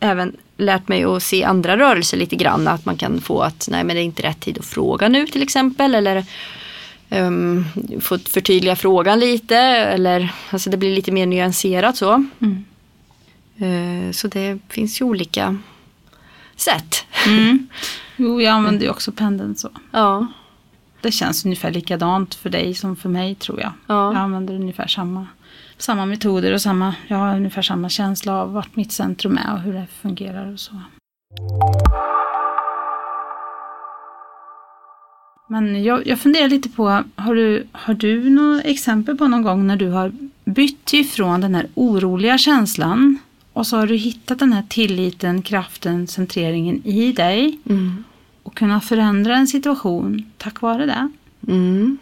även 0.00 0.36
lärt 0.56 0.88
mig 0.88 1.04
att 1.04 1.22
se 1.22 1.44
andra 1.44 1.76
rörelser 1.78 2.16
lite 2.16 2.36
grann. 2.36 2.68
Att 2.68 2.84
man 2.84 2.96
kan 2.96 3.20
få 3.20 3.40
att 3.40 3.68
nej 3.70 3.84
men 3.84 3.96
det 3.96 4.02
är 4.02 4.04
inte 4.04 4.22
rätt 4.22 4.40
tid 4.40 4.58
att 4.58 4.64
fråga 4.64 5.08
nu 5.08 5.26
till 5.26 5.42
exempel. 5.42 5.94
Eller 5.94 6.24
um, 7.10 7.64
fått 8.00 8.28
förtydliga 8.28 8.76
frågan 8.76 9.20
lite 9.20 9.56
eller 9.56 10.32
alltså 10.50 10.70
det 10.70 10.76
blir 10.76 10.94
lite 10.94 11.12
mer 11.12 11.26
nyanserat 11.26 11.96
så. 11.96 12.24
Mm. 12.38 12.64
Uh, 13.62 14.12
så 14.12 14.28
det 14.28 14.58
finns 14.68 15.00
ju 15.00 15.04
olika 15.04 15.58
sätt. 16.56 17.04
Mm. 17.26 17.68
Jo, 18.16 18.40
jag 18.40 18.52
använder 18.52 18.84
ju 18.84 18.90
också 18.90 19.12
pendeln 19.12 19.56
så. 19.56 19.70
Ja. 19.90 20.26
Det 21.00 21.12
känns 21.12 21.44
ungefär 21.44 21.70
likadant 21.70 22.34
för 22.34 22.50
dig 22.50 22.74
som 22.74 22.96
för 22.96 23.08
mig 23.08 23.34
tror 23.34 23.60
jag. 23.60 23.72
Ja. 23.86 24.12
Jag 24.12 24.16
använder 24.16 24.54
ungefär 24.54 24.86
samma, 24.86 25.26
samma 25.82 26.06
metoder 26.06 26.52
och 26.52 26.62
samma, 26.62 26.94
jag 27.08 27.16
har 27.16 27.36
ungefär 27.36 27.62
samma 27.62 27.88
känsla 27.88 28.32
av 28.42 28.52
vart 28.52 28.76
mitt 28.76 28.92
centrum 28.92 29.38
är 29.38 29.52
och 29.54 29.60
hur 29.60 29.72
det 29.72 29.86
fungerar 30.02 30.52
och 30.52 30.60
så. 30.60 30.74
Men 35.48 35.84
jag, 35.84 36.06
jag 36.06 36.18
funderar 36.18 36.48
lite 36.48 36.68
på, 36.68 37.02
har 37.16 37.34
du, 37.34 37.66
har 37.72 37.94
du 37.94 38.30
några 38.30 38.62
exempel 38.62 39.16
på 39.16 39.28
någon 39.28 39.42
gång 39.42 39.66
när 39.66 39.76
du 39.76 39.88
har 39.88 40.12
bytt 40.44 40.92
ifrån 40.92 41.40
den 41.40 41.54
här 41.54 41.66
oroliga 41.74 42.38
känslan 42.38 43.18
och 43.52 43.66
så 43.66 43.76
har 43.76 43.86
du 43.86 43.96
hittat 43.96 44.38
den 44.38 44.52
här 44.52 44.62
tilliten, 44.68 45.42
kraften, 45.42 46.06
centreringen 46.06 46.82
i 46.84 47.12
dig 47.12 47.58
Mm. 47.68 48.04
och 48.42 48.54
kunnat 48.54 48.84
förändra 48.84 49.36
en 49.36 49.46
situation 49.46 50.32
tack 50.38 50.60
vare 50.60 50.86
det? 50.86 51.10
Mm. 51.48 51.98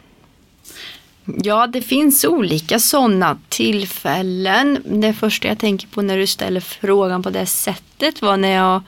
Ja, 1.25 1.67
det 1.67 1.83
finns 1.83 2.25
olika 2.25 2.79
sådana 2.79 3.39
tillfällen. 3.49 4.79
Det 4.85 5.13
första 5.13 5.49
jag 5.49 5.59
tänker 5.59 5.87
på 5.87 6.03
när 6.03 6.19
du 6.19 6.27
ställer 6.27 6.61
frågan 6.61 7.23
på 7.23 7.31
det 7.31 7.47
sättet 7.47 8.23
var 8.23 8.37
när 8.37 8.53
jag 8.53 8.83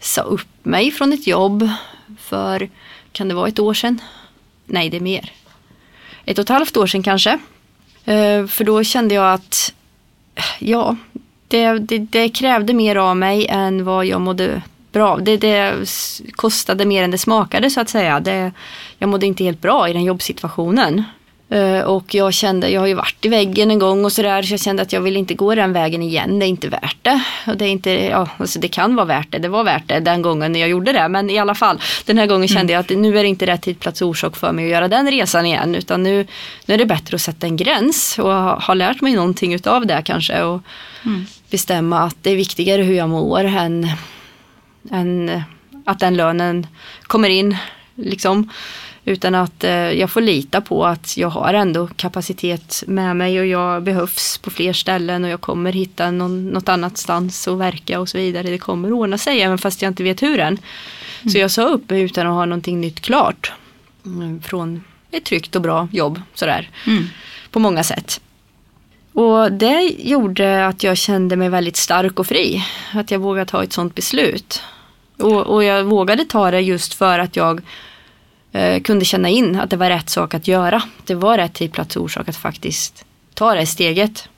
sa 0.00 0.22
upp 0.22 0.48
mig 0.62 0.90
från 0.90 1.12
ett 1.12 1.26
jobb 1.26 1.68
för, 2.20 2.68
kan 3.12 3.28
det 3.28 3.34
vara 3.34 3.48
ett 3.48 3.58
år 3.58 3.74
sedan? 3.74 4.00
Nej, 4.66 4.90
det 4.90 4.96
är 4.96 5.00
mer. 5.00 5.32
Ett 6.24 6.38
och 6.38 6.42
ett 6.42 6.48
halvt 6.48 6.76
år 6.76 6.86
sedan 6.86 7.02
kanske. 7.02 7.38
Eh, 8.04 8.46
för 8.46 8.64
då 8.64 8.84
kände 8.84 9.14
jag 9.14 9.34
att, 9.34 9.74
ja, 10.58 10.96
det, 11.48 11.78
det, 11.78 11.98
det 11.98 12.28
krävde 12.28 12.72
mer 12.72 12.96
av 12.96 13.16
mig 13.16 13.46
än 13.46 13.84
vad 13.84 14.06
jag 14.06 14.20
mådde 14.20 14.62
bra 14.92 15.08
av. 15.08 15.22
Det, 15.22 15.36
det 15.36 15.74
kostade 16.32 16.84
mer 16.84 17.02
än 17.02 17.10
det 17.10 17.18
smakade 17.18 17.70
så 17.70 17.80
att 17.80 17.88
säga. 17.88 18.20
Det, 18.20 18.52
jag 18.98 19.08
mådde 19.08 19.26
inte 19.26 19.44
helt 19.44 19.60
bra 19.60 19.88
i 19.88 19.92
den 19.92 20.04
jobbsituationen. 20.04 21.04
Eh, 21.50 21.80
Och 21.80 22.14
jag 22.14 22.34
kände, 22.34 22.68
jag 22.70 22.80
har 22.80 22.86
ju 22.86 22.94
varit 22.94 23.24
i 23.24 23.28
väggen 23.28 23.70
en 23.70 23.78
gång 23.78 24.04
och 24.04 24.12
sådär 24.12 24.42
så 24.42 24.52
jag 24.52 24.60
kände 24.60 24.82
att 24.82 24.92
jag 24.92 25.00
vill 25.00 25.16
inte 25.16 25.34
gå 25.34 25.54
den 25.54 25.72
vägen 25.72 26.02
igen. 26.02 26.38
Det 26.38 26.46
är 26.46 26.48
inte 26.48 26.68
värt 26.68 26.96
det. 27.02 27.20
Och 27.46 27.56
det 27.56 27.64
är 27.64 27.68
inte, 27.68 27.90
ja, 27.90 28.28
alltså 28.38 28.58
det 28.58 28.68
kan 28.68 28.96
vara 28.96 29.06
värt 29.06 29.30
det. 29.32 29.38
Det 29.38 29.48
var 29.48 29.64
värt 29.64 29.88
det 29.88 30.00
den 30.00 30.22
gången 30.22 30.52
när 30.52 30.60
jag 30.60 30.68
gjorde 30.68 30.92
det. 30.92 31.08
Men 31.08 31.30
i 31.30 31.38
alla 31.38 31.54
fall, 31.54 31.80
den 32.06 32.18
här 32.18 32.26
gången 32.26 32.48
kände 32.48 32.72
jag 32.72 32.80
att 32.80 32.90
nu 32.90 33.18
är 33.18 33.22
det 33.22 33.28
inte 33.28 33.46
rätt 33.46 33.62
tid, 33.62 33.80
plats 33.80 34.02
och 34.02 34.08
orsak 34.08 34.36
för 34.36 34.52
mig 34.52 34.64
att 34.64 34.70
göra 34.70 34.88
den 34.88 35.10
resan 35.10 35.46
igen. 35.46 35.74
Utan 35.74 36.02
nu, 36.02 36.26
nu 36.66 36.74
är 36.74 36.78
det 36.78 36.86
bättre 36.86 37.14
att 37.14 37.20
sätta 37.20 37.46
en 37.46 37.56
gräns 37.56 38.18
och 38.18 38.32
ha, 38.32 38.60
ha 38.60 38.74
lärt 38.74 39.00
mig 39.00 39.12
någonting 39.14 39.54
utav 39.54 39.86
det 39.86 40.02
kanske. 40.04 40.42
Och 40.42 40.60
bestämma 41.50 41.98
att 42.00 42.16
det 42.22 42.30
är 42.30 42.36
viktigare 42.36 42.82
hur 42.82 42.94
jag 42.94 43.08
mår 43.08 43.44
än, 43.44 43.88
än 44.90 45.42
att 45.84 45.98
den 46.00 46.16
lönen 46.16 46.66
kommer 47.02 47.28
in. 47.30 47.56
Liksom. 47.94 48.50
Utan 49.08 49.34
att 49.34 49.64
eh, 49.64 49.70
jag 49.72 50.10
får 50.10 50.20
lita 50.20 50.60
på 50.60 50.86
att 50.86 51.16
jag 51.16 51.28
har 51.28 51.54
ändå 51.54 51.88
kapacitet 51.96 52.84
med 52.86 53.16
mig 53.16 53.40
och 53.40 53.46
jag 53.46 53.82
behövs 53.82 54.38
på 54.38 54.50
fler 54.50 54.72
ställen 54.72 55.24
och 55.24 55.30
jag 55.30 55.40
kommer 55.40 55.72
hitta 55.72 56.10
någon, 56.10 56.48
något 56.48 56.68
annat 56.68 56.98
stans 56.98 57.48
att 57.48 57.58
verka 57.58 58.00
och 58.00 58.08
så 58.08 58.18
vidare. 58.18 58.50
Det 58.50 58.58
kommer 58.58 58.92
ordna 58.92 59.18
sig 59.18 59.42
även 59.42 59.58
fast 59.58 59.82
jag 59.82 59.90
inte 59.90 60.02
vet 60.02 60.22
hur 60.22 60.38
än. 60.40 60.58
Så 61.32 61.38
jag 61.38 61.50
sa 61.50 61.62
upp 61.62 61.90
mig 61.90 62.02
utan 62.02 62.26
att 62.26 62.32
ha 62.32 62.44
någonting 62.44 62.80
nytt 62.80 63.00
klart. 63.00 63.52
Mm, 64.06 64.42
Från 64.42 64.84
ett 65.10 65.24
tryggt 65.24 65.56
och 65.56 65.62
bra 65.62 65.88
jobb 65.92 66.22
sådär. 66.34 66.70
Mm. 66.86 67.04
På 67.50 67.58
många 67.58 67.82
sätt. 67.82 68.20
Och 69.12 69.52
det 69.52 69.82
gjorde 69.98 70.66
att 70.66 70.82
jag 70.82 70.96
kände 70.96 71.36
mig 71.36 71.48
väldigt 71.48 71.76
stark 71.76 72.18
och 72.18 72.26
fri. 72.26 72.64
Att 72.92 73.10
jag 73.10 73.18
vågade 73.18 73.50
ta 73.50 73.62
ett 73.62 73.72
sånt 73.72 73.94
beslut. 73.94 74.62
Och, 75.18 75.46
och 75.46 75.64
jag 75.64 75.84
vågade 75.84 76.24
ta 76.24 76.50
det 76.50 76.60
just 76.60 76.94
för 76.94 77.18
att 77.18 77.36
jag 77.36 77.60
eh, 78.52 78.82
kunde 78.82 79.04
känna 79.04 79.28
in 79.28 79.56
att 79.60 79.70
det 79.70 79.76
var 79.76 79.90
rätt 79.90 80.10
sak 80.10 80.34
att 80.34 80.48
göra. 80.48 80.82
Det 81.04 81.14
var 81.14 81.38
rätt 81.38 81.54
tid, 81.54 81.72
plats 81.72 81.96
och 81.96 82.02
orsak 82.02 82.28
att 82.28 82.36
faktiskt 82.36 83.04
ta 83.34 83.54
det 83.54 83.66
steget. 83.66 84.28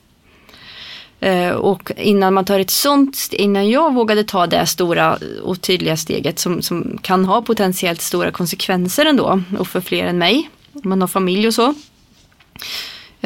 Eh, 1.19 1.49
och 1.49 1.91
innan 1.97 2.33
man 2.33 2.45
tar 2.45 2.59
ett 2.59 2.69
sånt, 2.69 3.29
innan 3.31 3.69
jag 3.69 3.93
vågade 3.93 4.23
ta 4.23 4.47
det 4.47 4.65
stora 4.65 5.17
och 5.43 5.61
tydliga 5.61 5.97
steget 5.97 6.39
som, 6.39 6.61
som 6.61 6.99
kan 7.01 7.25
ha 7.25 7.41
potentiellt 7.41 8.01
stora 8.01 8.31
konsekvenser 8.31 9.05
ändå 9.05 9.41
och 9.59 9.67
för 9.67 9.81
fler 9.81 10.05
än 10.05 10.17
mig. 10.17 10.49
Om 10.73 10.89
man 10.89 11.01
har 11.01 11.07
familj 11.07 11.47
och 11.47 11.53
så. 11.53 11.73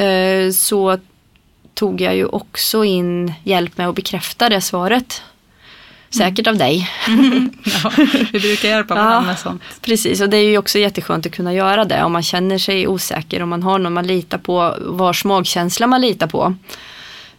Eh, 0.01 0.51
så 0.51 0.97
tog 1.73 2.01
jag 2.01 2.15
ju 2.15 2.25
också 2.25 2.83
in 2.83 3.33
hjälp 3.43 3.77
med 3.77 3.89
att 3.89 3.95
bekräfta 3.95 4.49
det 4.49 4.61
svaret. 4.61 5.21
Säkert 6.17 6.47
av 6.47 6.57
dig. 6.57 6.89
Ja, 7.83 7.91
vi 8.33 8.39
brukar 8.39 8.69
hjälpa 8.69 8.95
Ja. 8.95 9.03
varandra 9.03 9.21
med 9.27 9.39
sånt. 9.39 9.61
Precis, 9.81 10.21
och 10.21 10.29
det 10.29 10.37
är 10.37 10.49
ju 10.49 10.57
också 10.57 10.79
jätteskönt 10.79 11.25
att 11.25 11.31
kunna 11.31 11.53
göra 11.53 11.85
det 11.85 12.03
om 12.03 12.11
man 12.11 12.23
känner 12.23 12.57
sig 12.57 12.87
osäker, 12.87 13.43
om 13.43 13.49
man 13.49 13.63
har 13.63 13.79
någon 13.79 13.93
man 13.93 14.07
litar 14.07 14.37
på, 14.37 14.75
vars 14.81 15.25
magkänsla 15.25 15.87
man 15.87 16.01
litar 16.01 16.27
på. 16.27 16.55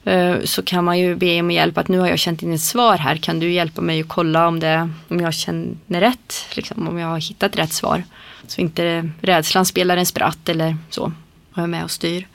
Eh, 0.05 0.35
Så 0.45 0.63
kan 0.63 0.85
man 0.85 0.99
ju 0.99 1.17
be 1.17 1.41
om 1.41 1.51
hjälp 1.51 1.79
att 1.79 1.89
nu 1.89 1.99
har 1.99 2.09
jag 2.09 2.19
känt 2.19 2.43
in 2.43 2.55
ett 2.55 2.61
svar 2.61 2.97
här, 2.97 3.17
kan 3.17 3.41
du 3.41 3.53
hjälpa 3.53 3.81
mig 3.81 4.01
att 4.01 4.09
kolla 4.09 4.49
om, 4.49 4.61
det, 4.61 4.91
om 5.09 5.21
jag 5.21 5.35
känner 5.35 6.01
rätt, 6.01 6.35
liksom, 6.55 6.89
om 6.89 6.99
jag 6.99 7.09
har 7.09 7.19
hittat 7.21 7.57
rätt 7.57 7.73
svar. 7.73 8.03
Så 8.47 8.61
inte 8.61 9.11
rädslan 9.23 9.67
spelar 9.67 9.97
en 9.97 10.07
spratt 10.07 10.49
eller 10.49 10.77
så, 10.91 11.13
och 11.55 11.63
är 11.63 11.67
med 11.67 11.85
och 11.85 11.91
styr. 11.91 12.27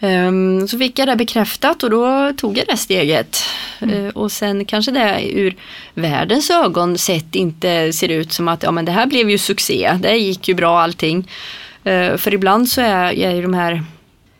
Ehm, 0.00 0.68
Så 0.68 0.78
fick 0.78 0.98
jag 0.98 1.08
det 1.08 1.16
bekräftat 1.16 1.82
och 1.82 1.90
då 1.90 2.32
tog 2.36 2.58
jag 2.58 2.66
det 2.66 2.76
steget. 2.76 3.42
Eh, 3.80 4.08
Och 4.14 4.32
sen 4.32 4.64
kanske 4.64 4.90
det 4.92 5.28
ur 5.32 5.56
världens 5.94 6.50
ögon 6.50 6.98
sett 6.98 7.34
inte 7.34 7.92
ser 7.92 8.08
ut 8.08 8.32
som 8.32 8.48
att 8.48 8.62
ja, 8.62 8.70
men 8.70 8.84
det 8.84 8.92
här 8.92 9.06
blev 9.06 9.30
ju 9.30 9.38
succé, 9.38 9.98
det 10.00 10.16
gick 10.16 10.48
ju 10.48 10.54
bra 10.54 10.80
allting. 10.80 11.28
Eh, 11.84 12.16
För 12.16 12.34
ibland 12.34 12.68
så 12.68 12.80
är, 12.80 13.12
är 13.18 13.34
ju 13.34 13.42
de 13.42 13.54
här 13.54 13.82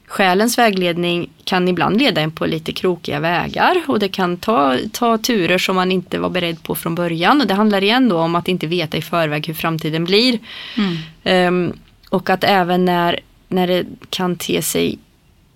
Själens 0.07 0.59
vägledning 0.59 1.29
kan 1.45 1.69
ibland 1.69 1.99
leda 1.99 2.21
en 2.21 2.31
på 2.31 2.47
lite 2.47 2.73
krokiga 2.73 3.21
vägar 3.21 3.83
och 3.87 3.99
det 3.99 4.09
kan 4.09 4.37
ta, 4.37 4.77
ta 4.93 5.19
turer 5.19 5.59
som 5.59 5.77
man 5.77 5.93
inte 5.93 6.19
var 6.19 6.31
beredd 6.31 6.63
på 6.63 6.75
från 6.75 6.95
början. 6.95 7.41
Och 7.41 7.47
det 7.47 7.55
handlar 7.55 7.83
igen 7.85 8.09
då 8.09 8.19
om 8.19 8.35
att 8.35 8.49
inte 8.49 8.67
veta 8.67 8.97
i 8.97 9.03
förväg 9.03 9.47
hur 9.47 9.55
framtiden 9.55 10.05
blir. 10.05 10.39
Mm. 10.77 10.97
Ehm, 11.25 11.73
och 12.09 12.31
att 12.31 12.45
även 12.45 12.85
när, 12.85 13.21
när 13.49 13.67
det 13.67 13.85
kan 14.11 14.37
te 14.37 14.63
sig 14.63 14.99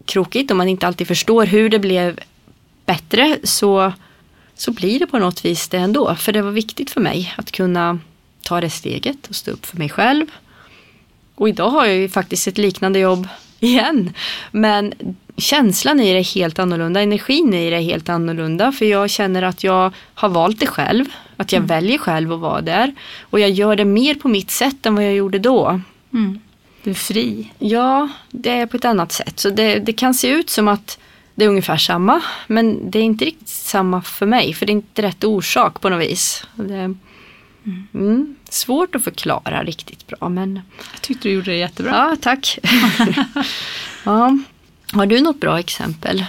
krokigt 0.04 0.50
och 0.50 0.56
man 0.56 0.68
inte 0.68 0.86
alltid 0.86 1.06
förstår 1.08 1.46
hur 1.46 1.68
det 1.68 1.78
blev 1.78 2.20
bättre 2.86 3.38
så, 3.42 3.92
så 4.54 4.72
blir 4.72 4.98
det 4.98 5.06
på 5.06 5.18
något 5.18 5.44
vis 5.44 5.68
det 5.68 5.78
ändå. 5.78 6.14
För 6.14 6.32
det 6.32 6.42
var 6.42 6.50
viktigt 6.50 6.90
för 6.90 7.00
mig 7.00 7.34
att 7.36 7.50
kunna 7.50 7.98
ta 8.42 8.60
det 8.60 8.70
steget 8.70 9.26
och 9.28 9.36
stå 9.36 9.50
upp 9.50 9.66
för 9.66 9.76
mig 9.76 9.88
själv. 9.88 10.26
Och 11.34 11.48
idag 11.48 11.70
har 11.70 11.86
jag 11.86 11.96
ju 11.96 12.08
faktiskt 12.08 12.46
ett 12.46 12.58
liknande 12.58 12.98
jobb 12.98 13.28
igen. 13.60 14.12
Men 14.50 14.92
känslan 15.36 16.00
i 16.00 16.12
det 16.12 16.18
är 16.18 16.34
helt 16.34 16.58
annorlunda, 16.58 17.00
energin 17.00 17.54
i 17.54 17.70
det 17.70 17.76
är 17.76 17.80
helt 17.80 18.08
annorlunda. 18.08 18.72
För 18.72 18.84
jag 18.84 19.10
känner 19.10 19.42
att 19.42 19.64
jag 19.64 19.92
har 20.14 20.28
valt 20.28 20.60
det 20.60 20.66
själv. 20.66 21.04
Att 21.36 21.52
jag 21.52 21.60
väljer 21.60 21.98
själv 21.98 22.32
att 22.32 22.40
vara 22.40 22.60
där. 22.60 22.94
Och 23.20 23.40
jag 23.40 23.50
gör 23.50 23.76
det 23.76 23.84
mer 23.84 24.14
på 24.14 24.28
mitt 24.28 24.50
sätt 24.50 24.86
än 24.86 24.94
vad 24.94 25.04
jag 25.04 25.14
gjorde 25.14 25.38
då. 25.38 25.80
Mm. 26.12 26.40
Du 26.84 26.90
är 26.90 26.94
fri. 26.94 27.52
Ja, 27.58 28.08
det 28.30 28.50
är 28.50 28.66
på 28.66 28.76
ett 28.76 28.84
annat 28.84 29.12
sätt. 29.12 29.40
Så 29.40 29.50
det, 29.50 29.78
det 29.78 29.92
kan 29.92 30.14
se 30.14 30.28
ut 30.28 30.50
som 30.50 30.68
att 30.68 30.98
det 31.34 31.44
är 31.44 31.48
ungefär 31.48 31.76
samma. 31.76 32.20
Men 32.46 32.90
det 32.90 32.98
är 32.98 33.02
inte 33.02 33.24
riktigt 33.24 33.48
samma 33.48 34.02
för 34.02 34.26
mig. 34.26 34.54
För 34.54 34.66
det 34.66 34.70
är 34.72 34.74
inte 34.74 35.02
rätt 35.02 35.24
orsak 35.24 35.80
på 35.80 35.88
något 35.88 36.02
vis. 36.10 36.44
Det, 36.54 36.94
mm, 37.94 38.36
svårt 38.48 38.94
att 38.94 39.04
förklara 39.04 39.64
riktigt 39.64 40.06
bra. 40.06 40.28
Men 40.28 40.60
Jag 40.92 41.02
tyckte 41.02 41.28
du 41.28 41.34
gjorde 41.34 41.50
det 41.50 41.56
jättebra. 41.56 41.90
ja, 42.10 42.16
tack. 42.20 42.58
ja. 44.04 44.38
Har 44.92 45.06
du 45.06 45.20
något 45.20 45.40
bra 45.40 45.58
exempel? 45.58 46.24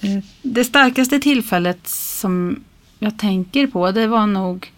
Eh, 0.00 0.18
Det 0.42 0.64
starkaste 0.64 1.18
tillfället 1.20 1.88
som 1.88 2.64
jag 2.98 3.18
tänker 3.18 3.66
på 3.66 3.90
det 3.90 4.06
var 4.06 4.26
nog 4.26 4.72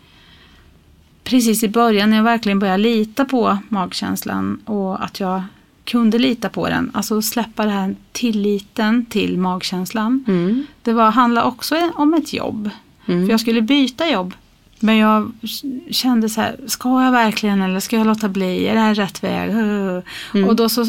precis 1.24 1.62
i 1.62 1.68
början 1.68 2.10
när 2.10 2.16
jag 2.16 2.24
verkligen 2.24 2.58
började 2.58 2.82
lita 2.82 3.24
på 3.24 3.58
magkänslan 3.68 4.60
och 4.64 5.04
att 5.04 5.20
jag 5.20 5.42
kunde 5.84 6.18
lita 6.18 6.48
på 6.48 6.68
den. 6.68 6.90
Alltså 6.94 7.22
släppa 7.22 7.64
den 7.64 7.72
här 7.72 7.96
tilliten 8.12 9.06
till 9.06 9.38
magkänslan. 9.38 10.24
Mm. 10.28 10.66
Det 10.82 10.92
var, 10.92 11.10
handlade 11.10 11.46
också 11.46 11.90
om 11.94 12.14
ett 12.14 12.32
jobb. 12.32 12.70
Mm. 13.06 13.26
För 13.26 13.30
jag 13.30 13.40
skulle 13.40 13.62
byta 13.62 14.08
jobb. 14.08 14.34
Men 14.80 14.96
jag 14.96 15.32
kände 15.90 16.28
så 16.28 16.40
här, 16.40 16.56
ska 16.66 17.02
jag 17.02 17.12
verkligen 17.12 17.62
eller 17.62 17.80
ska 17.80 17.96
jag 17.96 18.06
låta 18.06 18.28
bli? 18.28 18.66
Är 18.66 18.74
det 18.74 18.80
här 18.80 18.94
rätt 18.94 19.24
väg? 19.24 19.50
Mm. 19.50 20.48
Och 20.48 20.56
då 20.56 20.68
så 20.68 20.86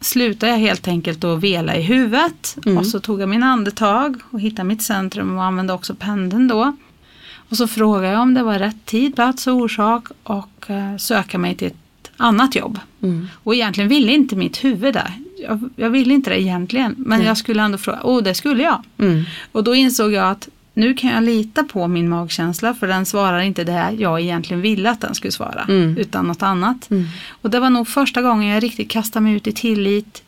slutade 0.00 0.52
jag 0.52 0.58
helt 0.58 0.88
enkelt 0.88 1.24
att 1.24 1.40
vela 1.40 1.76
i 1.76 1.82
huvudet. 1.82 2.56
Mm. 2.66 2.78
Och 2.78 2.86
så 2.86 3.00
tog 3.00 3.20
jag 3.20 3.28
min 3.28 3.42
andetag 3.42 4.16
och 4.30 4.40
hittade 4.40 4.68
mitt 4.68 4.82
centrum 4.82 5.38
och 5.38 5.44
använde 5.44 5.72
också 5.72 5.94
pendeln 5.94 6.48
då. 6.48 6.76
Och 7.50 7.56
så 7.56 7.66
frågade 7.66 8.12
jag 8.12 8.22
om 8.22 8.34
det 8.34 8.42
var 8.42 8.58
rätt 8.58 8.86
tid, 8.86 9.14
plats 9.14 9.46
och 9.46 9.54
orsak 9.54 10.08
och 10.22 10.70
eh, 10.70 10.96
söka 10.96 11.38
mig 11.38 11.54
till 11.54 11.68
ett 11.68 12.10
annat 12.16 12.54
jobb. 12.54 12.78
Mm. 13.02 13.28
Och 13.34 13.54
egentligen 13.54 13.88
ville 13.88 14.12
inte 14.12 14.36
mitt 14.36 14.64
huvud 14.64 14.94
det. 14.94 15.12
Jag, 15.42 15.70
jag 15.76 15.90
ville 15.90 16.14
inte 16.14 16.30
det 16.30 16.40
egentligen. 16.40 16.94
Men 16.98 17.18
Nej. 17.18 17.28
jag 17.28 17.36
skulle 17.36 17.62
ändå 17.62 17.78
fråga, 17.78 18.00
åh 18.02 18.22
det 18.22 18.34
skulle 18.34 18.62
jag. 18.62 18.82
Mm. 18.98 19.24
Och 19.52 19.64
då 19.64 19.74
insåg 19.74 20.12
jag 20.12 20.30
att 20.30 20.48
nu 20.74 20.94
kan 20.94 21.10
jag 21.10 21.24
lita 21.24 21.64
på 21.64 21.88
min 21.88 22.08
magkänsla 22.08 22.74
för 22.74 22.86
den 22.86 23.06
svarar 23.06 23.40
inte 23.40 23.64
det 23.64 23.90
jag 23.98 24.20
egentligen 24.20 24.60
ville 24.60 24.90
att 24.90 25.00
den 25.00 25.14
skulle 25.14 25.32
svara. 25.32 25.64
Mm. 25.68 25.98
Utan 25.98 26.26
något 26.26 26.42
annat. 26.42 26.90
Mm. 26.90 27.06
Och 27.42 27.50
det 27.50 27.60
var 27.60 27.70
nog 27.70 27.88
första 27.88 28.22
gången 28.22 28.48
jag 28.48 28.62
riktigt 28.62 28.90
kastade 28.90 29.22
mig 29.22 29.34
ut 29.34 29.46
i 29.46 29.52
tillit 29.52 30.22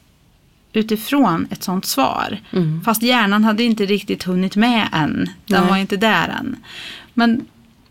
utifrån 0.72 1.46
ett 1.50 1.62
sånt 1.62 1.85
svar. 1.85 2.38
Mm. 2.52 2.80
Fast 2.85 3.02
hjärnan 3.02 3.44
hade 3.44 3.62
inte 3.62 3.87
riktigt 3.87 4.22
hunnit 4.22 4.56
med 4.56 4.88
än. 4.92 5.30
Den 5.46 5.61
Nej. 5.61 5.70
var 5.70 5.76
inte 5.76 5.96
där 5.96 6.28
än. 6.28 6.56
Men 7.14 7.44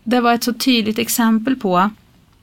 det 0.04 0.20
var 0.20 0.34
ett 0.34 0.44
så 0.44 0.52
tydligt 0.52 0.98
exempel 0.98 1.56
på 1.56 1.90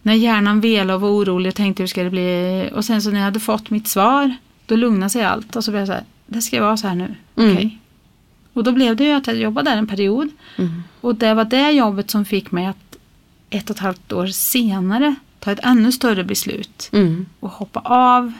när 0.01 0.13
hjärnan 0.13 0.61
velade 0.61 0.93
och 0.93 1.01
var 1.01 1.09
orolig 1.09 1.49
och 1.49 1.55
tänkte 1.55 1.83
hur 1.83 1.87
ska 1.87 2.03
det 2.03 2.09
bli. 2.09 2.69
Och 2.73 2.85
sen 2.85 3.01
så 3.01 3.09
när 3.11 3.17
jag 3.17 3.25
hade 3.25 3.39
fått 3.39 3.69
mitt 3.69 3.87
svar 3.87 4.35
då 4.65 4.75
lugnade 4.75 5.09
sig 5.09 5.23
allt 5.23 5.55
och 5.55 5.63
så 5.63 5.71
blev 5.71 5.81
jag 5.81 5.87
så 5.87 5.93
här, 5.93 6.03
det 6.25 6.41
ska 6.41 6.61
vara 6.63 6.77
så 6.77 6.87
här 6.87 6.95
nu. 6.95 7.15
Mm. 7.35 7.53
Okej. 7.53 7.77
Och 8.53 8.63
då 8.63 8.71
blev 8.71 8.95
det 8.95 9.03
ju 9.03 9.11
att 9.11 9.27
jag 9.27 9.35
jobbade 9.37 9.69
där 9.69 9.77
en 9.77 9.87
period. 9.87 10.29
Mm. 10.57 10.83
Och 11.01 11.15
det 11.15 11.33
var 11.33 11.45
det 11.45 11.71
jobbet 11.71 12.11
som 12.11 12.25
fick 12.25 12.51
mig 12.51 12.65
att 12.65 12.95
ett 13.49 13.69
och 13.69 13.75
ett 13.75 13.81
halvt 13.81 14.11
år 14.11 14.27
senare 14.27 15.15
ta 15.39 15.51
ett 15.51 15.59
ännu 15.63 15.91
större 15.91 16.23
beslut 16.23 16.89
Mm. 16.93 17.25
och 17.39 17.49
hoppa 17.49 17.79
av. 17.79 18.33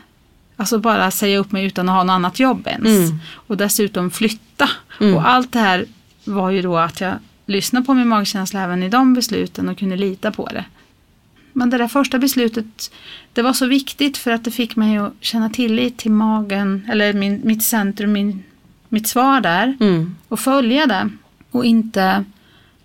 Alltså 0.59 0.79
bara 0.79 1.11
säga 1.11 1.37
upp 1.37 1.51
mig 1.51 1.65
utan 1.65 1.89
att 1.89 1.95
ha 1.95 2.03
något 2.03 2.13
annat 2.13 2.39
jobb 2.39 2.67
ens. 2.67 3.09
Mm. 3.09 3.19
Och 3.33 3.57
dessutom 3.57 4.11
flytta. 4.11 4.69
Mm. 4.99 5.15
Och 5.15 5.29
allt 5.29 5.51
det 5.51 5.59
här 5.59 5.85
var 6.25 6.49
ju 6.49 6.61
då 6.61 6.77
att 6.77 7.01
jag 7.01 7.13
lyssnade 7.45 7.85
på 7.85 7.93
min 7.93 8.07
magkänsla 8.07 8.61
även 8.61 8.83
i 8.83 8.89
de 8.89 9.13
besluten 9.13 9.69
och 9.69 9.77
kunde 9.77 9.95
lita 9.95 10.31
på 10.31 10.45
det. 10.45 10.65
Men 11.53 11.69
det 11.69 11.77
där 11.77 11.87
första 11.87 12.19
beslutet, 12.19 12.91
det 13.33 13.41
var 13.41 13.53
så 13.53 13.65
viktigt 13.65 14.17
för 14.17 14.31
att 14.31 14.43
det 14.43 14.51
fick 14.51 14.75
mig 14.75 14.97
att 14.97 15.13
känna 15.21 15.49
tillit 15.49 15.97
till 15.97 16.11
magen, 16.11 16.87
eller 16.91 17.13
min, 17.13 17.41
mitt 17.43 17.63
centrum, 17.63 18.11
min, 18.11 18.43
mitt 18.89 19.07
svar 19.07 19.41
där. 19.41 19.77
Mm. 19.79 20.15
Och 20.27 20.39
följa 20.39 20.87
det. 20.87 21.09
Och 21.51 21.65
inte 21.65 22.23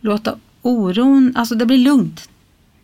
låta 0.00 0.36
oron, 0.62 1.32
alltså 1.36 1.54
det 1.54 1.66
blir 1.66 1.78
lugnt. 1.78 2.28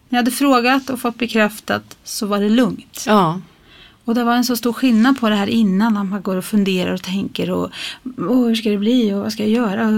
När 0.09 0.19
jag 0.19 0.25
hade 0.25 0.31
frågat 0.31 0.91
och 0.91 1.01
fått 1.01 1.19
bekräftat 1.19 1.97
så 2.05 2.27
var 2.27 2.41
det 2.41 2.49
lugnt. 2.49 3.05
Ja. 3.07 3.41
Och 4.05 4.15
det 4.15 4.25
var 4.25 4.35
en 4.37 4.45
så 4.45 4.57
stor 4.57 4.73
skillnad 4.73 5.21
på 5.21 5.29
det 5.29 5.35
här 5.37 5.47
innan. 5.47 5.95
När 5.95 6.05
man 6.05 6.23
går 6.23 6.37
och 6.37 6.45
funderar 6.45 6.93
och 6.93 7.03
tänker 7.03 7.51
och 7.51 7.71
Åh, 8.19 8.47
hur 8.49 8.55
ska 8.55 8.71
det 8.71 8.79
bli 8.79 9.13
och 9.15 9.19
vad 9.21 9.33
ska 9.33 9.43
jag 9.43 9.51
göra? 9.53 9.91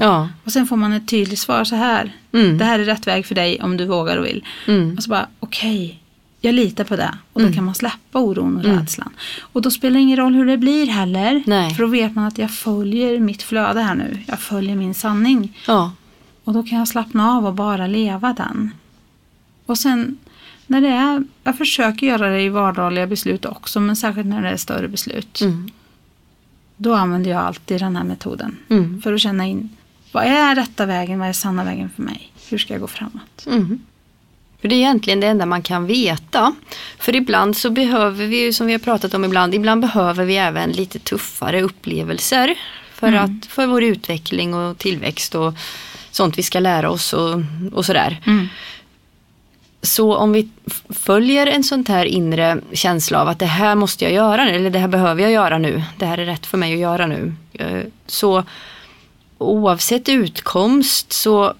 Ja. 0.00 0.28
Och 0.44 0.52
sen 0.52 0.66
får 0.66 0.76
man 0.76 0.92
ett 0.92 1.08
tydligt 1.08 1.38
svar 1.38 1.64
så 1.64 1.76
här. 1.76 2.12
Mm. 2.32 2.58
Det 2.58 2.64
här 2.64 2.78
är 2.78 2.84
rätt 2.84 3.06
väg 3.06 3.26
för 3.26 3.34
dig 3.34 3.60
om 3.62 3.76
du 3.76 3.86
vågar 3.86 4.16
och 4.16 4.24
vill. 4.26 4.44
Mm. 4.68 4.96
Och 4.96 5.02
så 5.02 5.10
bara 5.10 5.26
okej, 5.40 5.98
jag 6.40 6.54
litar 6.54 6.84
på 6.84 6.96
det. 6.96 7.14
Och 7.32 7.40
då 7.40 7.46
Mm. 7.46 7.54
kan 7.54 7.64
man 7.64 7.74
släppa 7.74 8.18
oron 8.18 8.56
och 8.56 8.64
Mm. 8.64 8.78
rädslan. 8.78 9.10
Och 9.40 9.62
då 9.62 9.70
spelar 9.70 9.94
det 9.94 10.00
ingen 10.00 10.16
roll 10.18 10.34
hur 10.34 10.46
det 10.46 10.56
blir 10.58 10.86
heller. 10.86 11.42
Nej. 11.46 11.74
För 11.74 11.82
då 11.82 11.88
vet 11.88 12.14
man 12.14 12.24
att 12.24 12.38
jag 12.38 12.50
följer 12.50 13.20
mitt 13.20 13.42
flöde 13.42 13.80
här 13.80 13.94
nu. 13.94 14.18
Jag 14.26 14.40
följer 14.40 14.76
min 14.76 14.94
sanning. 14.94 15.58
Ja. 15.66 15.92
Och 16.44 16.52
då 16.52 16.62
kan 16.62 16.78
jag 16.78 16.88
slappna 16.88 17.30
av 17.32 17.46
och 17.46 17.54
bara 17.54 17.86
leva 17.86 18.32
den. 18.32 18.70
Och 19.66 19.78
sen 19.78 20.18
när 20.72 20.80
det 20.80 20.88
är, 20.88 21.24
jag 21.44 21.58
försöker 21.58 22.06
göra 22.06 22.28
det 22.30 22.40
i 22.42 22.48
vardagliga 22.48 23.06
beslut 23.06 23.44
också, 23.44 23.80
men 23.80 23.96
särskilt 23.96 24.26
när 24.26 24.42
det 24.42 24.48
är 24.48 24.56
större 24.56 24.88
beslut. 24.88 25.40
Mm. 25.40 25.70
Då 26.76 26.94
använder 26.94 27.30
jag 27.30 27.40
alltid 27.40 27.80
den 27.80 27.96
här 27.96 28.04
metoden. 28.04 28.56
Mm. 28.68 29.02
För 29.02 29.12
att 29.12 29.20
känna 29.20 29.46
in, 29.46 29.68
vad 30.12 30.24
är 30.24 30.54
rätta 30.54 30.86
vägen, 30.86 31.18
vad 31.18 31.28
är 31.28 31.32
sanna 31.32 31.64
vägen 31.64 31.90
för 31.96 32.02
mig? 32.02 32.32
Hur 32.50 32.58
ska 32.58 32.74
jag 32.74 32.80
gå 32.80 32.86
framåt? 32.86 33.46
Mm. 33.46 33.80
För 34.60 34.68
det 34.68 34.74
är 34.74 34.78
egentligen 34.78 35.20
det 35.20 35.26
enda 35.26 35.46
man 35.46 35.62
kan 35.62 35.86
veta. 35.86 36.54
För 36.98 37.16
ibland 37.16 37.56
så 37.56 37.70
behöver 37.70 38.26
vi 38.26 38.44
ju, 38.44 38.52
som 38.52 38.66
vi 38.66 38.72
har 38.72 38.78
pratat 38.80 39.14
om 39.14 39.24
ibland, 39.24 39.54
ibland 39.54 39.80
behöver 39.80 40.24
vi 40.24 40.36
även 40.36 40.70
lite 40.70 40.98
tuffare 40.98 41.62
upplevelser. 41.62 42.54
För, 42.94 43.08
Mm. 43.08 43.24
att, 43.24 43.46
för 43.46 43.66
vår 43.66 43.82
utveckling 43.82 44.54
och 44.54 44.78
tillväxt 44.78 45.34
och 45.34 45.54
sånt 46.10 46.38
vi 46.38 46.42
ska 46.42 46.60
lära 46.60 46.90
oss 46.90 47.12
och, 47.12 47.40
och 47.72 47.84
sådär. 47.86 48.20
Mm. 48.26 48.48
Så 49.82 50.16
om 50.16 50.32
vi 50.32 50.48
följer 50.90 51.46
en 51.46 51.64
sån 51.64 51.84
här 51.88 52.04
inre 52.04 52.60
känsla 52.72 53.20
av 53.22 53.28
att 53.28 53.38
det 53.38 53.46
här 53.46 53.74
måste 53.74 54.04
jag 54.04 54.12
göra 54.12 54.50
eller 54.50 54.70
det 54.70 54.78
här 54.78 54.88
behöver 54.88 55.22
jag 55.22 55.32
göra 55.32 55.58
nu, 55.58 55.82
det 55.98 56.06
här 56.06 56.18
är 56.18 56.24
rätt 56.26 56.46
för 56.46 56.58
mig 56.58 56.72
att 56.72 56.78
göra 56.78 57.06
nu. 57.06 57.34
eh, 57.52 57.80
Så 58.06 58.44
oavsett 59.38 60.08
utkomst 60.08 61.12
så, 61.12 61.54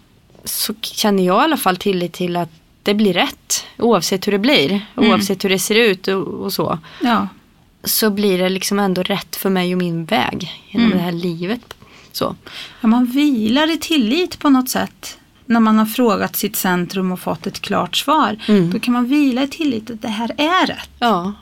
så 0.44 0.74
känner 0.80 1.22
jag 1.26 1.40
i 1.42 1.44
alla 1.44 1.56
fall 1.56 1.76
tillit 1.76 2.12
till 2.12 2.36
att 2.36 2.48
det 2.82 2.94
blir 2.94 3.12
rätt. 3.12 3.64
Oavsett 3.78 4.26
hur 4.26 4.32
det 4.32 4.38
blir, 4.38 4.70
Mm. 4.96 5.10
oavsett 5.10 5.44
hur 5.44 5.48
det 5.50 5.58
ser 5.58 5.74
ut 5.74 6.08
och, 6.08 6.26
och 6.26 6.52
så. 6.52 6.78
Ja, 7.02 7.28
Så 7.84 8.10
blir 8.10 8.38
det 8.38 8.48
liksom 8.48 8.78
ändå 8.78 9.02
rätt 9.02 9.36
för 9.36 9.50
mig 9.50 9.72
och 9.74 9.78
min 9.78 10.04
väg 10.04 10.50
genom 10.70 10.86
Mm. 10.86 10.98
det 10.98 11.04
här 11.04 11.12
livet. 11.12 11.74
Så. 12.12 12.36
ja, 12.80 12.88
man 12.88 13.06
vilar 13.06 13.70
i 13.70 13.78
tillit 13.78 14.38
på 14.38 14.50
något 14.50 14.68
sätt. 14.70 15.18
När 15.52 15.60
man 15.60 15.78
har 15.78 15.86
frågat 15.86 16.36
sitt 16.36 16.56
centrum 16.56 17.12
och 17.12 17.20
fått 17.20 17.46
ett 17.46 17.60
klart 17.60 17.96
svar. 17.96 18.36
Mm. 18.48 18.70
Då 18.70 18.78
kan 18.80 18.94
man 18.94 19.06
vila 19.06 19.42
i 19.42 19.48
tillit 19.48 19.90
att 19.90 20.02
det 20.02 20.08
här 20.08 20.30
är 20.36 20.66
rätt. 20.66 20.90
Ja. 20.98 21.32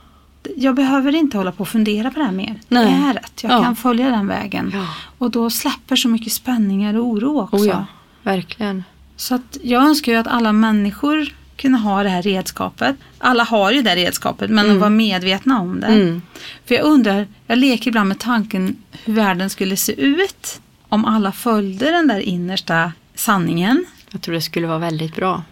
Jag 0.56 0.74
behöver 0.74 1.14
inte 1.14 1.36
hålla 1.36 1.52
på 1.52 1.60
och 1.60 1.68
fundera 1.68 2.10
på 2.10 2.18
det 2.18 2.24
här 2.24 2.32
mer. 2.32 2.60
Nej. 2.68 2.84
Det 2.86 3.08
är 3.08 3.14
rätt. 3.14 3.42
Jag 3.42 3.52
Ja. 3.52 3.62
kan 3.62 3.76
följa 3.76 4.10
den 4.10 4.26
vägen. 4.26 4.70
Ja. 4.74 4.86
Och 5.18 5.30
då 5.30 5.50
släpper 5.50 5.96
så 5.96 6.08
mycket 6.08 6.32
spänningar 6.32 6.94
och 6.96 7.04
oro 7.06 7.40
också. 7.40 7.56
Oh 7.56 7.66
ja, 7.66 7.86
verkligen. 8.22 8.84
Så 9.16 9.34
att 9.34 9.58
jag 9.62 9.82
önskar 9.82 10.12
ju 10.12 10.18
att 10.18 10.26
alla 10.26 10.52
människor 10.52 11.34
kunde 11.56 11.78
ha 11.78 12.02
det 12.02 12.08
här 12.08 12.22
redskapet. 12.22 12.96
Alla 13.18 13.44
har 13.44 13.70
ju 13.72 13.82
det 13.82 13.96
redskapet 13.96 14.50
men 14.50 14.64
Mm. 14.64 14.76
att 14.76 14.80
vara 14.80 14.90
medvetna 14.90 15.60
om 15.60 15.80
det. 15.80 15.86
Mm. 15.86 16.22
För 16.66 16.74
jag 16.74 16.84
undrar, 16.84 17.26
jag 17.46 17.58
leker 17.58 17.88
ibland 17.88 18.08
med 18.08 18.18
tanken 18.18 18.76
hur 19.04 19.12
världen 19.14 19.50
skulle 19.50 19.76
se 19.76 19.92
ut 20.00 20.60
om 20.88 21.04
alla 21.04 21.32
följde 21.32 21.90
den 21.90 22.08
där 22.08 22.20
innersta 22.20 22.92
sanningen. 23.14 23.84
Jag 24.12 24.22
tror 24.22 24.34
det 24.34 24.40
skulle 24.40 24.66
vara 24.66 24.78
väldigt 24.78 25.16
bra. 25.16 25.42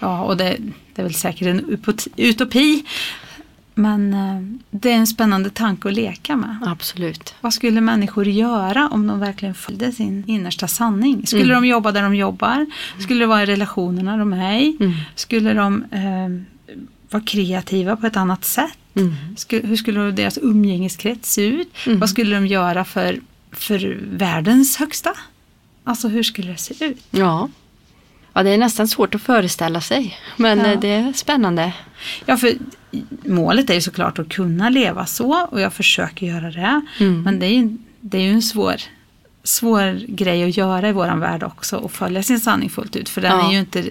Ja, 0.00 0.22
och 0.22 0.36
det, 0.36 0.56
det 0.94 1.02
är 1.02 1.04
väl 1.04 1.14
säkert 1.14 1.46
en 1.48 1.78
utopi. 2.16 2.84
Men 3.74 4.14
eh, 4.14 4.58
det 4.70 4.90
är 4.90 4.96
en 4.96 5.06
spännande 5.06 5.50
tanke 5.50 5.88
att 5.88 5.94
leka 5.94 6.36
med. 6.36 6.56
Absolut. 6.66 7.34
Vad 7.40 7.54
skulle 7.54 7.80
människor 7.80 8.26
göra 8.28 8.88
om 8.88 9.06
de 9.06 9.20
verkligen 9.20 9.54
följde 9.54 9.92
sin 9.92 10.24
innersta 10.26 10.68
sanning? 10.68 11.26
Skulle 11.26 11.42
Mm. 11.44 11.62
de 11.62 11.68
jobba 11.68 11.92
där 11.92 12.02
de 12.02 12.14
jobbar? 12.14 12.66
Skulle 12.98 13.20
det 13.20 13.26
vara 13.26 13.42
i 13.42 13.46
relationerna 13.46 14.16
de 14.16 14.32
är 14.32 14.58
i? 14.60 14.76
Mm. 14.80 14.92
Skulle 15.14 15.54
de 15.54 15.84
eh, 15.90 16.58
vara 17.10 17.22
kreativa 17.26 17.96
på 17.96 18.06
ett 18.06 18.16
annat 18.16 18.44
sätt? 18.44 18.78
Mm. 18.94 19.14
Sku- 19.36 19.66
hur 19.66 19.76
skulle 19.76 20.10
deras 20.10 20.38
umgängeskrets 20.42 21.32
se 21.32 21.46
ut? 21.46 21.68
Mm. 21.86 21.98
Vad 21.98 22.10
skulle 22.10 22.36
de 22.36 22.46
göra 22.46 22.84
för, 22.84 23.20
för 23.52 23.98
världens 24.10 24.76
högsta? 24.76 25.10
Alltså 25.84 26.08
hur 26.08 26.22
skulle 26.22 26.52
det 26.52 26.56
se 26.58 26.84
ut? 26.84 27.04
Ja. 27.10 27.48
ja, 28.32 28.42
det 28.42 28.50
är 28.50 28.58
nästan 28.58 28.88
svårt 28.88 29.14
att 29.14 29.22
föreställa 29.22 29.80
sig. 29.80 30.18
Men 30.36 30.58
Ja. 30.58 30.66
eh, 30.66 30.80
det 30.80 30.88
är 30.88 31.12
spännande. 31.12 31.72
Ja, 32.26 32.36
för 32.36 32.52
målet 33.24 33.70
är 33.70 33.74
ju 33.74 33.80
såklart 33.80 34.18
att 34.18 34.28
kunna 34.28 34.68
leva 34.68 35.06
så 35.06 35.46
och 35.50 35.60
jag 35.60 35.72
försöker 35.72 36.26
göra 36.26 36.50
det. 36.50 36.80
Mm. 37.00 37.22
Men 37.22 37.38
det 37.38 37.46
är 37.46 37.54
ju, 37.54 37.76
det 38.00 38.18
är 38.18 38.22
ju 38.22 38.32
en 38.32 38.42
svår, 38.42 38.74
svår 39.44 40.00
grej 40.08 40.44
att 40.44 40.56
göra 40.56 40.88
i 40.88 40.92
våran 40.92 41.20
värld 41.20 41.42
också 41.42 41.76
och 41.76 41.92
följa 41.92 42.22
sin 42.22 42.40
sanning 42.40 42.70
fullt 42.70 42.96
ut. 42.96 43.08
För 43.08 43.20
den 43.20 43.38
Ja. 43.38 43.48
är 43.48 43.52
ju 43.52 43.58
inte 43.58 43.84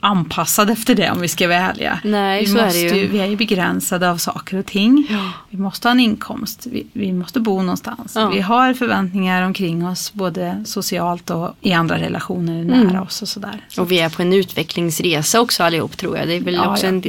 anpassad 0.00 0.70
efter 0.70 0.94
det 0.94 1.10
om 1.10 1.20
vi 1.20 1.28
ska 1.28 1.48
vara 1.48 1.58
ärliga. 1.58 1.98
Nej, 2.04 2.40
vi, 2.40 2.46
så 2.46 2.58
är 2.58 2.64
måste 2.64 2.78
ju. 2.78 3.06
vi 3.08 3.18
är 3.20 3.26
ju 3.26 3.36
begränsade 3.36 4.10
av 4.10 4.16
saker 4.16 4.56
och 4.58 4.66
ting. 4.66 5.06
Ja. 5.10 5.30
Vi 5.50 5.58
måste 5.58 5.88
ha 5.88 5.90
en 5.92 6.00
inkomst, 6.00 6.66
vi, 6.70 6.86
vi 6.92 7.12
måste 7.12 7.40
bo 7.40 7.62
någonstans. 7.62 8.12
Ja. 8.14 8.28
Vi 8.28 8.40
har 8.40 8.74
förväntningar 8.74 9.42
omkring 9.42 9.86
oss 9.86 10.12
både 10.12 10.62
socialt 10.66 11.30
och 11.30 11.56
i 11.60 11.72
andra 11.72 11.98
relationer 11.98 12.64
nära 12.64 12.80
Mm. 12.90 13.02
oss 13.02 13.22
och 13.22 13.28
sådär. 13.28 13.66
Och 13.78 13.90
vi 13.92 14.00
är 14.00 14.08
på 14.08 14.22
en 14.22 14.32
utvecklingsresa 14.32 15.40
också 15.40 15.62
allihop 15.62 15.96
tror 15.96 16.18
jag. 16.18 16.28
Det 16.28 16.34
är 16.34 16.40
väl 16.40 16.60
också 16.60 16.86
en 16.86 17.00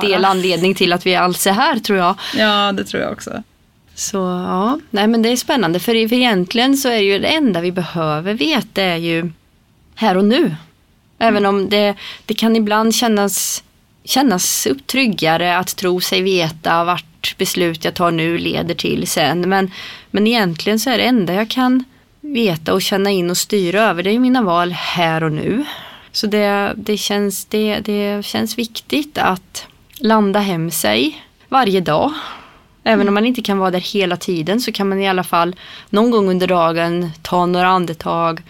del 0.00 0.24
anledning 0.24 0.74
till 0.74 0.92
att 0.92 1.06
vi 1.06 1.16
alls 1.16 1.46
är 1.46 1.52
här 1.52 1.78
tror 1.78 1.98
jag. 1.98 2.14
Ja, 2.36 2.72
det 2.72 2.84
tror 2.84 3.02
jag 3.02 3.12
också. 3.12 3.42
Så 4.02 4.18
ja, 4.18 4.78
nej 4.90 5.06
men 5.06 5.22
det 5.22 5.28
är 5.28 5.36
spännande 5.36 5.80
för, 5.80 6.08
för 6.08 6.16
egentligen 6.16 6.76
så 6.76 6.88
är 6.88 6.98
ju 6.98 7.18
det 7.18 7.28
enda 7.28 7.60
vi 7.60 7.72
behöver 7.72 8.34
veta 8.34 8.82
är 8.82 8.96
ju 8.96 9.30
här 9.94 10.16
och 10.16 10.24
nu. 10.24 10.54
Även 11.18 11.46
om 11.46 11.68
det, 11.68 11.94
det 12.26 12.34
kan 12.34 12.56
ibland 12.56 12.94
kännas, 12.94 13.64
kännas 14.04 14.66
upp 14.66 14.86
tryggare 14.86 15.56
att 15.56 15.76
tro 15.76 16.00
sig 16.00 16.22
veta 16.22 16.84
vart 16.84 17.38
beslut 17.38 17.84
jag 17.84 17.94
tar 17.94 18.10
nu 18.10 18.38
leder 18.38 18.74
till 18.74 19.06
sen. 19.06 19.48
Men, 19.48 19.70
men 20.10 20.26
egentligen 20.26 20.78
så 20.78 20.90
är 20.90 20.98
det 20.98 21.04
enda 21.04 21.34
jag 21.34 21.50
kan 21.50 21.84
veta 22.20 22.72
och 22.72 22.82
känna 22.82 23.10
in 23.10 23.30
och 23.30 23.36
styra 23.36 23.82
över 23.82 24.02
det 24.02 24.10
är 24.10 24.12
ju 24.12 24.18
mina 24.18 24.42
val 24.42 24.72
här 24.72 25.24
och 25.24 25.32
nu. 25.32 25.64
Så 26.12 26.26
det, 26.26 26.72
det, 26.76 26.96
känns, 26.96 27.44
det, 27.44 27.80
det 27.80 28.24
känns 28.24 28.58
viktigt 28.58 29.18
att 29.18 29.66
landa 29.94 30.40
hem 30.40 30.70
sig 30.70 31.24
varje 31.48 31.80
dag. 31.80 32.12
Även 32.84 33.08
om 33.08 33.14
man 33.14 33.26
inte 33.26 33.42
kan 33.42 33.58
vara 33.58 33.70
där 33.70 33.80
hela 33.80 34.16
tiden 34.16 34.60
så 34.60 34.72
kan 34.72 34.88
man 34.88 35.00
i 35.00 35.08
alla 35.08 35.24
fall 35.24 35.56
någon 35.90 36.10
gång 36.10 36.28
under 36.30 36.46
dagen 36.46 37.10
ta 37.22 37.46
några 37.46 37.66
andetag 37.68 38.42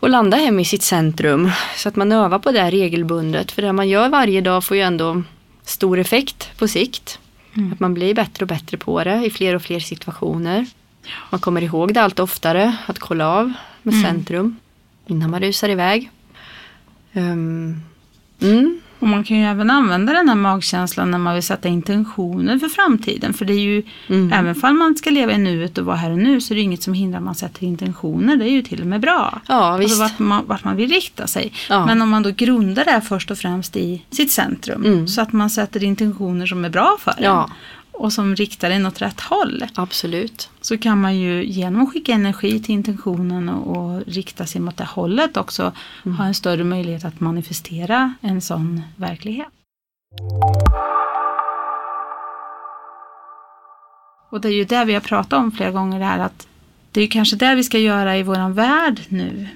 och 0.00 0.10
landa 0.10 0.36
hem 0.36 0.60
i 0.60 0.64
sitt 0.64 0.82
centrum. 0.82 1.50
Så 1.76 1.88
att 1.88 1.96
man 1.96 2.12
övar 2.12 2.38
på 2.38 2.52
det 2.52 2.60
här 2.60 2.70
regelbundet. 2.70 3.52
För 3.52 3.62
det 3.62 3.72
man 3.72 3.88
gör 3.88 4.08
varje 4.08 4.40
dag 4.40 4.64
får 4.64 4.76
ju 4.76 4.82
ändå 4.82 5.22
stor 5.64 5.98
effekt 5.98 6.50
på 6.58 6.68
sikt. 6.68 7.18
Mm. 7.56 7.72
Att 7.72 7.80
man 7.80 7.94
blir 7.94 8.14
bättre 8.14 8.44
och 8.44 8.48
bättre 8.48 8.76
på 8.76 9.04
det 9.04 9.24
i 9.24 9.30
fler 9.30 9.54
och 9.54 9.62
fler 9.62 9.80
situationer. 9.80 10.66
Man 11.30 11.40
kommer 11.40 11.62
ihåg 11.62 11.94
det 11.94 12.02
allt 12.02 12.20
oftare, 12.20 12.76
att 12.86 12.98
kolla 12.98 13.28
av 13.28 13.52
med 13.82 13.94
Mm. 13.94 14.06
centrum 14.06 14.56
innan 15.06 15.30
man 15.30 15.40
rusar 15.40 15.68
iväg. 15.68 16.10
Ehm, 17.12 17.82
mm, 18.42 18.80
Och 18.98 19.08
man 19.08 19.24
kan 19.24 19.36
ju 19.36 19.44
även 19.44 19.70
använda 19.70 20.12
den 20.12 20.28
här 20.28 20.36
magkänslan 20.36 21.10
när 21.10 21.18
man 21.18 21.34
vill 21.34 21.42
sätta 21.42 21.68
intentioner 21.68 22.58
för 22.58 22.68
framtiden. 22.68 23.34
För 23.34 23.44
det 23.44 23.52
är 23.52 23.58
ju, 23.60 23.82
Mm. 24.08 24.32
även 24.32 24.64
om 24.64 24.78
man 24.78 24.96
ska 24.96 25.10
leva 25.10 25.32
i 25.32 25.38
nuet 25.38 25.78
och 25.78 25.84
vara 25.84 25.96
här 25.96 26.10
och 26.10 26.18
nu, 26.18 26.40
så 26.40 26.54
är 26.54 26.56
det 26.56 26.60
inget 26.62 26.82
som 26.82 26.94
hindrar 26.94 27.18
att 27.18 27.24
man 27.24 27.34
sätter 27.34 27.64
intentioner. 27.64 28.36
Det 28.36 28.44
är 28.44 28.50
ju 28.50 28.62
till 28.62 28.80
och 28.80 28.86
med 28.86 29.00
bra. 29.00 29.40
Ja, 29.48 29.76
visst. 29.76 29.90
Alltså 29.90 30.02
vart 30.02 30.18
man, 30.18 30.46
vart 30.46 30.64
man 30.64 30.76
vill 30.76 30.90
rikta 30.90 31.26
sig. 31.26 31.52
Ja. 31.68 31.86
Men 31.86 32.02
om 32.02 32.08
man 32.10 32.22
då 32.22 32.30
grundar 32.30 32.84
det 32.84 32.90
här 32.90 33.00
först 33.00 33.30
och 33.30 33.38
främst 33.38 33.76
i 33.76 34.02
sitt 34.10 34.30
centrum. 34.32 34.84
Mm. 34.84 35.08
Så 35.08 35.20
att 35.20 35.32
man 35.32 35.50
sätter 35.50 35.84
intentioner 35.84 36.46
som 36.46 36.64
är 36.64 36.68
bra 36.70 36.96
för 37.00 37.14
Ja. 37.18 37.44
en. 37.44 37.50
Och 37.98 38.12
som 38.12 38.36
riktar 38.36 38.70
en 38.70 38.86
åt 38.86 39.02
rätt 39.02 39.20
håll. 39.20 39.64
Absolut. 39.74 40.50
Så 40.60 40.78
kan 40.78 41.00
man 41.00 41.16
ju 41.16 41.44
genom 41.44 41.82
att 41.82 41.92
skicka 41.92 42.12
energi 42.12 42.60
till 42.62 42.74
intentionen 42.74 43.48
och, 43.48 43.76
och 43.76 44.02
rikta 44.06 44.46
sig 44.46 44.60
mot 44.60 44.76
det 44.76 44.84
hållet 44.84 45.36
också 45.36 45.72
Mm. 46.04 46.16
ha 46.18 46.24
en 46.24 46.34
större 46.34 46.64
möjlighet 46.64 47.04
att 47.04 47.20
manifestera 47.20 48.14
en 48.20 48.40
sån 48.40 48.82
verklighet. 48.96 49.48
Och 54.30 54.40
det 54.40 54.48
är 54.48 54.52
ju 54.52 54.64
det 54.64 54.84
vi 54.84 54.94
har 54.94 55.00
pratat 55.00 55.32
om 55.32 55.52
flera 55.52 55.70
gånger 55.70 56.00
här 56.00 56.18
att 56.18 56.46
det 56.92 57.00
är 57.00 57.04
ju 57.04 57.08
kanske 57.08 57.36
det 57.36 57.54
vi 57.54 57.64
ska 57.64 57.78
göra 57.78 58.16
i 58.16 58.22
våran 58.22 58.54
värld 58.54 59.00
nu. 59.08 59.48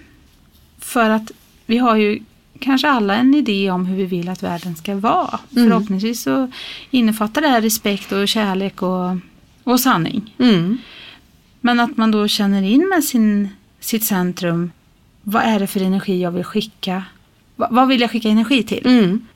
För 0.78 1.10
att 1.10 1.30
vi 1.66 1.78
har 1.78 1.96
ju 1.96 2.22
kanske 2.60 2.88
alla 2.88 3.14
en 3.14 3.34
idé 3.34 3.70
om 3.70 3.86
hur 3.86 3.96
vi 3.96 4.04
vill 4.04 4.28
att 4.28 4.42
världen 4.42 4.76
ska 4.76 4.94
vara. 4.96 5.38
Mm. 5.56 5.68
Förhoppningsvis 5.70 6.22
så 6.22 6.50
innefattar 6.90 7.40
det 7.40 7.48
här 7.48 7.60
respekt 7.60 8.12
och 8.12 8.28
kärlek 8.28 8.82
och, 8.82 9.16
och 9.64 9.80
sanning. 9.80 10.34
Mm. 10.38 10.78
Men 11.60 11.80
att 11.80 11.96
man 11.96 12.10
då 12.10 12.28
känner 12.28 12.62
in 12.62 12.88
med 12.88 13.04
sin, 13.04 13.48
sitt 13.80 14.04
centrum. 14.04 14.70
Vad 15.22 15.42
är 15.42 15.60
det 15.60 15.66
för 15.66 15.80
energi 15.80 16.22
jag 16.22 16.30
vill 16.30 16.44
skicka? 16.44 17.04
Va, 17.56 17.68
vad 17.70 17.88
vill 17.88 18.00
jag 18.00 18.10
skicka 18.10 18.28
energi 18.28 18.62
till? 18.62 18.86
Mm. 18.86 19.26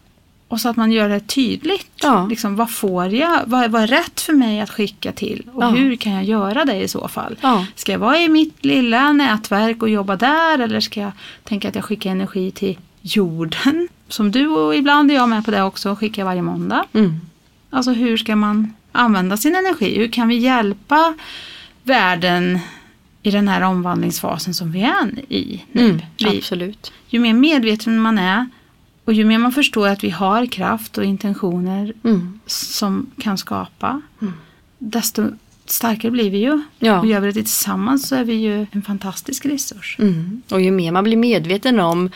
Och 0.48 0.60
så 0.60 0.68
att 0.68 0.76
man 0.76 0.92
gör 0.92 1.08
det 1.08 1.20
tydligt. 1.20 1.90
Ja. 2.02 2.26
Liksom, 2.26 2.56
vad 2.56 2.70
får 2.70 3.06
jag? 3.14 3.40
Vad, 3.46 3.70
vad 3.70 3.82
är 3.82 3.86
rätt 3.86 4.20
för 4.20 4.32
mig 4.32 4.60
att 4.60 4.70
skicka 4.70 5.12
till? 5.12 5.50
Och 5.54 5.62
Ja. 5.62 5.68
hur 5.68 5.96
kan 5.96 6.12
jag 6.12 6.24
göra 6.24 6.64
det 6.64 6.76
i 6.76 6.88
så 6.88 7.08
fall? 7.08 7.36
Ja. 7.40 7.66
Ska 7.74 7.92
jag 7.92 7.98
vara 7.98 8.18
i 8.18 8.28
mitt 8.28 8.64
lilla 8.64 9.12
nätverk 9.12 9.82
och 9.82 9.88
jobba 9.88 10.16
där? 10.16 10.58
Eller 10.58 10.80
ska 10.80 11.00
jag 11.00 11.12
tänka 11.44 11.68
att 11.68 11.74
jag 11.74 11.84
skickar 11.84 12.10
energi 12.10 12.50
till 12.50 12.78
jorden? 13.04 13.88
Som 14.08 14.30
du 14.30 14.46
och 14.48 14.74
ibland 14.76 15.10
är 15.10 15.14
jag 15.14 15.28
med 15.28 15.44
på 15.44 15.50
det 15.50 15.62
också. 15.62 15.94
Skickar 15.96 16.24
varje 16.24 16.42
måndag. 16.42 16.84
Mm. 16.92 17.20
Alltså 17.70 17.92
hur 17.92 18.16
ska 18.16 18.36
man 18.36 18.72
använda 18.92 19.36
sin 19.36 19.54
energi? 19.54 19.98
Hur 19.98 20.08
kan 20.08 20.28
vi 20.28 20.36
hjälpa 20.36 21.14
världen 21.82 22.58
i 23.22 23.30
den 23.30 23.48
här 23.48 23.60
omvandlingsfasen 23.62 24.54
som 24.54 24.72
vi 24.72 24.82
är 24.82 25.32
i 25.32 25.64
nu? 25.72 25.84
Mm. 25.84 26.00
Vi, 26.18 26.38
Absolut. 26.38 26.92
ju 27.08 27.20
mer 27.20 27.34
medveten 27.34 27.98
man 28.00 28.18
är 28.18 28.46
och 29.04 29.12
ju 29.12 29.24
mer 29.24 29.38
man 29.38 29.52
förstår 29.52 29.88
att 29.88 30.04
vi 30.04 30.10
har 30.10 30.46
kraft 30.46 30.98
och 30.98 31.04
intentioner 31.04 31.92
Mm. 32.04 32.40
som 32.46 33.06
kan 33.20 33.38
skapa, 33.38 34.02
desto 34.78 35.22
starkare 35.66 36.10
blir 36.10 36.30
vi 36.30 36.38
ju. 36.38 36.62
Ja. 36.78 37.00
Och 37.00 37.06
gör 37.06 37.20
vi 37.20 37.26
det 37.26 37.32
tillsammans 37.32 38.08
så 38.08 38.14
är 38.16 38.24
vi 38.24 38.34
ju 38.34 38.66
en 38.72 38.82
fantastisk 38.82 39.46
resurs. 39.46 39.96
Mm. 39.98 40.42
Och 40.50 40.60
ju 40.60 40.70
mer 40.70 40.92
man 40.92 41.04
blir 41.04 41.16
medveten 41.16 41.80
om 41.80 42.10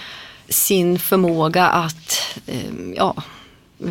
sin 0.48 0.98
förmåga 0.98 1.66
att, 1.66 2.38
eh, 2.46 2.72
ja, 2.96 3.14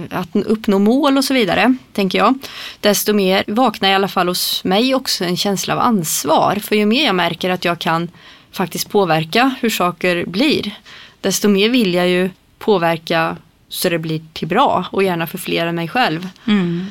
att 0.10 0.36
uppnå 0.36 0.80
mål 0.80 1.18
och 1.18 1.24
så 1.24 1.34
vidare, 1.34 1.76
tänker 1.94 2.18
jag. 2.18 2.40
Desto 2.80 3.14
mer 3.14 3.44
vaknar 3.48 3.90
i 3.90 3.94
alla 3.94 4.08
fall 4.08 4.28
hos 4.28 4.64
mig 4.64 4.96
också 4.96 5.24
en 5.24 5.38
känsla 5.38 5.74
av 5.74 5.80
ansvar. 5.80 6.56
För 6.64 6.76
ju 6.76 6.86
mer 6.86 7.06
jag 7.06 7.16
märker 7.16 7.50
att 7.50 7.66
jag 7.66 7.80
kan 7.80 8.10
faktiskt 8.52 8.90
påverka 8.90 9.56
hur 9.62 9.70
saker 9.70 10.26
blir, 10.26 10.72
desto 11.22 11.48
mer 11.48 11.70
vill 11.70 11.94
jag 11.94 12.10
ju 12.10 12.30
påverka 12.60 13.38
så 13.70 13.90
det 13.90 14.00
blir 14.00 14.22
till 14.34 14.48
bra 14.48 14.86
och 14.92 15.04
gärna 15.04 15.28
för 15.28 15.38
fler 15.38 15.68
än 15.68 15.76
mig 15.76 15.88
själv. 15.88 16.30
Mm. 16.48 16.86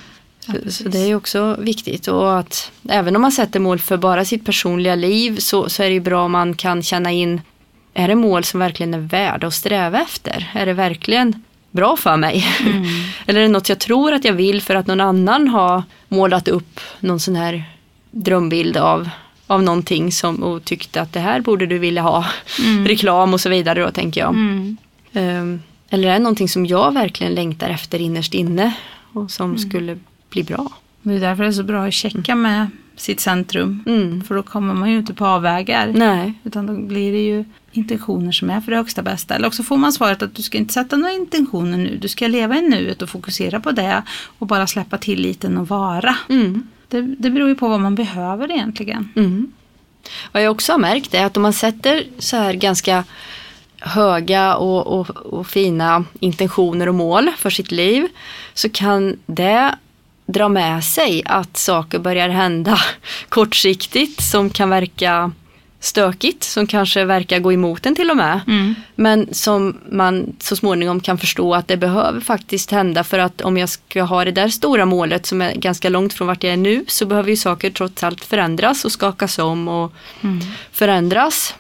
Ja, 0.46 0.55
Så, 0.70 0.88
det 0.88 0.98
är 0.98 1.14
också 1.14 1.57
viktigt 1.59 2.09
och 2.09 2.38
att 2.38 2.72
även 2.88 3.16
om 3.16 3.22
man 3.22 3.33
sätter 3.33 3.61
mål 3.61 3.79
för 3.79 3.96
bara 3.96 4.24
sitt 4.24 4.44
personliga 4.44 4.94
liv 4.94 5.38
så, 5.38 5.68
så 5.68 5.83
är 5.83 5.87
det 5.87 5.94
ju 5.94 6.00
bra 6.00 6.24
om 6.24 6.33
man 6.33 6.55
kan 6.55 6.83
känna 6.83 7.12
in 7.12 7.40
är 7.96 8.09
det 8.09 8.14
mål 8.14 8.44
som 8.44 8.61
verkligen 8.61 8.94
är 8.94 8.98
värda 8.98 9.46
att 9.46 9.54
sträva 9.54 10.00
efter? 10.02 10.50
Är 10.54 10.66
det 10.66 10.72
verkligen 10.72 11.42
bra 11.70 11.96
för 11.96 12.16
mig? 12.16 12.46
Mm. 12.61 12.85
Eller 13.26 13.40
är 13.40 13.44
det 13.44 13.52
något 13.52 13.68
jag 13.68 13.78
tror 13.78 14.12
att 14.12 14.24
jag 14.24 14.32
vill 14.32 14.62
för 14.62 14.74
att 14.74 14.87
någon 14.87 15.00
annan 15.00 15.48
har 15.48 15.82
målat 16.09 16.48
upp 16.48 16.80
någon 17.00 17.20
sån 17.20 17.37
här 17.37 17.64
drömbild 18.11 18.76
av, 18.76 19.09
av 19.46 19.62
någonting 19.62 20.12
som, 20.12 20.42
och 20.42 20.64
tyckte 20.64 21.00
att 21.00 21.12
det 21.12 21.20
här 21.20 21.40
borde 21.40 21.66
du 21.66 21.78
vilja 21.78 22.02
ha. 22.02 22.24
Mm. 22.64 22.85
Reklam 22.88 23.35
och 23.35 23.40
så 23.40 23.48
vidare 23.48 23.82
då 23.82 23.90
tänker 23.90 24.20
jag. 24.20 24.30
Mm. 24.30 24.76
Ehm, 25.12 25.62
eller 25.90 26.09
är 26.09 26.12
det 26.12 26.18
någonting 26.18 26.48
som 26.48 26.66
jag 26.66 26.94
verkligen 26.94 27.35
längtar 27.35 27.68
efter 27.70 28.00
innerst 28.00 28.35
inne 28.35 28.72
och 29.12 29.30
som 29.30 29.46
Mm. 29.46 29.59
skulle 29.59 29.98
bli 30.30 30.42
bra? 30.42 30.72
Det 31.02 31.14
är 31.14 31.20
därför 31.20 31.42
det 31.42 31.48
är 31.48 31.52
så 31.52 31.62
bra 31.62 31.87
att 31.87 31.94
checka 31.94 32.35
med 32.35 32.66
sitt 32.96 33.20
centrum. 33.20 33.85
Mm. 33.87 34.24
För 34.24 34.35
då 34.35 34.42
kommer 34.42 34.74
man 34.74 34.90
ju 34.90 34.98
inte 34.98 35.14
på 35.14 35.26
avvägar. 35.26 35.92
Nej. 35.94 36.32
Utan 36.44 36.66
då 36.66 36.72
blir 36.74 37.12
det 37.12 37.24
ju 37.24 37.44
intentioner 37.77 38.33
som 38.33 38.51
är 38.51 38.61
för 38.61 38.71
det 38.71 38.77
högsta 38.77 39.03
bästa. 39.03 39.35
Eller 39.35 39.49
också 39.49 39.62
får 39.62 39.77
man 39.77 39.93
svaret 39.93 40.23
att 40.23 40.35
du 40.35 40.43
ska 40.43 40.59
inte 40.59 40.75
sätta 40.75 40.97
några 40.97 41.12
intentioner 41.12 41.79
nu. 41.79 41.97
Du 41.97 42.09
ska 42.09 42.27
leva 42.27 42.57
i 42.57 42.62
nuet 42.62 43.03
och 43.03 43.09
fokusera 43.09 43.61
på 43.61 43.71
det. 43.71 44.03
Och 44.39 44.47
bara 44.47 44.67
släppa 44.67 44.99
tilliten 44.99 45.59
och 45.59 45.69
vara. 45.69 46.17
Mm. 46.29 46.69
Det, 46.89 47.01
det 47.01 47.31
beror 47.31 47.49
ju 47.49 47.55
på 47.55 47.69
vad 47.69 47.81
man 47.81 47.95
behöver 47.95 48.51
egentligen. 48.51 49.12
Mm. 49.17 49.53
Vad 50.33 50.43
jag 50.43 50.51
också 50.51 50.73
har 50.73 50.79
märkt 50.79 51.15
är 51.15 51.25
att 51.25 51.37
om 51.37 51.43
man 51.43 51.53
sätter 51.53 52.05
så 52.19 52.37
här 52.37 52.55
ganska 52.55 53.05
höga 53.81 54.57
och, 54.57 54.87
och, 55.01 55.11
och 55.11 55.47
fina 55.47 56.05
intentioner 56.21 56.89
och 56.89 56.95
mål 56.95 57.31
för 57.37 57.51
sitt 57.51 57.73
liv 57.73 58.09
så 58.55 58.69
kan 58.69 59.17
det 59.27 59.75
dra 60.27 60.49
med 60.49 60.85
sig 60.85 61.23
att 61.25 61.57
saker 61.57 61.99
börjar 61.99 62.29
hända 62.29 62.79
kortsiktigt 63.29 64.23
som 64.23 64.51
kan 64.51 64.71
verka 64.71 65.33
stökigt, 65.87 66.44
som 66.44 66.66
kanske 66.66 67.05
verkar 67.05 67.38
gå 67.38 67.53
emot 67.53 67.87
en 67.87 67.94
till 67.94 68.11
och 68.11 68.16
med. 68.16 68.40
Mm. 68.46 68.75
Men 68.94 69.35
som 69.35 69.77
man 69.90 70.37
så 70.40 70.57
småningom 70.57 71.01
kan 71.01 71.18
förstå 71.18 71.55
att 71.55 71.68
det 71.68 71.77
behöver 71.77 72.20
faktiskt 72.20 72.70
hända 72.70 73.05
för 73.05 73.18
att 73.18 73.40
om 73.40 73.57
jag 73.57 73.68
ska 73.68 74.03
ha 74.03 74.25
det 74.25 74.33
där 74.33 74.49
stora 74.49 74.85
målet 74.87 75.27
som 75.27 75.42
är 75.42 75.55
ganska 75.55 75.88
långt 75.88 76.12
från 76.12 76.27
vart 76.27 76.42
jag 76.44 76.53
är 76.53 76.57
nu 76.57 76.85
så 76.88 77.07
behöver 77.07 77.31
ju 77.31 77.37
saker 77.37 77.70
trots 77.70 78.03
allt 78.05 78.25
förändras 78.25 78.85
och 78.85 78.92
skakas 78.92 79.38
om 79.38 79.68
och 79.68 79.92
Mm. 80.22 80.38
förändras. 80.72 81.55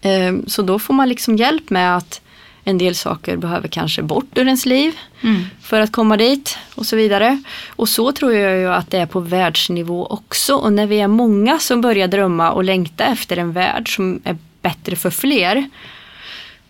Eh, 0.00 0.34
Så 0.46 0.62
då 0.62 0.78
får 0.78 0.94
man 0.94 1.08
liksom 1.08 1.36
hjälp 1.36 1.70
med 1.70 1.96
att 1.96 2.20
en 2.64 2.78
del 2.78 2.94
saker 2.94 3.36
behöver 3.36 3.68
kanske 3.68 4.02
bort 4.02 4.38
ur 4.38 4.44
ens 4.46 4.66
liv 4.66 4.94
Mm. 5.22 5.44
för 5.62 5.80
att 5.80 5.92
komma 5.92 6.16
dit 6.16 6.58
och 6.74 6.86
så 6.86 6.96
vidare. 6.96 7.42
Och 7.76 7.88
så 7.88 8.12
tror 8.12 8.32
jag 8.34 8.58
ju 8.58 8.68
att 8.68 8.90
det 8.90 8.98
är 8.98 9.06
på 9.06 9.20
världsnivå 9.20 10.06
också. 10.06 10.54
Och 10.54 10.72
när 10.72 10.86
vi 10.86 11.00
är 11.00 11.08
många 11.08 11.58
som 11.58 11.80
börjar 11.80 12.08
drömma 12.08 12.50
och 12.50 12.64
längta 12.64 13.04
efter 13.04 13.36
en 13.36 13.52
värld 13.52 13.94
som 13.94 14.20
är 14.24 14.36
bättre 14.62 14.96
för 14.96 15.10
fler. 15.10 15.70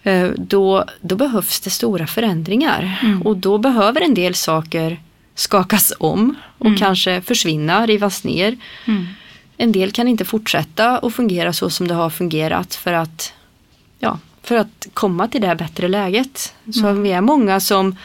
eh, 0.02 0.28
Då, 0.36 0.84
då 1.00 1.16
behövs 1.16 1.60
det 1.60 1.70
stora 1.70 2.06
förändringar. 2.06 2.98
Mm. 3.02 3.22
Och 3.22 3.36
då 3.36 3.58
behöver 3.58 4.00
en 4.00 4.14
del 4.14 4.34
saker 4.34 5.00
skakas 5.34 5.92
om 5.98 6.34
och 6.58 6.66
Mm. 6.66 6.78
kanske 6.78 7.20
försvinna, 7.20 7.86
rivas 7.86 8.24
ner. 8.24 8.56
Mm. 8.86 9.06
En 9.56 9.72
del 9.72 9.90
kan 9.92 10.08
inte 10.08 10.24
fortsätta 10.24 10.98
att 10.98 11.14
fungera 11.14 11.52
så 11.52 11.70
som 11.70 11.88
det 11.88 11.94
har 11.94 12.10
fungerat 12.10 12.74
för 12.74 12.92
att, 12.92 13.32
ja, 13.98 14.18
för 14.42 14.56
att 14.56 14.86
komma 14.94 15.28
till 15.28 15.40
det 15.40 15.46
här 15.46 15.54
bättre 15.54 15.88
läget. 15.88 16.54
Så 16.72 16.80
Mm. 16.86 17.02
vi 17.02 17.12
är 17.12 17.20
många 17.20 17.60
som, 17.60 17.96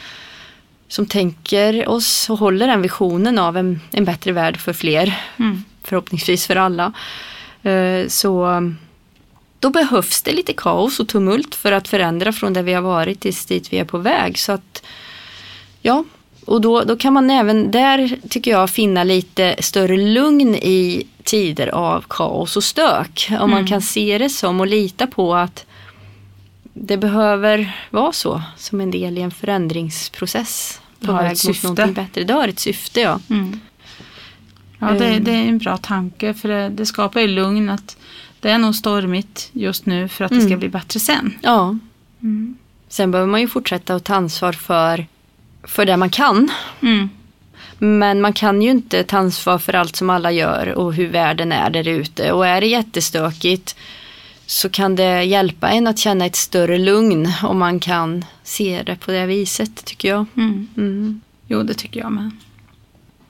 som 0.88 1.06
tänker 1.06 1.88
oss 1.88 2.30
och 2.30 2.38
håller 2.38 2.66
den 2.66 2.82
visionen 2.82 3.38
av 3.38 3.56
en, 3.56 3.80
en 3.90 4.04
bättre 4.04 4.32
värld 4.32 4.56
för 4.60 4.72
fler, 4.72 5.14
Mm. 5.38 5.64
förhoppningsvis 5.82 6.46
för 6.46 6.56
alla. 6.56 6.92
Eh, 7.62 8.06
Så 8.08 8.62
då 9.60 9.70
behövs 9.70 10.22
det 10.22 10.32
lite 10.32 10.52
kaos 10.52 11.00
och 11.00 11.08
tumult 11.08 11.54
för 11.54 11.72
att 11.72 11.88
förändra 11.88 12.32
från 12.32 12.52
där 12.52 12.62
vi 12.62 12.72
har 12.72 12.82
varit 12.82 13.20
tills 13.20 13.46
dit 13.46 13.72
vi 13.72 13.78
är 13.78 13.84
på 13.84 13.98
väg. 13.98 14.38
Så 14.38 14.52
att, 14.52 14.82
ja, 15.82 16.04
och 16.46 16.60
då, 16.60 16.80
då 16.84 16.96
kan 16.96 17.12
man 17.12 17.30
även 17.30 17.70
där 17.70 18.16
tycker 18.28 18.50
jag 18.50 18.70
finna 18.70 19.04
lite 19.04 19.56
större 19.58 19.96
lugn 19.96 20.54
i 20.54 21.06
tider 21.24 21.66
av 21.68 22.04
kaos 22.08 22.56
och 22.56 22.64
stök. 22.64 23.28
Om 23.30 23.50
man 23.50 23.58
Mm. 23.58 23.66
kan 23.66 23.82
se 23.82 24.18
det 24.18 24.28
som 24.28 24.60
och 24.60 24.66
lita 24.66 25.06
på 25.06 25.34
att 25.34 25.66
det 26.80 26.96
behöver 26.96 27.76
vara 27.90 28.12
så 28.12 28.42
som 28.56 28.80
en 28.80 28.90
del 28.90 29.18
i 29.18 29.20
en 29.20 29.30
förändringsprocess. 29.30 30.80
På 31.00 31.12
väg 31.12 31.28
mot 31.28 31.38
syfte. 31.38 31.66
någonting 31.66 31.94
bättre. 31.94 32.24
Det 32.24 32.32
har 32.32 32.48
ett 32.48 32.58
syfte 32.58 33.00
ja. 33.00 33.20
Mm. 33.30 33.60
Ja, 34.78 34.86
det, 34.90 35.06
Mm. 35.06 35.24
det 35.24 35.30
är 35.30 35.48
en 35.48 35.58
bra 35.58 35.76
tanke 35.76 36.34
för 36.34 36.48
det, 36.48 36.68
det 36.68 36.86
skapar 36.86 37.20
ju 37.20 37.26
lugn 37.26 37.70
att 37.70 37.96
det 38.40 38.50
är 38.50 38.58
nog 38.58 38.74
stormigt 38.74 39.50
just 39.52 39.86
nu 39.86 40.08
för 40.08 40.24
att 40.24 40.30
det 40.30 40.40
ska 40.40 40.46
Mm. 40.46 40.58
bli 40.58 40.68
bättre 40.68 41.00
sen. 41.00 41.38
Ja, 41.42 41.78
Mm. 42.22 42.56
Sen 42.88 43.10
behöver 43.10 43.30
man 43.30 43.40
ju 43.40 43.48
fortsätta 43.48 43.94
att 43.94 44.04
ta 44.04 44.14
ansvar 44.14 44.52
för 44.52 45.06
för 45.62 45.84
det 45.86 45.96
man 45.96 46.10
kan. 46.10 46.50
Mm. 46.82 47.10
Men 47.78 48.20
man 48.20 48.32
kan 48.32 48.62
ju 48.62 48.70
inte 48.70 49.04
ta 49.04 49.18
ansvar 49.18 49.58
för 49.58 49.74
allt 49.74 49.96
som 49.96 50.10
alla 50.10 50.32
gör 50.32 50.68
och 50.74 50.94
hur 50.94 51.08
världen 51.08 51.52
är 51.52 51.70
där 51.70 51.88
ute. 51.88 52.32
Och 52.32 52.46
är 52.46 52.60
det 52.60 52.66
jättestökigt 52.66 53.76
så 54.50 54.68
kan 54.68 54.96
det 54.96 55.24
hjälpa 55.24 55.68
en 55.70 55.86
att 55.86 55.98
känna 55.98 56.26
ett 56.26 56.36
större 56.36 56.78
lugn 56.78 57.32
om 57.42 57.58
man 57.58 57.80
kan 57.80 58.24
se 58.42 58.82
det 58.86 58.96
på 58.96 59.10
det 59.10 59.26
viset 59.26 59.84
tycker 59.84 60.08
jag. 60.08 60.26
Mm. 60.36 60.68
Mm. 60.76 61.20
Jo, 61.46 61.62
det 61.62 61.74
tycker 61.74 62.00
jag 62.00 62.12
med. 62.12 62.30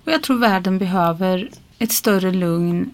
Och 0.04 0.12
jag 0.12 0.22
tror 0.22 0.38
världen 0.38 0.78
behöver 0.78 1.50
ett 1.78 1.92
större 1.92 2.32
lugn. 2.32 2.90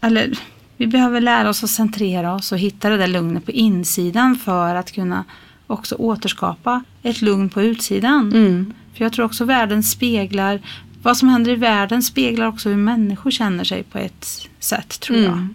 Eller 0.00 0.38
vi 0.76 0.86
behöver 0.86 1.20
lära 1.20 1.48
oss 1.48 1.64
att 1.64 1.70
centrera 1.70 2.34
oss 2.34 2.52
och 2.52 2.58
hitta 2.58 2.88
det 2.88 2.96
där 2.96 3.06
lugnet 3.06 3.44
på 3.44 3.50
insidan 3.50 4.36
för 4.36 4.74
att 4.74 4.92
kunna 4.92 5.24
också 5.66 5.94
återskapa 5.94 6.84
ett 7.02 7.22
lugn 7.22 7.48
på 7.48 7.62
utsidan. 7.62 8.32
Mm. 8.32 8.74
För 8.94 9.04
jag 9.04 9.12
tror 9.12 9.24
också 9.24 9.44
världen 9.44 9.82
speglar, 9.82 10.60
vad 11.02 11.16
som 11.16 11.28
händer 11.28 11.52
i 11.52 11.56
världen 11.56 12.02
speglar 12.02 12.46
också 12.46 12.68
hur 12.68 12.76
människor 12.76 13.30
känner 13.30 13.64
sig 13.64 13.82
på 13.82 13.98
ett 13.98 14.48
sätt 14.58 15.00
tror 15.00 15.18
jag. 15.18 15.48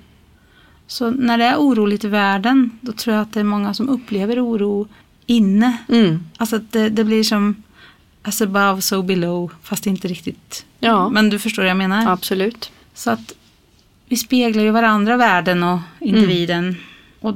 Mm. 0.90 1.18
Så 1.18 1.24
när 1.24 1.38
det 1.38 1.44
är 1.44 1.58
oroligt 1.58 2.04
i 2.04 2.08
världen 2.08 2.72
då 2.82 2.92
tror 2.92 3.16
jag 3.16 3.22
att 3.22 3.34
det 3.34 3.40
är 3.40 3.44
många 3.44 3.74
som 3.74 3.90
upplever 3.90 4.46
oro 4.46 4.88
inne. 5.26 5.78
Mm. 5.90 6.20
Alltså 6.38 6.56
att 6.56 6.72
det, 6.72 6.90
det 6.90 7.04
blir 7.04 7.24
som 7.24 7.64
as 8.24 8.42
above 8.42 8.82
so 8.82 9.02
below 9.02 9.52
fast 9.64 9.88
inte 9.88 10.08
riktigt. 10.08 10.66
Ja, 10.80 11.10
Men 11.10 11.30
du 11.30 11.40
förstår 11.40 11.64
vad 11.64 11.70
jag 11.70 11.78
menar. 11.78 12.12
absolut. 12.12 12.72
Så 12.94 13.12
att 13.12 13.34
vi 14.08 14.16
speglar 14.16 14.64
ju 14.64 14.72
varandra, 14.72 15.18
världen 15.18 15.64
och 15.64 15.80
individen. 16.00 16.76
Och 17.20 17.36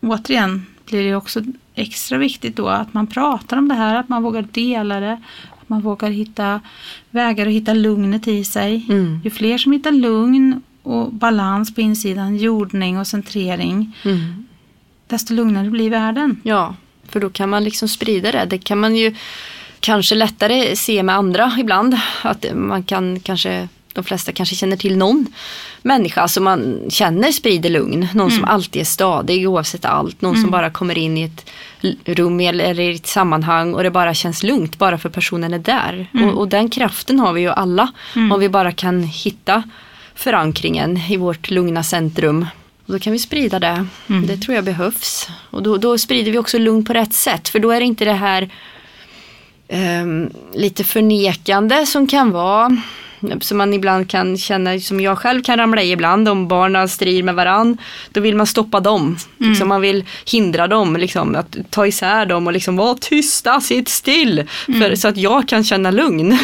återigen 0.00 0.66
blir 0.86 1.04
det 1.04 1.16
också 1.16 1.42
extra 1.74 2.18
viktigt 2.18 2.56
då 2.56 2.68
att 2.68 2.94
man 2.94 3.06
pratar 3.06 3.56
om 3.56 3.68
det 3.68 3.74
här, 3.74 3.96
att 3.96 4.08
man 4.08 4.22
vågar 4.22 4.42
dela 4.42 5.00
det. 5.00 5.22
Att 5.60 5.68
man 5.68 5.80
vågar 5.80 6.10
hitta 6.10 6.60
vägar 7.10 7.46
att 7.46 7.52
hitta 7.52 7.74
lugnet 7.74 8.28
i 8.28 8.44
sig. 8.44 8.86
Mm. 8.88 9.20
Ju 9.24 9.30
fler 9.30 9.58
som 9.58 9.72
hittar 9.72 9.92
lugn 9.92 10.62
och 10.84 11.12
balans 11.12 11.74
på 11.74 11.80
insidan, 11.80 12.36
jordning 12.36 12.98
och 12.98 13.06
centrering, 13.06 13.96
Mm. 14.04 14.46
desto 15.06 15.34
lugnare 15.34 15.70
blir 15.70 15.90
världen. 15.90 16.40
Ja, 16.42 16.74
för 17.08 17.20
då 17.20 17.30
kan 17.30 17.48
man 17.50 17.64
liksom 17.64 17.88
sprida 17.88 18.32
det. 18.32 18.44
Det 18.50 18.58
kan 18.58 18.80
man 18.80 18.96
ju 18.96 19.14
kanske 19.80 20.14
lättare 20.14 20.76
se 20.76 21.02
med 21.02 21.14
andra 21.14 21.52
ibland. 21.58 21.96
Att 22.22 22.46
man 22.54 22.82
kan 22.82 23.20
kanske, 23.20 23.68
de 23.92 24.04
flesta 24.04 24.32
kanske 24.32 24.54
känner 24.54 24.76
till 24.76 24.96
någon 24.96 25.26
människa 25.82 26.28
som 26.28 26.44
man 26.44 26.80
känner 26.88 27.32
sprider 27.32 27.70
lugn. 27.70 28.08
Någon 28.14 28.30
som 28.30 28.44
alltid 28.44 28.80
är 28.80 28.86
stadig 28.86 29.48
oavsett 29.48 29.84
allt. 29.84 30.20
Någon 30.20 30.40
som 30.40 30.50
bara 30.50 30.70
kommer 30.70 30.98
in 30.98 31.18
i 31.18 31.22
ett 31.22 31.50
rum 32.04 32.40
eller 32.40 32.80
i 32.80 32.94
ett 32.94 33.06
sammanhang 33.06 33.74
och 33.74 33.82
det 33.82 33.90
bara 33.90 34.14
känns 34.14 34.42
lugnt 34.42 34.78
bara 34.78 34.98
för 34.98 35.08
personen 35.08 35.54
är 35.54 35.58
där. 35.58 36.06
Och, 36.24 36.38
och 36.40 36.48
den 36.48 36.70
kraften 36.70 37.20
har 37.20 37.32
vi 37.32 37.40
ju 37.40 37.48
alla. 37.50 37.92
Om 38.14 38.40
vi 38.40 38.48
bara 38.48 38.72
kan 38.72 39.02
hitta 39.02 39.62
förankringen 40.14 40.96
i 40.96 41.16
vårt 41.16 41.50
lugna 41.50 41.82
centrum. 41.82 42.46
Och 42.86 42.92
då 42.92 42.98
kan 42.98 43.12
vi 43.12 43.18
sprida 43.18 43.58
det. 43.58 43.86
Det 44.26 44.36
tror 44.36 44.54
jag 44.54 44.64
behövs. 44.64 45.28
Och 45.50 45.62
då, 45.62 45.76
då 45.76 45.98
sprider 45.98 46.32
vi 46.32 46.38
också 46.38 46.58
lugn 46.58 46.84
på 46.84 46.92
rätt 46.92 47.12
sätt. 47.12 47.48
För 47.48 47.58
då 47.58 47.70
är 47.70 47.80
det 47.80 47.86
inte 47.86 48.04
det 48.04 48.12
här 48.12 48.50
ehm, 49.68 50.30
lite 50.52 50.84
förnekande 50.84 51.86
som 51.86 52.06
kan 52.06 52.30
vara 52.30 52.76
som 53.40 53.58
man 53.58 53.74
ibland 53.74 54.10
kan 54.10 54.38
känna, 54.38 54.78
som 54.78 55.00
jag 55.00 55.18
själv 55.18 55.42
kan 55.42 55.56
ramla 55.56 55.82
i 55.82 55.92
ibland 55.92 56.28
om 56.28 56.48
barnen 56.48 56.88
strider 56.88 57.22
med 57.22 57.34
varann. 57.34 57.78
Då 58.10 58.20
vill 58.20 58.36
man 58.36 58.46
stoppa 58.46 58.80
dem. 58.80 59.16
Liksom 59.38 59.68
man 59.68 59.80
vill 59.80 60.04
hindra 60.26 60.66
dem, 60.66 60.96
liksom, 60.96 61.34
att 61.34 61.56
ta 61.70 61.86
isär 61.86 62.26
dem 62.26 62.46
och 62.46 62.52
liksom 62.52 62.76
vara 62.76 62.94
tysta, 62.94 63.60
sitt 63.60 63.88
still. 63.88 64.44
För, 64.66 64.94
så 64.94 65.08
att 65.08 65.16
jag 65.16 65.48
kan 65.48 65.64
känna 65.64 65.90
lugn. 65.90 66.38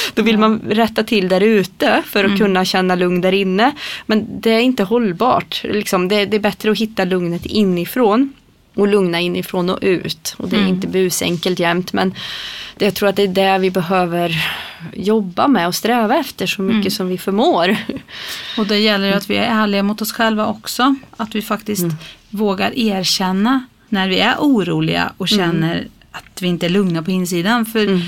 då 0.14 0.22
vill 0.22 0.38
man 0.38 0.60
rätta 0.68 1.02
till 1.02 1.28
där 1.28 1.40
ute 1.40 2.02
för 2.06 2.24
att 2.24 2.38
kunna 2.38 2.64
känna 2.64 2.94
lugn 2.94 3.20
där 3.20 3.32
inne. 3.32 3.72
Men 4.06 4.40
det 4.40 4.50
är 4.50 4.60
inte 4.60 4.82
hållbart. 4.82 5.60
Liksom, 5.64 6.08
det, 6.08 6.24
det 6.24 6.36
är 6.36 6.40
bättre 6.40 6.70
att 6.70 6.78
hitta 6.78 7.04
lugnet 7.04 7.46
inifrån 7.46 8.32
och 8.76 8.88
lugna 8.88 9.20
inifrån 9.20 9.70
och 9.70 9.78
ut. 9.82 10.34
Och 10.36 10.48
det 10.48 10.56
är 10.56 10.66
inte 10.66 10.86
busenkelt 10.86 11.58
jämt 11.58 11.92
men 11.92 12.14
jag 12.78 12.94
tror 12.94 13.08
att 13.08 13.16
det 13.16 13.22
är 13.22 13.28
det 13.28 13.58
vi 13.58 13.70
behöver 13.70 14.44
jobba 14.94 15.48
med 15.48 15.66
och 15.66 15.74
sträva 15.74 16.16
efter 16.16 16.46
så 16.46 16.62
mycket 16.62 16.92
som 16.92 17.08
vi 17.08 17.18
förmår. 17.18 17.76
Och 18.58 18.66
det 18.66 18.78
gäller 18.78 19.12
att 19.12 19.30
vi 19.30 19.36
är 19.36 19.62
ärliga 19.62 19.82
mot 19.82 20.02
oss 20.02 20.12
själva 20.12 20.46
också. 20.46 20.96
Att 21.16 21.34
vi 21.34 21.42
faktiskt 21.42 21.86
vågar 22.30 22.78
erkänna 22.78 23.64
när 23.88 24.08
vi 24.08 24.18
är 24.18 24.34
oroliga 24.38 25.12
och 25.16 25.28
känner 25.28 25.86
att 26.10 26.42
vi 26.42 26.48
inte 26.48 26.66
är 26.66 26.70
lugna 26.70 27.02
på 27.02 27.10
insidan. 27.10 27.66
För 27.66 28.00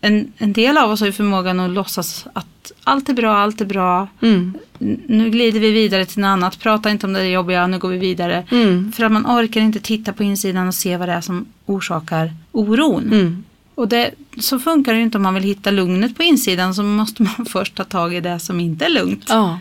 en, 0.00 0.32
en 0.38 0.52
del 0.52 0.78
av 0.78 0.90
oss 0.90 1.00
har 1.00 1.06
ju 1.06 1.12
förmågan 1.12 1.60
att 1.60 1.70
låtsas 1.70 2.26
att 2.32 2.72
allt 2.84 3.08
är 3.08 3.14
bra, 3.14 3.36
allt 3.36 3.60
är 3.60 3.64
bra. 3.64 4.08
Mm. 4.20 4.58
Nu 5.06 5.30
glider 5.30 5.60
vi 5.60 5.70
vidare 5.70 6.04
till 6.04 6.20
något 6.20 6.28
annat. 6.28 6.58
Prata 6.58 6.90
inte 6.90 7.06
om 7.06 7.12
det 7.12 7.28
jobbiga, 7.28 7.66
nu 7.66 7.78
går 7.78 7.88
vi 7.88 7.98
vidare. 7.98 8.44
Mm. 8.50 8.92
För 8.92 9.04
att 9.04 9.12
man 9.12 9.26
orkar 9.26 9.60
inte 9.60 9.80
titta 9.80 10.12
på 10.12 10.22
insidan 10.22 10.68
och 10.68 10.74
se 10.74 10.96
vad 10.96 11.08
det 11.08 11.12
är 11.12 11.20
som 11.20 11.46
orsakar 11.66 12.34
oron. 12.52 13.02
Mm. 13.02 13.44
Och 13.74 13.88
det, 13.88 14.10
så 14.40 14.58
funkar 14.58 14.92
det 14.92 14.98
ju 14.98 15.04
inte 15.04 15.18
om 15.18 15.22
man 15.22 15.34
vill 15.34 15.42
hitta 15.42 15.70
lugnet 15.70 16.16
på 16.16 16.22
insidan 16.22 16.74
så 16.74 16.82
måste 16.82 17.22
man 17.22 17.46
först 17.48 17.74
ta 17.74 17.84
tag 17.84 18.14
i 18.14 18.20
det 18.20 18.38
som 18.38 18.60
inte 18.60 18.84
är 18.84 18.90
lugnt. 18.90 19.24
Ja. 19.28 19.58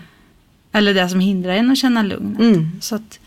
Eller 0.71 0.93
det 0.93 1.09
som 1.09 1.19
hindrar 1.19 1.53
en 1.53 1.71
att 1.71 1.77
känna 1.77 2.01
lugn. 2.01 2.35
Mm. 2.39 2.71
Så 2.81 2.95
att 2.95 3.19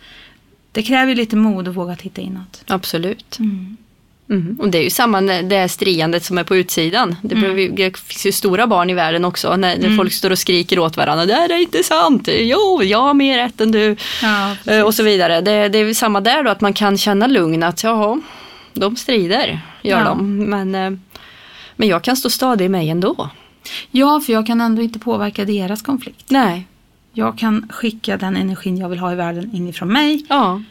det 0.72 0.82
kräver 0.82 1.14
lite 1.14 1.36
mod 1.36 1.68
att 1.68 1.76
våga 1.76 1.96
titta 1.96 2.20
inåt. 2.20 2.64
Absolut. 2.66 3.38
Mm. 3.38 3.76
Mm. 4.31 4.57
Och 4.61 4.68
det 4.68 4.78
är 4.78 4.83
ju 4.83 4.91
samma 4.91 5.20
det 5.20 5.57
är 5.57 5.68
skriandet 5.68 6.24
som 6.24 6.39
är 6.39 6.45
på 6.45 6.57
utsidan. 6.57 7.16
Det, 7.22 7.35
behöver, 7.35 7.61
ju- 7.61 7.70
det 7.70 7.97
finns 7.99 8.26
ju 8.26 8.33
stora 8.33 8.66
barn 8.66 8.91
i 8.91 8.95
världen 8.95 9.24
också 9.24 9.57
när, 9.57 9.78
när 9.78 9.97
folk 9.97 10.12
står 10.12 10.31
och 10.31 10.39
skriker 10.39 10.78
åt 10.78 10.97
varandra. 10.97 11.26
Det 11.26 11.35
här 11.35 11.53
är 11.53 11.59
inte 11.61 11.83
sant. 11.83 12.28
Jo, 12.33 12.83
jag 12.83 12.99
har 13.03 13.14
mer 13.14 13.39
rätt 13.39 13.61
än 13.61 13.70
du. 13.72 13.97
Ja, 14.22 14.57
Eh, 14.66 14.81
och 14.83 14.95
så 14.95 15.03
vidare. 15.03 15.41
Det, 15.41 15.68
det 15.68 15.78
är 15.78 15.95
samma 15.95 16.20
där 16.20 16.43
då 16.45 16.51
att 16.51 16.61
man 16.61 16.72
kan 16.72 16.99
känna 16.99 17.26
lugn 17.26 17.62
att 17.62 17.83
jaha, 17.85 18.20
de 18.74 18.97
strider, 18.97 19.61
gör 19.83 19.99
Ja. 19.99 20.05
de. 20.05 20.37
Men, 20.45 20.74
eh, 20.74 20.91
men 21.76 21.89
jag 21.89 22.05
kan 22.05 22.16
stå 22.16 22.31
stadig 22.31 22.64
i 22.64 22.68
mig 22.68 22.91
ändå. 22.91 23.31
ja, 23.91 24.20
för 24.26 24.33
jag 24.33 24.47
kan 24.47 24.61
ändå 24.61 24.83
inte 24.83 24.99
påverka 24.99 25.45
deras 25.45 25.83
konflikt. 25.83 26.24
Nej. 26.28 26.66
Jag 27.12 27.39
kan 27.39 27.68
skicka 27.72 28.16
den 28.16 28.37
energin 28.37 28.76
jag 28.76 28.89
vill 28.89 28.99
ha 28.99 29.12
i 29.12 29.14
världen 29.14 29.51
inifrån 29.55 29.93
mig. 29.93 30.26
Ja. 30.28 30.62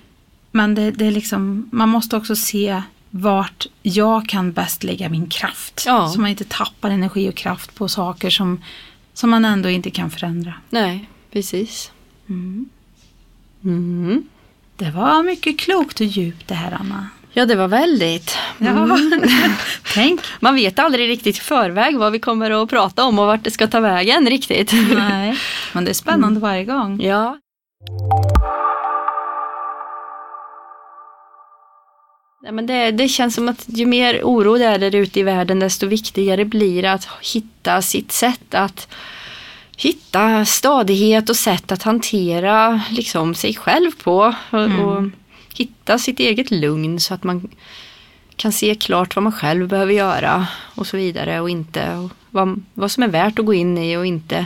Men 0.52 0.76
det, 0.76 0.92
det 0.92 1.06
är 1.06 1.12
liksom, 1.12 1.70
man 1.72 1.90
måste 1.90 2.16
också 2.18 2.36
se 2.36 2.82
vart 3.10 3.68
jag 3.82 4.28
kan 4.28 4.52
bäst 4.52 4.84
lägga 4.84 5.10
min 5.10 5.30
kraft. 5.30 5.84
Ja. 5.86 6.08
Så 6.08 6.22
man 6.22 6.30
inte 6.30 6.46
tappar 6.46 6.90
energi 6.90 7.30
och 7.30 7.36
kraft 7.36 7.76
på 7.76 7.88
saker 7.88 8.30
som, 8.30 8.64
som 9.14 9.30
man 9.30 9.46
ändå 9.46 9.70
inte 9.70 9.92
kan 9.92 10.12
förändra. 10.12 10.54
Nej, 10.70 11.10
precis. 11.32 11.92
Mm. 12.30 12.70
Mm. 13.64 14.24
Det 14.76 14.92
var 14.92 15.24
mycket 15.24 15.60
klokt 15.60 16.00
och 16.00 16.06
djupt 16.06 16.48
det 16.48 16.56
här 16.56 16.72
Anna. 16.80 17.10
Ja, 17.34 17.46
det 17.46 17.56
var 17.56 17.68
väldigt. 17.68 18.38
Ja. 18.58 18.98
Tänk. 19.94 20.22
Man 20.40 20.56
vet 20.56 20.80
aldrig 20.80 21.10
riktigt 21.10 21.38
i 21.38 21.40
förväg 21.40 21.98
vad 21.98 22.12
vi 22.12 22.20
kommer 22.20 22.64
att 22.64 22.70
prata 22.70 23.04
om 23.04 23.20
och 23.20 23.26
vart 23.26 23.44
det 23.44 23.52
ska 23.52 23.68
ta 23.68 23.80
vägen 23.80 24.30
riktigt. 24.30 24.74
Nej, 24.94 25.38
men 25.74 25.86
det 25.86 25.92
är 25.92 25.94
spännande 25.94 26.40
varje 26.40 26.66
gång. 26.66 27.02
Ja. 27.02 27.38
Nej, 32.50 32.54
men 32.54 32.66
det, 32.66 32.92
det 32.92 33.08
känns 33.08 33.36
som 33.36 33.50
att 33.50 33.66
ju 33.68 33.86
mer 33.86 34.22
oro 34.24 34.58
det 34.58 34.66
är 34.66 34.80
där 34.80 34.96
ute 34.96 35.20
i 35.20 35.24
världen 35.24 35.60
desto 35.60 35.88
viktigare 35.88 36.46
blir 36.46 36.82
det 36.82 36.92
att 36.92 37.08
hitta 37.34 37.82
sitt 37.82 38.12
sätt 38.12 38.56
att 38.56 38.88
hitta 39.78 40.46
stadighet 40.46 41.30
och 41.30 41.36
sätt 41.36 41.72
att 41.72 41.84
hantera 41.84 42.82
liksom, 42.92 43.36
sig 43.36 43.56
själv 43.56 43.92
på 44.04 44.36
och, 44.50 44.86
och 44.86 45.04
hitta 45.54 46.00
sitt 46.00 46.20
eget 46.20 46.52
lugn 46.52 47.00
så 47.00 47.14
att 47.14 47.24
man 47.24 47.50
kan 48.36 48.52
se 48.52 48.76
klart 48.76 49.16
vad 49.16 49.24
man 49.24 49.32
själv 49.34 49.68
behöver 49.68 49.94
göra 49.94 50.48
och 50.76 50.88
så 50.88 50.98
vidare 50.98 51.40
och 51.40 51.50
inte 51.50 51.96
och 51.96 52.12
vad, 52.30 52.64
vad 52.74 52.92
som 52.92 53.04
är 53.04 53.08
värt 53.08 53.40
att 53.40 53.46
gå 53.46 53.54
in 53.54 53.78
i 53.78 53.98
och 53.98 54.06
inte. 54.06 54.46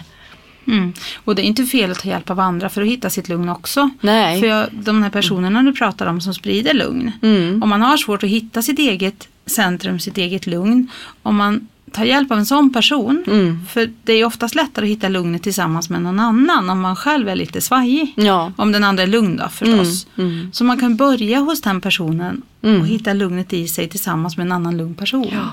Mm. 0.68 0.93
Och 1.24 1.36
det 1.36 1.41
är 1.41 1.43
inte 1.43 1.66
fel 1.66 1.91
att 1.91 1.99
ta 1.99 2.09
hjälp 2.09 2.30
av 2.30 2.39
andra 2.39 2.70
för 2.70 2.82
att 2.82 2.88
hitta 2.88 3.09
sitt 3.09 3.30
lugn 3.30 3.49
också. 3.49 3.89
Nej. 4.01 4.39
För 4.39 4.47
jag, 4.47 4.68
de 4.72 5.03
här 5.03 5.09
personerna 5.09 5.64
du 5.64 5.74
pratar 5.74 6.05
om 6.07 6.22
som 6.22 6.34
sprider 6.34 6.74
lugn. 6.74 7.11
Mm. 7.22 7.64
Om 7.64 7.70
man 7.70 7.82
har 7.82 7.97
svårt 7.97 8.24
att 8.24 8.30
hitta 8.30 8.61
sitt 8.61 8.80
eget 8.80 9.28
centrum, 9.45 9.99
sitt 9.99 10.18
eget 10.18 10.47
lugn. 10.47 10.88
Om 11.24 11.36
man 11.36 11.68
tar 11.91 12.05
hjälp 12.05 12.32
av 12.32 12.38
en 12.38 12.45
sån 12.45 12.74
person. 12.74 13.24
Mm. 13.28 13.66
För 13.70 13.89
det 14.03 14.14
är 14.14 14.26
oftast 14.26 14.55
lättare 14.55 14.86
att 14.86 14.91
hitta 14.91 15.09
lugnet 15.09 15.43
tillsammans 15.43 15.89
med 15.89 16.01
någon 16.01 16.20
annan 16.20 16.70
om 16.70 16.82
man 16.82 16.95
själv 16.95 17.30
är 17.30 17.36
lite 17.36 17.61
svajig. 17.61 18.14
Ja. 18.16 18.51
Om 18.55 18.72
den 18.72 18.84
andra 18.84 19.03
är 19.03 19.07
lugn 19.07 19.38
då 19.38 19.49
förstås. 19.49 20.07
Mm, 20.18 20.32
mm. 20.32 20.49
Så 20.53 20.64
man 20.64 20.80
kan 20.80 20.95
börja 20.95 21.39
hos 21.39 21.61
den 21.61 21.82
personen 21.82 22.41
Mm. 22.64 22.82
och 22.82 22.88
hitta 22.88 23.14
lugnet 23.14 23.53
i 23.53 23.68
sig 23.68 23.89
tillsammans 23.89 24.38
med 24.38 24.45
en 24.45 24.51
annan 24.51 24.78
lugn 24.78 24.95
person. 24.95 25.28
Ja. 25.32 25.51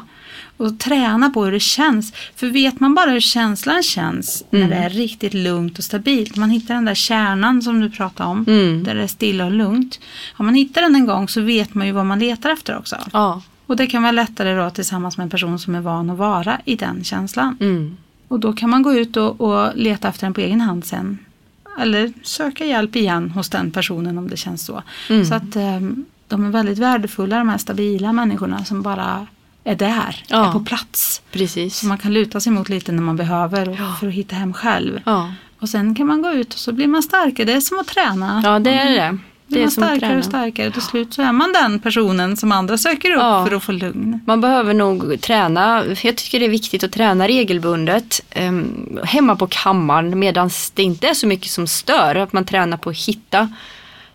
Och 0.61 0.79
träna 0.79 1.31
på 1.31 1.45
hur 1.45 1.53
det 1.53 1.61
känns. 1.61 2.13
För 2.37 2.47
vet 2.47 2.81
man 2.81 2.95
bara 2.95 3.11
hur 3.11 3.21
känslan 3.21 3.83
känns 3.83 4.45
när 4.51 4.59
Mm. 4.61 4.71
det 4.71 4.77
är 4.77 4.91
riktigt 4.91 5.35
lugnt 5.35 5.79
och 5.79 5.85
stabilt. 5.85 6.37
Man 6.37 6.51
hittar 6.51 6.75
den 6.75 6.85
där 6.85 6.95
kärnan 6.95 7.63
som 7.63 7.81
du 7.81 7.91
pratade 7.91 8.31
om. 8.31 8.45
Mm. 8.49 8.85
Där 8.85 8.95
det 8.95 9.03
är 9.03 9.07
stilla 9.07 9.45
och 9.45 9.51
lugnt. 9.53 10.01
Om 10.37 10.47
man 10.47 10.55
hittar 10.55 10.83
den 10.83 10.95
en 10.95 11.07
gång 11.07 11.29
så 11.29 11.41
vet 11.41 11.75
man 11.75 11.87
ju 11.87 11.93
vad 11.93 12.07
man 12.07 12.19
letar 12.19 12.51
efter 12.51 12.79
också. 12.79 12.97
Ja. 13.13 13.43
Och 13.67 13.77
det 13.77 13.87
kan 13.87 14.03
vara 14.03 14.13
lättare 14.13 14.55
då 14.55 14.71
tillsammans 14.71 15.17
med 15.17 15.25
en 15.25 15.31
person 15.31 15.59
som 15.59 15.75
är 15.75 15.81
van 15.81 16.11
att 16.11 16.19
vara 16.19 16.61
i 16.65 16.77
den 16.77 17.05
känslan. 17.05 17.57
Mm. 17.61 17.97
Och 18.29 18.41
då 18.41 18.53
kan 18.53 18.71
man 18.71 18.83
gå 18.83 18.95
ut 18.95 19.17
och, 19.17 19.41
och 19.41 19.77
leta 19.77 20.09
efter 20.09 20.27
den 20.27 20.35
på 20.35 20.41
egen 20.41 20.61
hand 20.61 20.85
sen. 20.85 21.19
Eller 21.81 22.13
söka 22.23 22.65
hjälp 22.65 22.97
igen 22.97 23.31
hos 23.31 23.49
den 23.51 23.71
personen 23.71 24.19
om 24.19 24.29
det 24.31 24.37
känns 24.37 24.65
så. 24.65 24.83
Mm. 25.11 25.25
Så 25.25 25.35
att 25.35 25.57
eh, 25.57 25.81
de 26.29 26.45
är 26.45 26.51
väldigt 26.51 26.79
värdefulla 26.79 27.39
de 27.39 27.49
här 27.49 27.59
stabila 27.59 28.13
människorna 28.13 28.65
som 28.65 28.83
bara 28.83 29.27
är 29.65 29.75
där, 29.75 30.25
Ja. 30.29 30.49
är 30.49 30.53
på 30.53 30.61
plats. 30.61 31.23
Precis. 31.33 31.77
Som 31.77 31.89
man 31.89 31.99
kan 31.99 32.13
luta 32.15 32.41
sig 32.41 32.53
mot 32.53 32.69
lite 32.69 32.93
när 32.93 33.03
man 33.03 33.17
behöver 33.17 33.69
och 33.69 33.77
Ja. 33.79 33.97
för 34.01 34.07
att 34.09 34.13
hitta 34.15 34.37
hem 34.37 34.53
själv. 34.53 35.01
Ja. 35.07 35.33
Och 35.61 35.69
sen 35.69 35.95
kan 35.95 36.07
man 36.07 36.23
gå 36.23 36.31
ut 36.33 36.53
och 36.55 36.59
så 36.61 36.73
blir 36.73 36.87
man 36.87 37.03
starkare. 37.03 37.47
Det 37.47 37.53
är 37.53 37.61
som 37.61 37.79
att 37.79 37.87
träna. 37.87 38.41
ja, 38.45 38.59
det 38.59 38.71
är 38.71 38.91
det. 38.91 39.19
Blir 39.47 39.59
Det 39.59 39.63
är 39.63 39.65
man 39.65 39.71
som 39.71 39.83
starkare 39.85 40.19
och 40.19 40.25
starkare. 40.25 40.71
Till 40.71 40.83
slut 40.83 41.15
så 41.15 41.23
är 41.23 41.33
man 41.33 41.53
den 41.53 41.79
personen 41.81 42.37
som 42.37 42.53
andra 42.53 42.79
söker 42.79 43.11
upp 43.11 43.17
Ja. 43.21 43.47
för 43.47 43.57
att 43.57 43.63
få 43.63 43.73
lugn. 43.73 44.21
Man 44.27 44.41
behöver 44.41 44.75
nog 44.75 45.21
träna, 45.21 45.85
jag 46.03 46.17
tycker 46.17 46.41
det 46.41 46.45
är 46.47 46.51
viktigt 46.51 46.85
att 46.85 46.93
träna 46.93 47.29
regelbundet 47.29 48.21
em, 48.31 48.99
hemma 49.05 49.37
på 49.37 49.47
kammaren 49.47 50.19
medan 50.19 50.51
det 50.75 50.83
inte 50.83 51.09
är 51.09 51.15
så 51.15 51.27
mycket 51.27 51.51
som 51.51 51.67
stör. 51.67 52.15
Att 52.15 52.33
man 52.33 52.45
tränar 52.45 52.77
på 52.77 52.91
att 52.91 52.97
hitta 52.99 53.49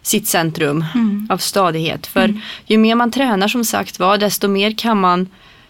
sitt 0.05 0.27
centrum 0.27 0.85
Mm. 0.95 1.27
av 1.29 1.37
stadighet. 1.37 2.07
För 2.07 2.33
ju 2.65 2.77
mer 2.77 2.95
man 2.95 3.11
tränar 3.11 3.47
som 3.47 3.65
sagt 3.65 3.99
var 3.99 4.17
desto 4.17 4.47
mer 4.47 4.71
kan 4.77 4.99
man 4.99 5.27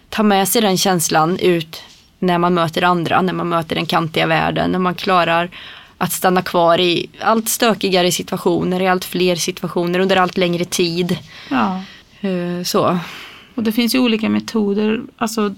ta 0.09 0.23
med 0.23 0.47
sig 0.47 0.61
den 0.61 0.77
känslan 0.77 1.39
ut 1.39 1.83
när 2.19 2.37
man 2.37 2.53
möter 2.53 2.81
andra, 2.83 3.21
när 3.21 3.33
man 3.33 3.49
möter 3.49 3.75
den 3.75 3.85
kantiga 3.85 4.27
världen, 4.27 4.71
när 4.71 4.79
man 4.79 4.95
klarar 4.95 5.49
att 5.97 6.11
stanna 6.11 6.41
kvar 6.41 6.79
i 6.79 7.07
allt 7.21 7.49
stökigare 7.49 8.11
situationer, 8.11 8.81
i 8.81 8.87
allt 8.87 9.05
fler 9.05 9.35
situationer 9.35 9.99
under 9.99 10.17
allt 10.17 10.37
längre 10.37 10.65
tid. 10.65 11.17
Ja. 11.49 11.81
Eh, 12.21 12.63
Så. 12.65 12.97
Och 13.55 13.63
det 13.63 13.71
finns 13.71 13.95
ju 13.95 13.99
olika 13.99 14.29
metoder. 14.29 15.01
Alltså 15.17 15.55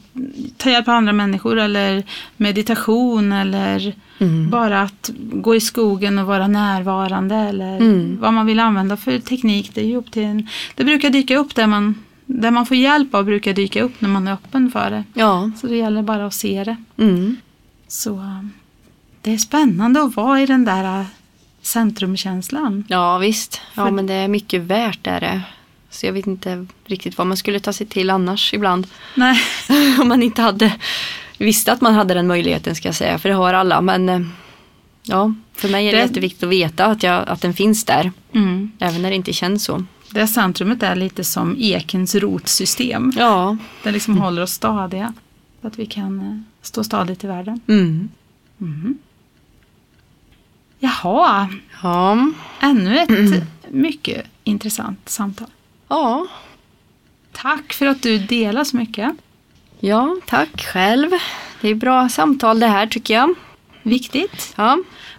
ta 0.57 0.69
hjälp 0.69 0.87
av 0.87 0.93
andra 0.93 1.13
människor 1.13 1.59
eller 1.59 2.03
meditation 2.37 3.33
eller 3.33 3.93
Mm. 4.19 4.49
bara 4.49 4.81
att 4.81 5.11
gå 5.17 5.55
i 5.55 5.59
skogen 5.59 6.19
och 6.19 6.27
vara 6.27 6.47
närvarande 6.47 7.35
eller 7.35 7.77
Mm. 7.77 8.17
vad 8.21 8.33
man 8.33 8.45
vill 8.45 8.59
använda 8.59 8.97
för 8.97 9.19
teknik. 9.19 9.71
Det 9.73 9.81
är 9.81 9.85
ju 9.85 9.95
upp 9.95 10.11
till 10.11 10.23
en, 10.23 10.47
Det 10.75 10.83
brukar 10.83 11.09
dyka 11.09 11.37
upp 11.37 11.55
där 11.55 11.67
man, 11.67 11.95
där 12.25 12.51
man 12.51 12.65
får 12.65 12.77
hjälp 12.77 13.15
av 13.15 13.25
brukar 13.25 13.53
dyka 13.53 13.81
upp 13.83 14.01
när 14.01 14.09
man 14.09 14.27
är 14.27 14.33
öppen 14.33 14.71
för 14.71 14.89
det. 14.91 15.03
Ja. 15.13 15.51
Så 15.61 15.67
det 15.67 15.75
gäller 15.75 16.01
bara 16.01 16.25
att 16.25 16.33
se 16.33 16.63
det. 16.63 16.77
Mm. 17.03 17.37
Så 17.87 18.23
det 19.21 19.33
är 19.33 19.37
spännande 19.37 20.01
att 20.01 20.15
vara 20.15 20.41
i 20.41 20.45
den 20.45 20.65
där 20.65 20.99
uh, 20.99 21.05
centrumkänslan. 21.61 22.83
Ja 22.87 23.17
visst, 23.17 23.61
ja 23.75 23.91
men 23.91 24.07
det 24.07 24.13
är 24.13 24.27
mycket 24.27 24.61
värt 24.61 25.07
är 25.07 25.19
det. 25.19 25.41
Så 25.97 26.05
jag 26.05 26.13
vet 26.13 26.27
inte 26.27 26.67
riktigt 26.85 27.17
vad 27.17 27.27
man 27.27 27.37
skulle 27.37 27.59
ta 27.59 27.73
sig 27.73 27.87
till 27.87 28.09
annars 28.09 28.53
ibland. 28.53 28.87
Nej. 29.15 29.39
Om 30.01 30.07
man 30.07 30.23
inte 30.23 30.41
hade 30.41 30.75
visste 31.37 31.71
att 31.71 31.81
man 31.81 31.93
hade 31.93 32.13
den 32.13 32.27
möjligheten 32.27 32.75
ska 32.75 32.87
jag 32.87 32.95
säga, 32.95 33.19
för 33.19 33.29
det 33.29 33.35
har 33.35 33.53
alla. 33.53 33.81
Men 33.81 34.09
eh, 34.09 34.21
ja, 35.03 35.33
för 35.53 35.69
mig 35.69 35.87
är 35.87 35.91
det, 35.91 35.97
Det- 35.97 36.01
jätteviktigt 36.03 36.43
att 36.43 36.49
veta 36.49 36.85
att, 36.85 37.03
jag, 37.03 37.29
att 37.29 37.41
den 37.41 37.53
finns 37.53 37.83
där. 37.85 38.11
Mm. 38.33 38.71
Även 38.79 39.01
när 39.01 39.09
det 39.09 39.15
inte 39.15 39.33
känns 39.33 39.63
så. 39.63 39.85
Det 40.09 40.27
centrumet 40.27 40.83
är 40.83 40.95
lite 40.95 41.23
som 41.23 41.55
ekens 41.59 42.15
rotsystem. 42.15 43.13
Ja. 43.17 43.57
Det 43.83 43.91
liksom 43.91 44.17
håller 44.17 44.41
oss 44.41 44.51
stadiga. 44.51 45.13
Så 45.61 45.67
att 45.67 45.79
vi 45.79 45.85
kan 45.85 46.19
eh, 46.19 46.37
stå 46.61 46.83
stadigt 46.83 47.23
i 47.23 47.27
världen. 47.27 47.61
Mm. 47.67 48.09
Mm. 48.61 48.97
Jaha, 50.79 51.49
Ja. 51.83 52.31
ännu 52.59 52.99
ett 52.99 53.43
mycket 53.71 54.25
intressant 54.43 55.09
samtal. 55.09 55.47
Ja. 55.87 56.27
Tack 57.31 57.73
för 57.73 57.85
att 57.85 58.01
du 58.01 58.17
delar 58.17 58.63
så 58.63 58.77
mycket. 58.77 59.11
Ja, 59.79 60.15
tack 60.25 60.65
själv. 60.65 61.11
Det 61.61 61.69
är 61.69 61.75
bra 61.75 62.09
samtal 62.09 62.59
det 62.59 62.67
här 62.67 62.87
tycker 62.87 63.13
jag. 63.13 63.35
Viktigt. 63.83 64.53
Ja. 64.55 64.77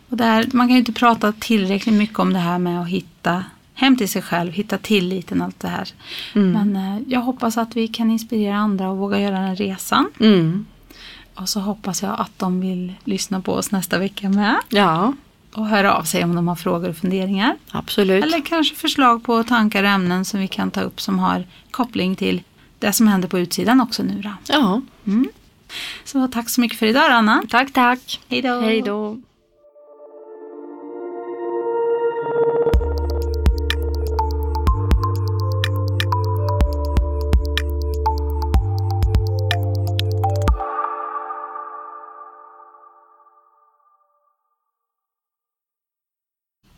Och 0.08 0.16
där, 0.16 0.48
man 0.52 0.66
kan 0.66 0.74
ju 0.74 0.78
inte 0.78 0.92
prata 0.92 1.32
tillräckligt 1.32 1.94
mycket 1.94 2.18
om 2.18 2.32
det 2.32 2.38
här 2.38 2.58
med 2.58 2.80
att 2.80 2.88
hitta 2.88 3.44
hem 3.74 3.96
till 3.96 4.08
sig 4.08 4.22
själv, 4.22 4.52
hitta 4.52 4.78
tilliten 4.78 5.40
och 5.40 5.44
allt 5.44 5.60
det 5.60 5.68
här. 5.68 5.88
Mm. 6.34 6.52
Men 6.52 6.76
eh, 6.76 7.02
jag 7.08 7.20
hoppas 7.20 7.58
att 7.58 7.76
vi 7.76 7.88
kan 7.88 8.10
inspirera 8.10 8.56
andra 8.56 8.90
och 8.90 8.98
våga 8.98 9.20
göra 9.20 9.40
den 9.40 9.56
resan. 9.56 10.10
Mm. 10.20 10.66
Och 11.34 11.48
så 11.48 11.60
hoppas 11.60 12.02
jag 12.02 12.20
att 12.20 12.38
de 12.38 12.60
vill 12.60 12.94
lyssna 13.04 13.40
på 13.40 13.52
oss 13.52 13.70
nästa 13.70 13.98
vecka 13.98 14.28
med. 14.28 14.56
Ja, 14.68 15.12
Och 15.53 15.66
höra 15.66 15.94
av 15.94 16.03
sig 16.03 16.24
om 16.24 16.34
de 16.34 16.49
har 16.49 16.57
frågor 16.57 16.88
och 16.88 16.96
funderingar. 16.96 17.57
absolut. 17.70 18.24
Eller 18.24 18.40
kanske 18.40 18.74
förslag 18.74 19.24
på 19.24 19.42
tankar 19.44 19.82
och 19.84 19.88
ämnen 19.90 20.24
som 20.24 20.40
vi 20.40 20.49
kan 20.49 20.70
ta 20.70 20.80
upp 20.80 21.01
som 21.01 21.18
har 21.18 21.46
koppling 21.70 22.16
till 22.16 22.42
det 22.78 22.92
som 22.92 23.09
händer 23.09 23.28
på 23.28 23.38
utsidan 23.38 23.80
också 23.80 24.03
nu 24.03 24.22
då. 24.22 24.30
Ja, 24.49 24.80
Så 26.05 26.28
tack 26.28 26.49
så 26.49 26.61
mycket 26.61 26.78
för 26.78 26.86
idag 26.86 27.11
Anna. 27.11 27.42
tack 27.49 27.72
tack. 27.72 28.20
Hej 28.28 28.82
då. 28.82 29.20